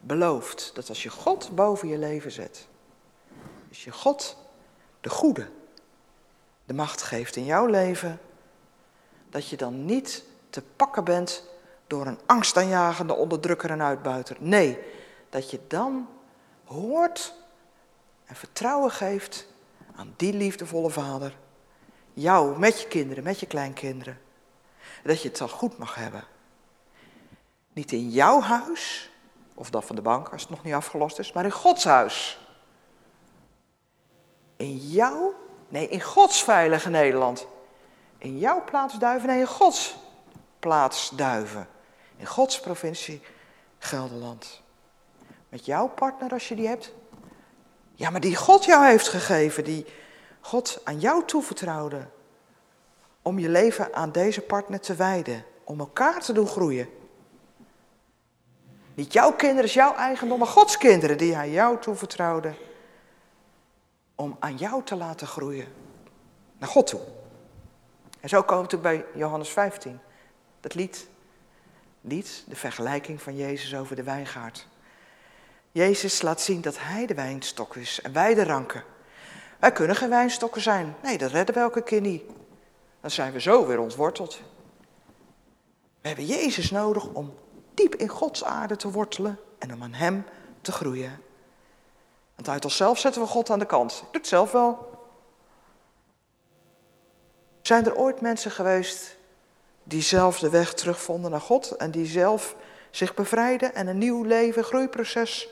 Belooft 0.00 0.70
dat 0.74 0.88
als 0.88 1.02
je 1.02 1.10
God 1.10 1.54
boven 1.54 1.88
je 1.88 1.98
leven 1.98 2.30
zet, 2.30 2.68
als 3.68 3.84
je 3.84 3.92
God 3.92 4.36
de 5.00 5.10
goede 5.10 5.48
de 6.66 6.74
macht 6.74 7.02
geeft 7.02 7.36
in 7.36 7.44
jouw 7.44 7.66
leven, 7.66 8.20
dat 9.30 9.48
je 9.48 9.56
dan 9.56 9.84
niet 9.84 10.24
te 10.50 10.62
pakken 10.76 11.04
bent 11.04 11.44
door 11.86 12.06
een 12.06 12.18
angstaanjagende 12.26 13.14
onderdrukker 13.14 13.70
en 13.70 13.82
uitbuiter. 13.82 14.36
Nee, 14.40 14.78
dat 15.28 15.50
je 15.50 15.60
dan 15.66 16.08
hoort 16.64 17.34
en 18.24 18.36
vertrouwen 18.36 18.90
geeft 18.90 19.46
aan 19.96 20.14
die 20.16 20.32
liefdevolle 20.32 20.90
vader. 20.90 21.36
Jou, 22.12 22.58
met 22.58 22.80
je 22.80 22.88
kinderen, 22.88 23.24
met 23.24 23.40
je 23.40 23.46
kleinkinderen. 23.46 24.20
Dat 25.02 25.22
je 25.22 25.28
het 25.28 25.38
dan 25.38 25.48
goed 25.48 25.78
mag 25.78 25.94
hebben. 25.94 26.24
Niet 27.72 27.92
in 27.92 28.10
jouw 28.10 28.40
huis, 28.40 29.10
of 29.54 29.70
dat 29.70 29.84
van 29.84 29.96
de 29.96 30.02
bank 30.02 30.28
als 30.28 30.40
het 30.40 30.50
nog 30.50 30.62
niet 30.62 30.74
afgelost 30.74 31.18
is, 31.18 31.32
maar 31.32 31.44
in 31.44 31.50
Gods 31.50 31.84
huis. 31.84 32.40
In 34.56 34.76
jouw, 34.76 35.34
nee, 35.68 35.88
in 35.88 36.00
Gods 36.00 36.42
veilige 36.42 36.90
Nederland. 36.90 37.46
In 38.18 38.38
jouw 38.38 38.64
plaatsduiven, 38.64 39.28
nee, 39.28 39.40
in 39.40 39.46
Gods 39.46 39.96
plaatsduiven. 40.58 41.68
In 42.16 42.26
Gods 42.26 42.60
provincie 42.60 43.22
Gelderland. 43.78 44.62
Met 45.48 45.64
jouw 45.64 45.88
partner 45.88 46.32
als 46.32 46.48
je 46.48 46.54
die 46.54 46.68
hebt. 46.68 46.92
Ja, 47.94 48.10
maar 48.10 48.20
die 48.20 48.36
God 48.36 48.64
jou 48.64 48.86
heeft 48.86 49.08
gegeven, 49.08 49.64
die 49.64 49.86
God 50.40 50.80
aan 50.84 51.00
jou 51.00 51.24
toevertrouwde. 51.24 52.06
Om 53.22 53.38
je 53.38 53.48
leven 53.48 53.94
aan 53.94 54.12
deze 54.12 54.40
partner 54.40 54.80
te 54.80 54.94
wijden. 54.94 55.44
Om 55.64 55.80
elkaar 55.80 56.20
te 56.20 56.32
doen 56.32 56.46
groeien. 56.46 56.88
Niet 58.94 59.12
jouw 59.12 59.32
kinderen 59.32 59.64
is 59.64 59.74
jouw 59.74 59.94
eigendom, 59.94 60.38
maar 60.38 60.48
Gods 60.48 60.78
kinderen 60.78 61.18
die 61.18 61.34
hij 61.34 61.50
jou 61.50 61.80
toevertrouwde. 61.80 62.54
Om 64.16 64.36
aan 64.38 64.56
jou 64.56 64.82
te 64.82 64.96
laten 64.96 65.26
groeien. 65.26 65.66
Naar 66.58 66.68
God 66.68 66.86
toe. 66.86 67.00
En 68.20 68.28
zo 68.28 68.42
komen 68.42 68.70
we 68.70 68.78
bij 68.78 69.04
Johannes 69.14 69.48
15. 69.48 70.00
Dat 70.60 70.74
lied. 70.74 71.08
Lied, 72.00 72.44
de 72.48 72.56
vergelijking 72.56 73.22
van 73.22 73.36
Jezus 73.36 73.74
over 73.74 73.96
de 73.96 74.02
wijngaard. 74.02 74.66
Jezus 75.72 76.22
laat 76.22 76.40
zien 76.40 76.60
dat 76.60 76.76
hij 76.78 77.06
de 77.06 77.14
wijnstok 77.14 77.76
is 77.76 78.00
en 78.00 78.12
wij 78.12 78.34
de 78.34 78.44
ranken. 78.44 78.84
Wij 79.58 79.72
kunnen 79.72 79.96
geen 79.96 80.08
wijnstokken 80.08 80.62
zijn. 80.62 80.94
Nee, 81.02 81.18
dat 81.18 81.30
redden 81.30 81.54
we 81.54 81.60
elke 81.60 81.82
keer 81.82 82.00
niet. 82.00 82.22
Dan 83.00 83.10
zijn 83.10 83.32
we 83.32 83.40
zo 83.40 83.66
weer 83.66 83.78
ontworteld. 83.78 84.40
We 86.00 86.08
hebben 86.08 86.26
Jezus 86.26 86.70
nodig 86.70 87.06
om 87.06 87.34
diep 87.74 87.94
in 87.94 88.08
Gods 88.08 88.44
aarde 88.44 88.76
te 88.76 88.90
wortelen 88.90 89.38
en 89.58 89.74
om 89.74 89.82
aan 89.82 89.92
Hem 89.92 90.24
te 90.60 90.72
groeien. 90.72 91.20
Want 92.36 92.48
uit 92.48 92.64
onszelf 92.64 92.98
zetten 92.98 93.22
we 93.22 93.28
God 93.28 93.50
aan 93.50 93.58
de 93.58 93.66
kant. 93.66 93.92
Ik 93.92 94.00
doe 94.00 94.10
het 94.12 94.26
zelf 94.26 94.52
wel. 94.52 94.94
Zijn 97.62 97.84
er 97.84 97.96
ooit 97.96 98.20
mensen 98.20 98.50
geweest 98.50 99.16
die 99.82 100.02
zelf 100.02 100.38
de 100.38 100.50
weg 100.50 100.74
terugvonden 100.74 101.30
naar 101.30 101.40
God 101.40 101.70
en 101.70 101.90
die 101.90 102.06
zelf 102.06 102.56
zich 102.90 103.14
bevrijden 103.14 103.74
en 103.74 103.86
een 103.86 103.98
nieuw 103.98 104.22
leven, 104.22 104.64
groeiproces 104.64 105.48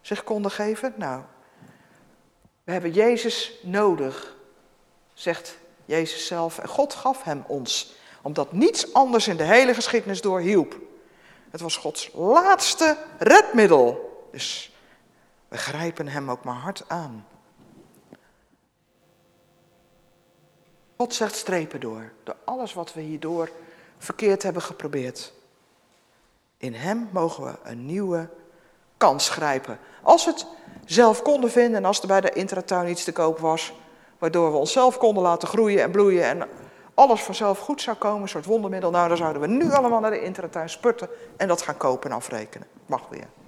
zich 0.00 0.24
konden 0.24 0.50
geven? 0.50 0.94
Nou, 0.96 1.22
we 2.64 2.72
hebben 2.72 2.92
Jezus 2.92 3.58
nodig, 3.62 4.36
zegt 5.12 5.56
Jezus 5.84 6.26
zelf. 6.26 6.58
En 6.58 6.68
God 6.68 6.94
gaf 6.94 7.22
hem 7.22 7.44
ons, 7.46 7.94
omdat 8.22 8.52
niets 8.52 8.92
anders 8.92 9.28
in 9.28 9.36
de 9.36 9.44
hele 9.44 9.74
geschiedenis 9.74 10.20
doorhielp. 10.20 10.76
Het 11.50 11.60
was 11.60 11.76
Gods 11.76 12.10
laatste 12.14 12.96
redmiddel. 13.18 14.12
Dus 14.32 14.73
we 15.54 15.60
grijpen 15.60 16.08
hem 16.08 16.30
ook 16.30 16.44
maar 16.44 16.54
hard 16.54 16.84
aan. 16.86 17.26
God 20.96 21.14
zegt 21.14 21.34
strepen 21.34 21.80
door, 21.80 22.12
door 22.22 22.36
alles 22.44 22.72
wat 22.72 22.94
we 22.94 23.00
hierdoor 23.00 23.50
verkeerd 23.98 24.42
hebben 24.42 24.62
geprobeerd. 24.62 25.32
In 26.56 26.74
hem 26.74 27.08
mogen 27.12 27.44
we 27.44 27.54
een 27.62 27.86
nieuwe 27.86 28.28
kans 28.96 29.28
grijpen. 29.28 29.78
Als 30.02 30.24
we 30.24 30.30
het 30.30 30.46
zelf 30.84 31.22
konden 31.22 31.50
vinden 31.50 31.76
en 31.76 31.84
als 31.84 32.00
er 32.00 32.06
bij 32.06 32.20
de 32.20 32.32
intratuin 32.32 32.90
iets 32.90 33.04
te 33.04 33.12
koop 33.12 33.38
was, 33.38 33.72
waardoor 34.18 34.50
we 34.50 34.58
onszelf 34.58 34.98
konden 34.98 35.22
laten 35.22 35.48
groeien 35.48 35.82
en 35.82 35.90
bloeien 35.90 36.24
en 36.24 36.48
alles 36.94 37.22
vanzelf 37.22 37.58
goed 37.58 37.82
zou 37.82 37.96
komen, 37.96 38.22
een 38.22 38.28
soort 38.28 38.44
wondermiddel, 38.44 38.90
nou 38.90 39.08
dan 39.08 39.16
zouden 39.16 39.42
we 39.42 39.48
nu 39.48 39.72
allemaal 39.72 40.00
naar 40.00 40.10
de 40.10 40.22
intratuin 40.22 40.70
sputten 40.70 41.08
en 41.36 41.48
dat 41.48 41.62
gaan 41.62 41.76
kopen 41.76 42.10
en 42.10 42.16
afrekenen. 42.16 42.66
Mag 42.86 43.08
weer. 43.08 43.43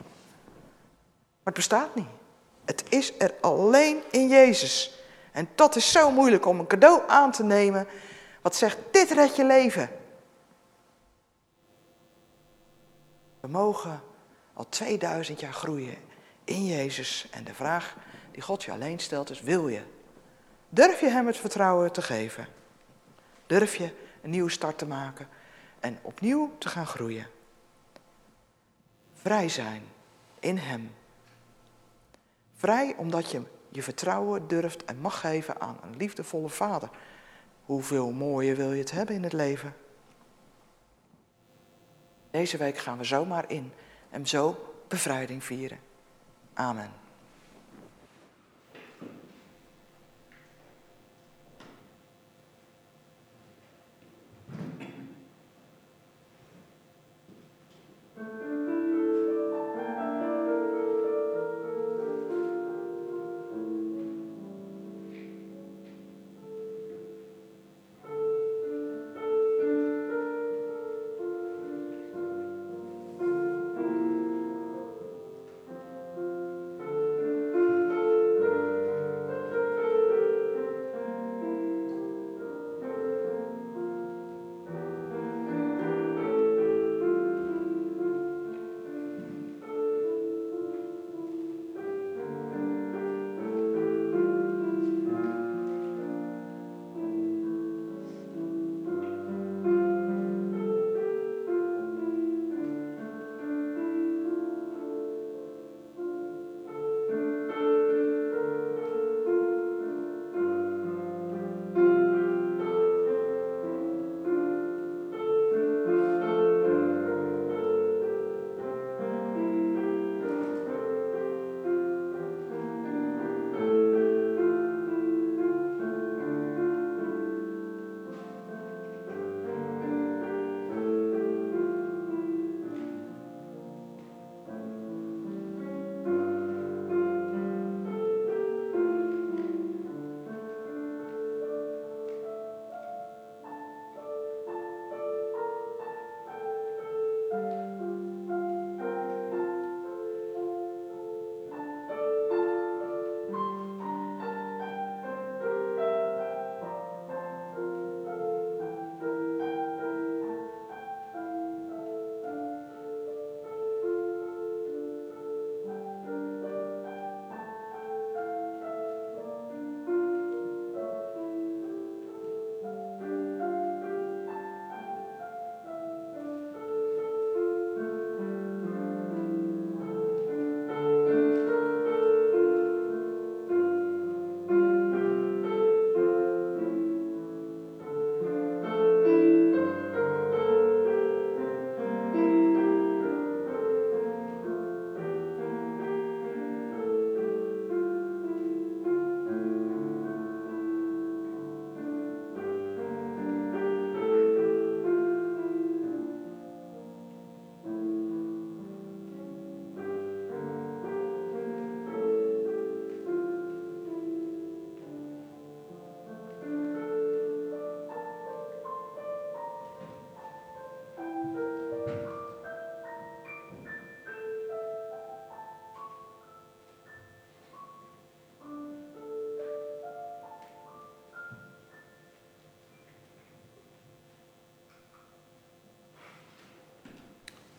Maar 1.46 1.54
het 1.54 1.68
bestaat 1.68 1.94
niet. 1.94 2.08
Het 2.64 2.84
is 2.88 3.12
er 3.18 3.34
alleen 3.40 4.02
in 4.10 4.28
Jezus. 4.28 5.00
En 5.32 5.48
dat 5.54 5.76
is 5.76 5.92
zo 5.92 6.10
moeilijk 6.10 6.46
om 6.46 6.58
een 6.58 6.66
cadeau 6.66 7.02
aan 7.06 7.32
te 7.32 7.44
nemen 7.44 7.86
wat 8.42 8.56
zegt, 8.56 8.78
dit 8.90 9.10
red 9.10 9.36
je 9.36 9.44
leven. 9.44 9.90
We 13.40 13.48
mogen 13.48 14.00
al 14.52 14.68
2000 14.68 15.40
jaar 15.40 15.52
groeien 15.52 15.96
in 16.44 16.66
Jezus. 16.66 17.28
En 17.30 17.44
de 17.44 17.54
vraag 17.54 17.96
die 18.30 18.42
God 18.42 18.64
je 18.64 18.72
alleen 18.72 18.98
stelt, 18.98 19.30
is 19.30 19.40
wil 19.40 19.68
je. 19.68 19.82
Durf 20.68 21.00
je 21.00 21.08
Hem 21.08 21.26
het 21.26 21.36
vertrouwen 21.36 21.92
te 21.92 22.02
geven? 22.02 22.46
Durf 23.46 23.74
je 23.74 23.90
een 24.22 24.30
nieuwe 24.30 24.50
start 24.50 24.78
te 24.78 24.86
maken 24.86 25.28
en 25.80 25.98
opnieuw 26.02 26.54
te 26.58 26.68
gaan 26.68 26.86
groeien? 26.86 27.26
Vrij 29.14 29.48
zijn 29.48 29.82
in 30.40 30.58
Hem. 30.58 30.90
Vrij 32.56 32.94
omdat 32.96 33.30
je 33.30 33.42
je 33.68 33.82
vertrouwen 33.82 34.48
durft 34.48 34.84
en 34.84 34.98
mag 34.98 35.20
geven 35.20 35.60
aan 35.60 35.78
een 35.82 35.96
liefdevolle 35.96 36.48
Vader. 36.48 36.90
Hoeveel 37.64 38.12
mooier 38.12 38.56
wil 38.56 38.72
je 38.72 38.80
het 38.80 38.90
hebben 38.90 39.14
in 39.14 39.22
het 39.22 39.32
leven? 39.32 39.74
Deze 42.30 42.56
week 42.56 42.78
gaan 42.78 42.98
we 42.98 43.04
zomaar 43.04 43.50
in 43.50 43.72
en 44.10 44.26
zo 44.26 44.72
bevrijding 44.88 45.44
vieren. 45.44 45.78
Amen. 46.54 47.05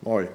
Mooi. 0.08 0.28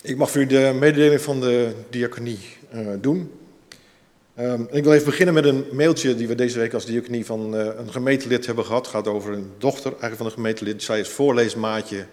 Ik 0.00 0.16
mag 0.16 0.30
voor 0.30 0.40
u 0.40 0.46
de 0.46 0.76
mededeling 0.78 1.20
van 1.20 1.40
de 1.40 1.74
diaconie 1.90 2.38
eh, 2.70 2.86
doen. 3.00 3.32
Ehm, 4.34 4.62
ik 4.70 4.84
wil 4.84 4.92
even 4.92 5.04
beginnen 5.04 5.34
met 5.34 5.44
een 5.44 5.64
mailtje 5.72 6.14
die 6.14 6.28
we 6.28 6.34
deze 6.34 6.58
week 6.58 6.74
als 6.74 6.84
diaconie 6.84 7.26
van 7.26 7.56
eh, 7.56 7.66
een 7.76 7.92
gemeentelid 7.92 8.46
hebben 8.46 8.64
gehad. 8.64 8.86
Het 8.86 8.94
gaat 8.94 9.06
over 9.08 9.32
een 9.32 9.52
dochter 9.58 9.90
eigenlijk 9.90 10.16
van 10.16 10.26
een 10.26 10.32
gemeentelid. 10.32 10.82
Zij 10.82 11.00
is 11.00 11.08
voorleesmaatje 11.08 12.06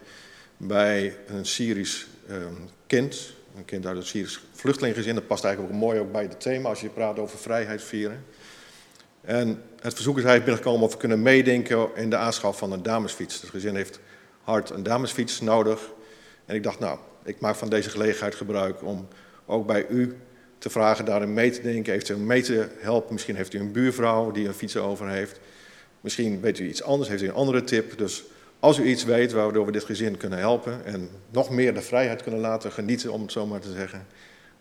bij 0.57 1.17
een 1.28 1.45
Syrisch 1.45 2.05
ehm, 2.28 2.53
kind. 2.88 3.34
Een 3.57 3.65
kind 3.65 3.86
uit 3.86 3.97
een 3.97 4.05
Syrisch 4.05 4.39
vluchtelingengezin. 4.51 5.15
Dat 5.15 5.28
past 5.28 5.43
eigenlijk 5.43 5.74
ook 5.74 5.80
mooi 5.80 5.99
ook 5.99 6.11
bij 6.11 6.24
het 6.24 6.39
thema 6.39 6.70
als 6.70 6.82
je 6.82 6.89
praat 6.89 7.20
over 7.20 7.38
vrijheid 7.38 7.84
vieren. 7.84 8.26
En 9.22 9.47
het 9.82 9.93
verzoek 9.93 10.17
is 10.17 10.24
eigenlijk 10.24 10.45
binnengekomen 10.45 10.86
of 10.86 10.91
we 10.91 10.99
kunnen 10.99 11.22
meedenken 11.22 11.89
in 11.95 12.09
de 12.09 12.15
aanschaf 12.15 12.57
van 12.57 12.72
een 12.72 12.84
damesfiets. 12.84 13.41
Het 13.41 13.49
gezin 13.49 13.76
heeft 13.76 13.99
hard 14.44 14.70
een 14.70 14.84
damesfiets 14.84 15.42
nodig. 15.42 15.92
En 16.46 16.56
ik 16.56 16.64
dacht, 16.64 16.80
nou, 16.80 17.00
ik 17.24 17.40
maak 17.40 17.56
van 17.56 17.70
deze 17.70 17.90
gelegenheid 17.90 18.36
gebruik 18.36 18.84
om 18.84 19.08
ook 19.46 19.68
bij 19.68 19.88
u 19.88 20.18
te 20.58 20.70
vragen 20.70 21.06
daarin 21.06 21.34
mee 21.34 21.52
te 21.52 21.62
denken, 21.62 21.94
eventueel 21.94 22.20
mee 22.20 22.42
te 22.42 22.68
helpen. 22.80 23.14
Misschien 23.14 23.36
heeft 23.36 23.54
u 23.54 23.60
een 23.60 23.72
buurvrouw 23.72 24.32
die 24.32 24.48
een 24.48 24.54
fiets 24.54 24.78
over 24.78 25.10
heeft. 25.10 25.40
Misschien 26.02 26.42
weet 26.42 26.60
u 26.60 26.68
iets 26.68 26.84
anders, 26.84 27.10
heeft 27.10 27.22
u 27.22 27.28
een 27.28 27.34
andere 27.34 27.64
tip. 27.64 27.98
Dus 27.98 28.24
als 28.60 28.78
u 28.78 28.86
iets 28.86 29.04
weet 29.04 29.32
waardoor 29.32 29.66
we 29.66 29.72
dit 29.72 29.84
gezin 29.84 30.18
kunnen 30.18 30.40
helpen 30.40 30.86
en 30.86 31.10
nog 31.30 31.50
meer 31.50 31.74
de 31.74 31.82
vrijheid 31.82 32.24
kunnen 32.24 32.40
laten 32.40 32.72
genieten, 32.72 33.12
om 33.12 33.22
het 33.22 33.32
zo 33.32 33.46
maar 33.46 33.60
te 33.60 33.72
zeggen, 33.72 34.08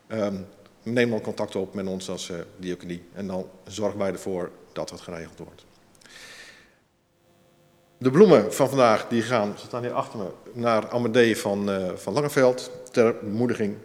um, 0.08 0.46
neem 0.82 1.10
dan 1.10 1.20
contact 1.20 1.56
op 1.56 1.74
met 1.74 1.86
ons 1.86 2.10
als 2.10 2.30
uh. 2.60 2.78
En 3.12 3.26
dan 3.26 3.48
zorgen 3.66 3.98
wij 3.98 4.12
ervoor 4.12 4.50
dat 4.72 4.90
het 4.90 5.00
geregeld 5.00 5.38
wordt. 5.38 5.64
De 8.00 8.10
bloemen 8.10 8.54
van 8.54 8.68
vandaag 8.68 9.08
die 9.08 9.22
gaan, 9.22 9.54
ze 9.58 9.66
staan 9.66 9.82
hier 9.82 9.92
achter 9.92 10.18
me, 10.18 10.26
naar 10.52 10.88
Amadee 10.88 11.36
van, 11.36 11.70
uh, 11.70 11.92
van 11.94 12.12
Langeveld 12.12 12.70
ter 12.90 13.14
bemoediging. 13.20 13.76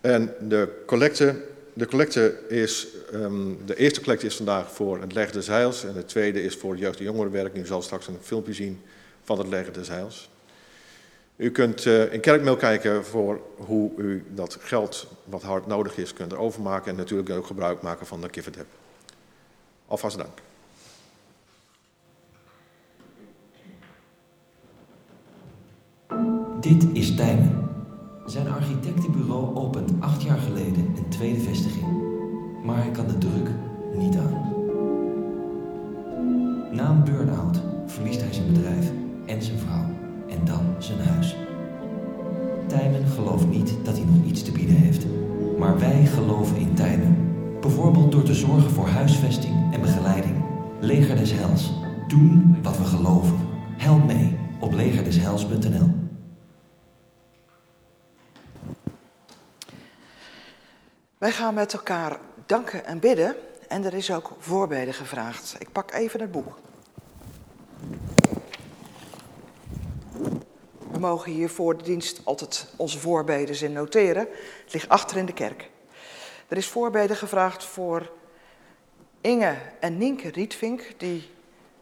En 0.00 0.34
de 0.40 0.82
collecte, 0.86 1.44
de 1.72 1.86
collecte 1.86 2.38
is, 2.48 2.86
um, 3.14 3.58
de 3.66 3.76
eerste 3.76 4.00
collecte 4.00 4.26
is 4.26 4.36
vandaag 4.36 4.72
voor 4.72 5.00
het 5.00 5.12
Leggen 5.12 5.34
des 5.34 5.46
Heils 5.46 5.84
en 5.84 5.92
de 5.92 6.04
tweede 6.04 6.42
is 6.42 6.56
voor 6.56 6.76
jeugd- 6.76 6.98
en 6.98 7.04
jongerenwerk. 7.04 7.56
U 7.56 7.66
zal 7.66 7.82
straks 7.82 8.06
een 8.06 8.18
filmpje 8.20 8.52
zien 8.52 8.82
van 9.24 9.38
het 9.38 9.48
Leggen 9.48 9.72
des 9.72 9.88
Heils. 9.88 10.30
U 11.36 11.50
kunt 11.50 11.84
uh, 11.84 12.12
in 12.12 12.20
kerkmail 12.20 12.56
kijken 12.56 13.04
voor 13.04 13.40
hoe 13.56 13.90
u 13.96 14.24
dat 14.34 14.58
geld 14.60 15.06
wat 15.24 15.42
hard 15.42 15.66
nodig 15.66 15.98
is 15.98 16.12
kunt 16.12 16.36
overmaken 16.36 16.90
en 16.90 16.96
natuurlijk 16.96 17.30
ook 17.30 17.46
gebruik 17.46 17.82
maken 17.82 18.06
van 18.06 18.20
de 18.20 18.28
Kiverdep. 18.28 18.66
Alvast 19.86 20.16
dank. 20.16 20.38
Dit 26.68 26.86
is 26.92 27.14
Tijmen. 27.14 27.50
Zijn 28.26 28.48
architectenbureau 28.48 29.56
opent 29.56 29.92
acht 30.00 30.22
jaar 30.22 30.38
geleden 30.38 30.84
een 30.96 31.08
tweede 31.08 31.40
vestiging. 31.40 31.86
Maar 32.64 32.76
hij 32.76 32.90
kan 32.90 33.06
de 33.06 33.18
druk 33.18 33.50
niet 33.98 34.16
aan. 34.16 34.32
Na 36.72 36.90
een 36.90 37.04
burn-out 37.04 37.62
verliest 37.86 38.20
hij 38.20 38.32
zijn 38.32 38.52
bedrijf 38.52 38.92
en 39.26 39.42
zijn 39.42 39.58
vrouw 39.58 39.84
en 40.28 40.44
dan 40.44 40.60
zijn 40.78 40.98
huis. 40.98 41.36
Tijmen 42.66 43.06
gelooft 43.06 43.48
niet 43.48 43.74
dat 43.84 43.96
hij 43.96 44.06
nog 44.06 44.24
iets 44.24 44.42
te 44.42 44.52
bieden 44.52 44.76
heeft. 44.76 45.06
Maar 45.58 45.78
wij 45.78 46.06
geloven 46.06 46.56
in 46.56 46.74
Tijmen. 46.74 47.16
Bijvoorbeeld 47.60 48.12
door 48.12 48.22
te 48.22 48.34
zorgen 48.34 48.70
voor 48.70 48.88
huisvesting 48.88 49.72
en 49.72 49.80
begeleiding. 49.80 50.44
Leger 50.80 51.16
des 51.16 51.32
Hels. 51.32 51.72
Doen 52.08 52.56
wat 52.62 52.78
we 52.78 52.84
geloven. 52.84 53.36
Help 53.76 54.06
mee 54.06 54.36
op 54.60 54.72
legerdeshels.nl. 54.72 56.07
Wij 61.18 61.32
gaan 61.32 61.54
met 61.54 61.72
elkaar 61.72 62.18
danken 62.46 62.84
en 62.84 62.98
bidden. 62.98 63.36
En 63.68 63.84
er 63.84 63.94
is 63.94 64.12
ook 64.12 64.32
voorbeden 64.38 64.94
gevraagd. 64.94 65.56
Ik 65.58 65.72
pak 65.72 65.92
even 65.92 66.20
het 66.20 66.30
boek. 66.30 66.58
We 70.90 70.98
mogen 70.98 71.32
hier 71.32 71.50
voor 71.50 71.76
de 71.76 71.84
dienst 71.84 72.20
altijd 72.24 72.72
onze 72.76 72.98
voorbeden 72.98 73.62
in 73.62 73.72
noteren. 73.72 74.28
Het 74.64 74.72
ligt 74.72 74.88
achter 74.88 75.16
in 75.16 75.26
de 75.26 75.32
kerk. 75.32 75.70
Er 76.48 76.56
is 76.56 76.68
voorbeden 76.68 77.16
gevraagd 77.16 77.64
voor 77.64 78.10
Inge 79.20 79.56
en 79.80 79.98
Nienke 79.98 80.28
Rietvink, 80.28 80.94
die 80.96 81.30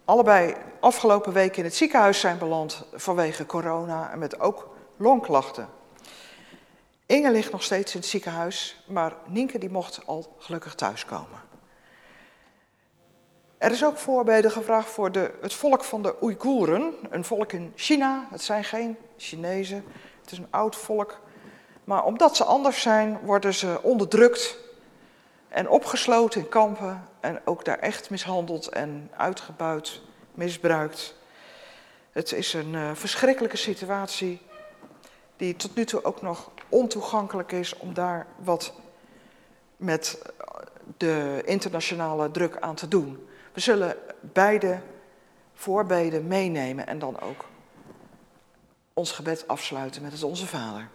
allebei 0.05 0.55
afgelopen 0.81 1.33
week 1.33 1.57
in 1.57 1.65
het 1.65 1.75
ziekenhuis 1.75 2.21
zijn 2.21 2.39
beland 2.39 2.85
vanwege 2.93 3.47
corona 3.47 4.11
en 4.11 4.19
met 4.19 4.41
ook 4.41 4.69
longklachten. 4.97 5.76
Inge 7.07 7.31
ligt 7.31 7.53
nog 7.53 7.63
steeds 7.63 7.95
in 7.95 8.01
het 8.01 8.09
ziekenhuis, 8.09 8.83
maar 8.87 9.15
Nienke 9.27 9.59
die 9.59 9.71
mocht 9.71 10.01
al 10.07 10.37
gelukkig 10.39 10.75
thuiskomen. 10.75 11.41
Er 13.59 13.71
is 13.71 13.85
ook 13.85 13.99
voorbeden 13.99 14.51
gevraagd 14.51 14.89
voor 14.89 15.13
de, 15.13 15.31
het 15.41 15.55
volk 15.55 15.85
van 15.85 16.03
de 16.03 16.23
Oeigoeren, 16.23 16.95
een 17.11 17.25
volk 17.25 17.53
in 17.53 17.73
China. 17.77 18.27
Het 18.31 18.43
zijn 18.43 18.65
geen 18.65 18.97
Chinezen, 19.17 19.85
het 20.21 20.33
is 20.33 20.39
een 20.39 20.47
oud 20.51 20.77
volk. 20.77 21.21
Maar 21.85 22.05
omdat 22.05 22.37
ze 22.37 22.45
anders 22.45 22.83
zijn, 22.83 23.19
worden 23.23 23.55
ze 23.55 23.79
onderdrukt 23.83 24.57
en 25.49 25.69
opgesloten 25.69 26.41
in 26.41 26.49
kampen 26.49 27.09
en 27.21 27.41
ook 27.45 27.65
daar 27.65 27.79
echt 27.79 28.11
mishandeld 28.11 28.69
en 28.69 29.11
uitgebuit, 29.17 30.01
misbruikt. 30.35 31.15
Het 32.13 32.33
is 32.33 32.53
een 32.53 32.73
uh, 32.73 32.91
verschrikkelijke 32.95 33.57
situatie 33.57 34.41
die 35.37 35.57
tot 35.57 35.75
nu 35.75 35.85
toe 35.85 36.05
ook 36.05 36.23
nog 36.23 36.51
ontoegankelijk 36.69 37.53
is 37.53 37.77
om 37.77 37.95
daar 37.95 38.27
wat 38.37 38.73
met 39.77 40.23
de 40.97 41.43
internationale 41.45 42.31
druk 42.31 42.57
aan 42.61 42.75
te 42.75 42.89
doen. 42.89 43.29
We 43.53 43.61
zullen 43.61 43.97
beide 44.21 44.81
voorbeden 45.55 46.27
meenemen 46.27 46.87
en 46.87 46.99
dan 46.99 47.21
ook 47.21 47.45
ons 48.95 49.13
gebed 49.13 49.49
afsluiten 49.49 50.03
met 50.03 50.13
het 50.13 50.23
Onze 50.23 50.47
Vader. 50.47 50.89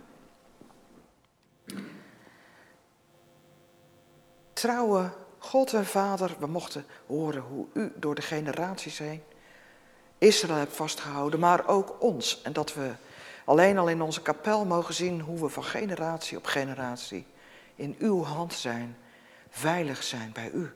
Trouwe 4.54 5.10
God 5.38 5.74
en 5.74 5.86
Vader, 5.86 6.36
we 6.40 6.48
mochten 6.48 6.86
horen 7.08 7.42
hoe 7.42 7.66
u 7.74 7.94
door 7.96 8.16
de 8.16 8.22
generaties 8.22 8.98
heen 8.98 9.24
Israël 10.18 10.58
hebt 10.58 10.76
vastgehouden, 10.76 11.40
maar 11.40 11.68
ook 11.68 11.96
ons. 12.00 12.42
En 12.42 12.54
dat 12.54 12.74
we 12.74 12.92
alleen 13.52 13.78
al 13.78 13.88
in 13.88 14.02
onze 14.02 14.22
kapel 14.22 14.66
mogen 14.66 14.94
zien 14.94 15.22
hoe 15.22 15.40
we 15.40 15.50
van 15.50 15.64
generatie 15.64 16.38
op 16.38 16.46
generatie 16.46 17.26
in 17.76 17.96
uw 18.00 18.24
hand 18.24 18.54
zijn, 18.54 18.98
veilig 19.50 20.04
zijn 20.04 20.32
bij 20.32 20.52
u. 20.52 20.74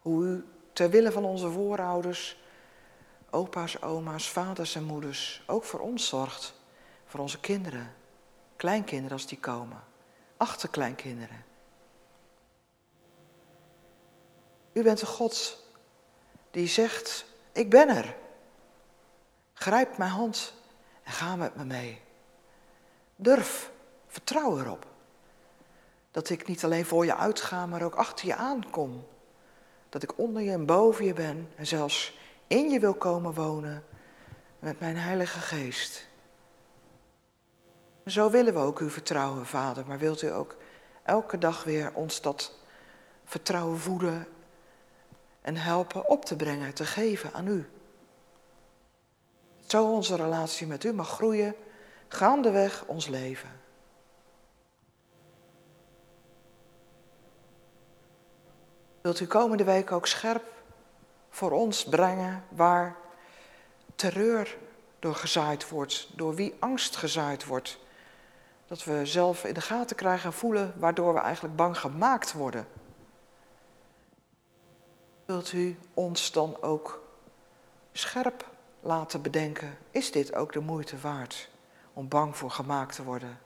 Hoe 0.00 0.24
u 0.24 0.44
ter 0.72 0.90
wille 0.90 1.12
van 1.12 1.24
onze 1.24 1.50
voorouders, 1.50 2.42
opa's, 3.30 3.82
oma's, 3.82 4.30
vaders 4.30 4.74
en 4.74 4.84
moeders, 4.84 5.42
ook 5.46 5.64
voor 5.64 5.80
ons 5.80 6.08
zorgt. 6.08 6.54
Voor 7.06 7.20
onze 7.20 7.40
kinderen, 7.40 7.94
kleinkinderen 8.56 9.12
als 9.12 9.26
die 9.26 9.38
komen, 9.38 9.84
achterkleinkinderen. 10.36 11.44
U 14.72 14.82
bent 14.82 15.00
een 15.00 15.06
God 15.06 15.64
die 16.50 16.66
zegt, 16.66 17.24
ik 17.52 17.70
ben 17.70 17.88
er. 17.88 18.16
Grijp 19.52 19.98
mijn 19.98 20.10
hand 20.10 20.60
en 21.02 21.12
ga 21.12 21.36
met 21.36 21.56
me 21.56 21.64
mee. 21.64 22.00
Durf, 23.16 23.70
vertrouw 24.06 24.58
erop. 24.58 24.86
Dat 26.10 26.30
ik 26.30 26.46
niet 26.46 26.64
alleen 26.64 26.84
voor 26.84 27.04
je 27.04 27.16
uitga, 27.16 27.66
maar 27.66 27.82
ook 27.82 27.94
achter 27.94 28.26
je 28.26 28.34
aankom. 28.34 29.06
Dat 29.88 30.02
ik 30.02 30.18
onder 30.18 30.42
je 30.42 30.50
en 30.50 30.66
boven 30.66 31.04
je 31.04 31.12
ben 31.12 31.48
en 31.56 31.66
zelfs 31.66 32.18
in 32.46 32.70
je 32.70 32.80
wil 32.80 32.94
komen 32.94 33.34
wonen 33.34 33.84
met 34.58 34.80
mijn 34.80 34.96
Heilige 34.96 35.38
Geest. 35.38 36.06
Zo 38.06 38.30
willen 38.30 38.54
we 38.54 38.60
ook 38.60 38.80
u 38.80 38.90
vertrouwen, 38.90 39.46
Vader, 39.46 39.86
maar 39.86 39.98
wilt 39.98 40.22
u 40.22 40.32
ook 40.32 40.56
elke 41.02 41.38
dag 41.38 41.64
weer 41.64 41.94
ons 41.94 42.20
dat 42.20 42.54
vertrouwen 43.24 43.78
voeden 43.78 44.26
en 45.40 45.56
helpen 45.56 46.08
op 46.08 46.24
te 46.24 46.36
brengen, 46.36 46.74
te 46.74 46.84
geven 46.84 47.32
aan 47.32 47.46
u. 47.46 47.68
Zo 49.72 49.84
onze 49.84 50.16
relatie 50.16 50.66
met 50.66 50.84
u 50.84 50.92
mag 50.92 51.08
groeien, 51.08 51.54
gaandeweg 52.08 52.84
ons 52.86 53.06
leven. 53.06 53.60
Wilt 59.00 59.20
u 59.20 59.26
komende 59.26 59.64
week 59.64 59.92
ook 59.92 60.06
scherp 60.06 60.44
voor 61.30 61.50
ons 61.50 61.84
brengen 61.84 62.44
waar 62.48 62.96
terreur 63.94 64.56
door 64.98 65.14
gezaaid 65.14 65.68
wordt, 65.68 66.08
door 66.16 66.34
wie 66.34 66.54
angst 66.58 66.96
gezaaid 66.96 67.44
wordt. 67.44 67.78
Dat 68.66 68.84
we 68.84 69.06
zelf 69.06 69.44
in 69.44 69.54
de 69.54 69.60
gaten 69.60 69.96
krijgen 69.96 70.26
en 70.26 70.36
voelen 70.36 70.74
waardoor 70.76 71.14
we 71.14 71.20
eigenlijk 71.20 71.56
bang 71.56 71.78
gemaakt 71.78 72.32
worden. 72.32 72.66
Wilt 75.24 75.52
u 75.52 75.78
ons 75.94 76.32
dan 76.32 76.62
ook 76.62 77.02
scherp 77.92 78.50
laten 78.82 79.22
bedenken, 79.22 79.78
is 79.90 80.12
dit 80.12 80.34
ook 80.34 80.52
de 80.52 80.60
moeite 80.60 80.98
waard 80.98 81.48
om 81.92 82.08
bang 82.08 82.36
voor 82.36 82.50
gemaakt 82.50 82.94
te 82.94 83.04
worden? 83.04 83.38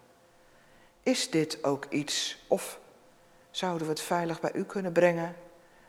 Is 1.03 1.31
dit 1.31 1.65
ook 1.65 1.87
iets 1.89 2.45
of 2.49 2.79
zouden 3.51 3.87
we 3.87 3.93
het 3.93 4.03
veilig 4.03 4.41
bij 4.41 4.55
u 4.55 4.65
kunnen 4.65 4.93
brengen 4.93 5.37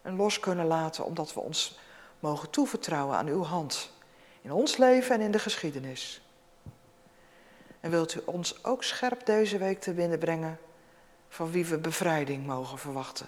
en 0.01 0.15
los 0.15 0.39
kunnen 0.39 0.65
laten 0.65 1.05
omdat 1.05 1.33
we 1.33 1.39
ons 1.39 1.79
mogen 2.19 2.49
toevertrouwen 2.49 3.17
aan 3.17 3.27
uw 3.27 3.43
hand 3.43 3.91
in 4.41 4.51
ons 4.51 4.77
leven 4.77 5.15
en 5.15 5.21
in 5.21 5.31
de 5.31 5.39
geschiedenis? 5.39 6.21
En 7.79 7.91
wilt 7.91 8.15
u 8.15 8.21
ons 8.25 8.63
ook 8.63 8.83
scherp 8.83 9.25
deze 9.25 9.57
week 9.57 9.81
te 9.81 9.93
binnen 9.93 10.19
brengen 10.19 10.59
van 11.29 11.51
wie 11.51 11.65
we 11.65 11.77
bevrijding 11.77 12.45
mogen 12.45 12.77
verwachten? 12.77 13.27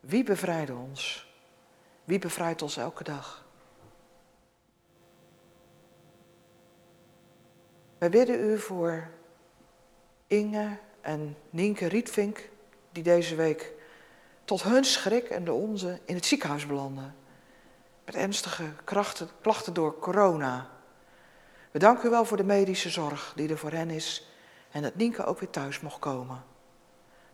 Wie 0.00 0.22
bevrijdt 0.22 0.70
ons? 0.70 1.30
Wie 2.04 2.18
bevrijdt 2.18 2.62
ons 2.62 2.76
elke 2.76 3.04
dag? 3.04 3.45
Wij 8.06 8.24
bidden 8.24 8.50
u 8.50 8.58
voor 8.58 9.08
Inge 10.26 10.78
en 11.00 11.36
Nienke 11.50 11.86
Rietvink, 11.86 12.48
die 12.92 13.02
deze 13.02 13.34
week 13.34 13.72
tot 14.44 14.62
hun 14.62 14.84
schrik 14.84 15.28
en 15.28 15.44
de 15.44 15.52
onze 15.52 16.00
in 16.04 16.14
het 16.14 16.26
ziekenhuis 16.26 16.66
belanden. 16.66 17.14
Met 18.04 18.14
ernstige 18.14 18.64
krachten, 18.84 19.28
klachten 19.40 19.74
door 19.74 19.98
corona. 19.98 20.70
We 21.70 21.78
danken 21.78 22.06
u 22.06 22.10
wel 22.10 22.24
voor 22.24 22.36
de 22.36 22.44
medische 22.44 22.90
zorg 22.90 23.32
die 23.36 23.48
er 23.48 23.58
voor 23.58 23.72
hen 23.72 23.90
is 23.90 24.28
en 24.70 24.82
dat 24.82 24.94
Nienke 24.94 25.24
ook 25.24 25.40
weer 25.40 25.50
thuis 25.50 25.80
mocht 25.80 25.98
komen. 25.98 26.44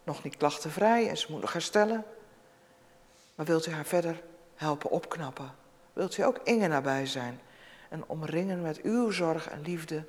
Nog 0.04 0.22
niet 0.22 0.36
klachtenvrij 0.36 1.08
en 1.08 1.16
ze 1.16 1.26
moet 1.30 1.40
nog 1.40 1.52
herstellen. 1.52 2.04
Maar 3.34 3.46
wilt 3.46 3.66
u 3.66 3.72
haar 3.72 3.84
verder 3.86 4.22
helpen 4.54 4.90
opknappen? 4.90 5.54
Wilt 5.92 6.16
u 6.16 6.22
ook 6.22 6.40
Inge 6.44 6.68
nabij 6.68 7.06
zijn 7.06 7.40
en 7.88 8.04
omringen 8.06 8.62
met 8.62 8.80
uw 8.82 9.10
zorg 9.10 9.48
en 9.48 9.62
liefde 9.62 10.04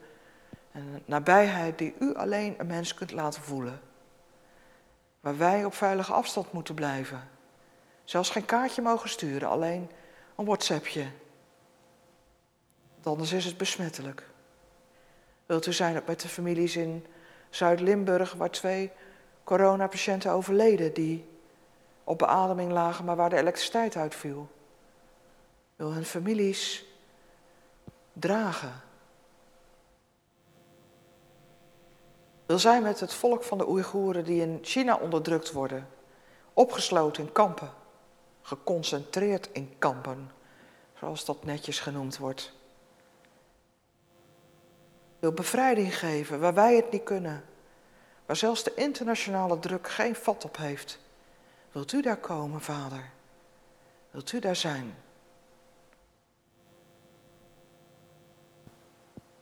en 0.73 1.03
nabijheid 1.05 1.77
die 1.77 1.95
u 1.99 2.15
alleen 2.15 2.55
een 2.57 2.67
mens 2.67 2.93
kunt 2.93 3.11
laten 3.11 3.41
voelen? 3.41 3.81
Waar 5.19 5.37
wij 5.37 5.65
op 5.65 5.73
veilige 5.73 6.13
afstand 6.13 6.51
moeten 6.51 6.75
blijven. 6.75 7.29
Zelfs 8.03 8.29
geen 8.29 8.45
kaartje 8.45 8.81
mogen 8.81 9.09
sturen, 9.09 9.49
alleen 9.49 9.89
een 10.35 10.45
WhatsAppje. 10.45 11.07
Want 12.93 13.05
anders 13.05 13.31
is 13.31 13.45
het 13.45 13.57
besmettelijk. 13.57 14.23
Wilt 15.45 15.65
u 15.65 15.73
zijn 15.73 16.03
met 16.05 16.21
de 16.21 16.27
families 16.27 16.75
in 16.75 17.05
Zuid-Limburg, 17.49 18.33
waar 18.33 18.51
twee 18.51 18.91
coronapatiënten 19.43 20.31
overleden 20.31 20.93
die 20.93 21.25
op 22.03 22.17
beademing 22.17 22.71
lagen, 22.71 23.05
maar 23.05 23.15
waar 23.15 23.29
de 23.29 23.37
elektriciteit 23.37 23.95
uitviel? 23.95 24.49
Wil 25.75 25.93
hun 25.93 26.05
families 26.05 26.85
dragen? 28.13 28.82
Wil 32.45 32.59
zij 32.59 32.81
met 32.81 32.99
het 32.99 33.13
volk 33.13 33.43
van 33.43 33.57
de 33.57 33.69
Oeigoeren 33.69 34.23
die 34.23 34.41
in 34.41 34.59
China 34.61 34.95
onderdrukt 34.95 35.51
worden, 35.51 35.87
opgesloten 36.53 37.23
in 37.23 37.31
kampen, 37.31 37.69
geconcentreerd 38.41 39.49
in 39.51 39.73
kampen, 39.77 40.31
zoals 40.99 41.25
dat 41.25 41.45
netjes 41.45 41.79
genoemd 41.79 42.17
wordt. 42.17 42.53
Wil 45.19 45.31
bevrijding 45.31 45.97
geven 45.97 46.39
waar 46.39 46.53
wij 46.53 46.75
het 46.75 46.91
niet 46.91 47.03
kunnen, 47.03 47.43
waar 48.25 48.35
zelfs 48.35 48.63
de 48.63 48.73
internationale 48.73 49.59
druk 49.59 49.89
geen 49.89 50.15
vat 50.15 50.45
op 50.45 50.57
heeft. 50.57 50.99
Wilt 51.71 51.91
u 51.91 52.01
daar 52.01 52.17
komen, 52.17 52.61
Vader? 52.61 53.09
Wilt 54.11 54.31
u 54.31 54.39
daar 54.39 54.55
zijn? 54.55 54.95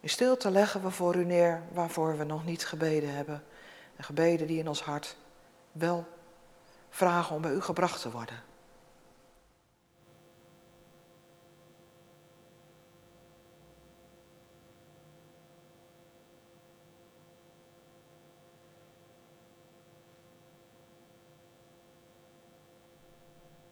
In 0.01 0.09
stilte 0.09 0.51
leggen 0.51 0.83
we 0.83 0.89
voor 0.89 1.15
u 1.15 1.25
neer 1.25 1.63
waarvoor 1.71 2.17
we 2.17 2.23
nog 2.23 2.45
niet 2.45 2.65
gebeden 2.65 3.15
hebben. 3.15 3.43
En 3.95 4.03
gebeden 4.03 4.47
die 4.47 4.59
in 4.59 4.67
ons 4.67 4.81
hart 4.81 5.15
wel 5.71 6.05
vragen 6.89 7.35
om 7.35 7.41
bij 7.41 7.51
u 7.51 7.61
gebracht 7.61 8.01
te 8.01 8.11
worden. 8.11 8.43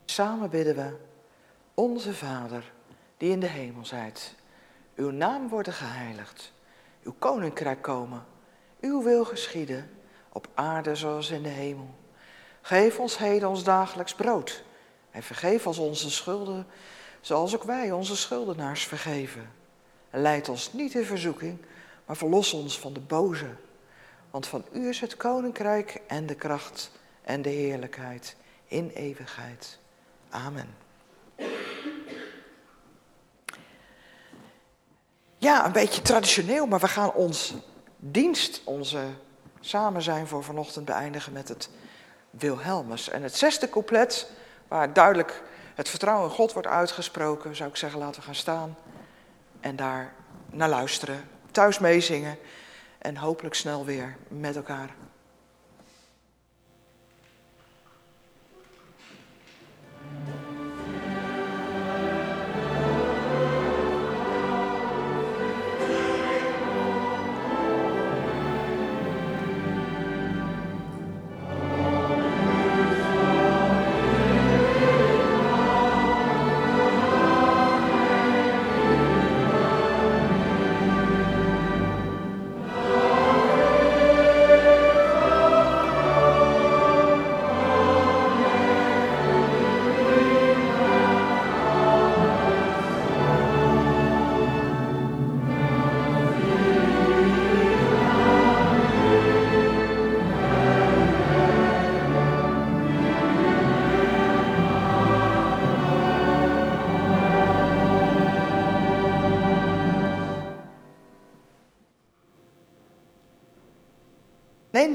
Samen 0.06 0.50
bidden 0.50 0.76
we, 0.76 0.98
onze 1.74 2.14
Vader, 2.14 2.72
die 3.18 3.32
in 3.32 3.40
de 3.40 3.48
hemel 3.48 3.86
zijt. 3.86 4.39
Uw 5.00 5.12
naam 5.12 5.50
worden 5.50 5.74
geheiligd, 5.74 6.52
uw 7.04 7.16
koninkrijk 7.20 7.82
komen, 7.82 8.26
uw 8.82 9.04
wil 9.04 9.26
geschieden, 9.26 9.90
op 10.30 10.48
aarde 10.54 10.96
zoals 10.96 11.30
in 11.30 11.44
de 11.44 11.50
hemel. 11.50 11.96
Geef 12.62 13.00
ons 13.00 13.18
heden 13.18 13.50
ons 13.50 13.64
dagelijks 13.64 14.14
brood 14.14 14.64
en 15.12 15.24
vergeef 15.24 15.68
ons 15.68 15.78
onze 15.78 16.12
schulden, 16.12 16.68
zoals 17.22 17.56
ook 17.56 17.64
wij 17.64 17.92
onze 17.92 18.16
schuldenaars 18.16 18.84
vergeven. 18.84 19.52
En 20.10 20.22
leid 20.22 20.50
ons 20.50 20.74
niet 20.74 20.94
in 20.94 21.06
verzoeking, 21.06 21.58
maar 22.06 22.18
verlos 22.18 22.54
ons 22.54 22.80
van 22.80 22.94
de 22.94 23.00
boze. 23.00 23.56
Want 24.32 24.48
van 24.48 24.66
u 24.72 24.88
is 24.88 25.00
het 25.00 25.18
koninkrijk 25.18 26.02
en 26.08 26.26
de 26.26 26.36
kracht 26.36 26.92
en 27.22 27.42
de 27.42 27.50
heerlijkheid 27.50 28.36
in 28.68 28.90
eeuwigheid. 28.90 29.80
Amen. 30.30 30.89
Ja, 35.42 35.66
een 35.66 35.72
beetje 35.72 36.02
traditioneel, 36.02 36.66
maar 36.66 36.80
we 36.80 36.88
gaan 36.88 37.14
ons 37.14 37.54
dienst, 37.98 38.62
onze 38.64 39.04
samen 39.60 40.02
zijn 40.02 40.28
voor 40.28 40.44
vanochtend 40.44 40.86
beëindigen 40.86 41.34
met 41.34 41.48
het 41.48 41.70
Wilhelmus. 42.30 43.10
En 43.10 43.24
het 43.24 43.36
zesde 43.36 43.70
couplet, 43.70 44.32
waar 44.68 44.94
duidelijk 44.94 45.44
het 45.76 45.90
vertrouwen 45.90 46.30
in 46.30 46.36
God 46.36 46.54
wordt 46.54 46.68
uitgesproken, 46.68 47.56
zou 47.56 47.70
ik 47.70 47.76
zeggen, 47.76 48.00
laten 48.00 48.20
we 48.20 48.26
gaan 48.26 48.36
staan 48.36 48.78
en 49.60 49.76
daar 49.76 50.14
naar 50.50 50.70
luisteren, 50.70 51.30
thuis 51.52 51.80
meezingen 51.80 52.38
en 52.98 53.18
hopelijk 53.18 53.56
snel 53.56 53.86
weer 53.86 54.18
met 54.28 54.56
elkaar. 54.56 54.90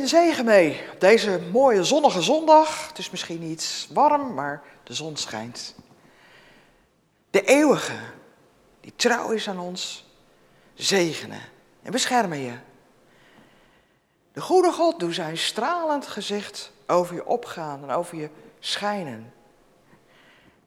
Zegen 0.09 0.44
mee 0.44 0.80
op 0.92 1.00
deze 1.00 1.40
mooie 1.52 1.84
zonnige 1.84 2.22
zondag. 2.22 2.88
Het 2.88 2.98
is 2.98 3.11
misschien 3.11 3.42
iets 3.42 3.88
warm, 3.92 4.34
maar 4.34 4.62
de 4.82 4.94
zon 4.94 5.16
schijnt. 5.16 5.74
De 7.30 7.44
eeuwige, 7.44 7.98
die 8.80 8.92
trouw 8.96 9.30
is 9.30 9.48
aan 9.48 9.59
ons, 9.59 10.05
zegenen 10.74 11.40
en 11.82 11.92
beschermen 11.92 12.38
je. 12.38 12.55
De 14.32 14.40
goede 14.40 14.72
God 14.72 15.00
doet 15.00 15.14
zijn 15.14 15.38
stralend 15.38 16.07
gezicht 16.07 16.72
over 16.86 17.14
je 17.14 17.26
opgaan 17.26 17.82
en 17.82 17.90
over 17.90 18.16
je 18.16 18.28
schijnen. 18.59 19.32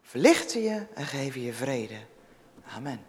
Verlichten 0.01 0.61
je 0.61 0.85
en 0.93 1.05
geven 1.05 1.41
je 1.41 1.53
vrede. 1.53 1.97
Amen. 2.75 3.05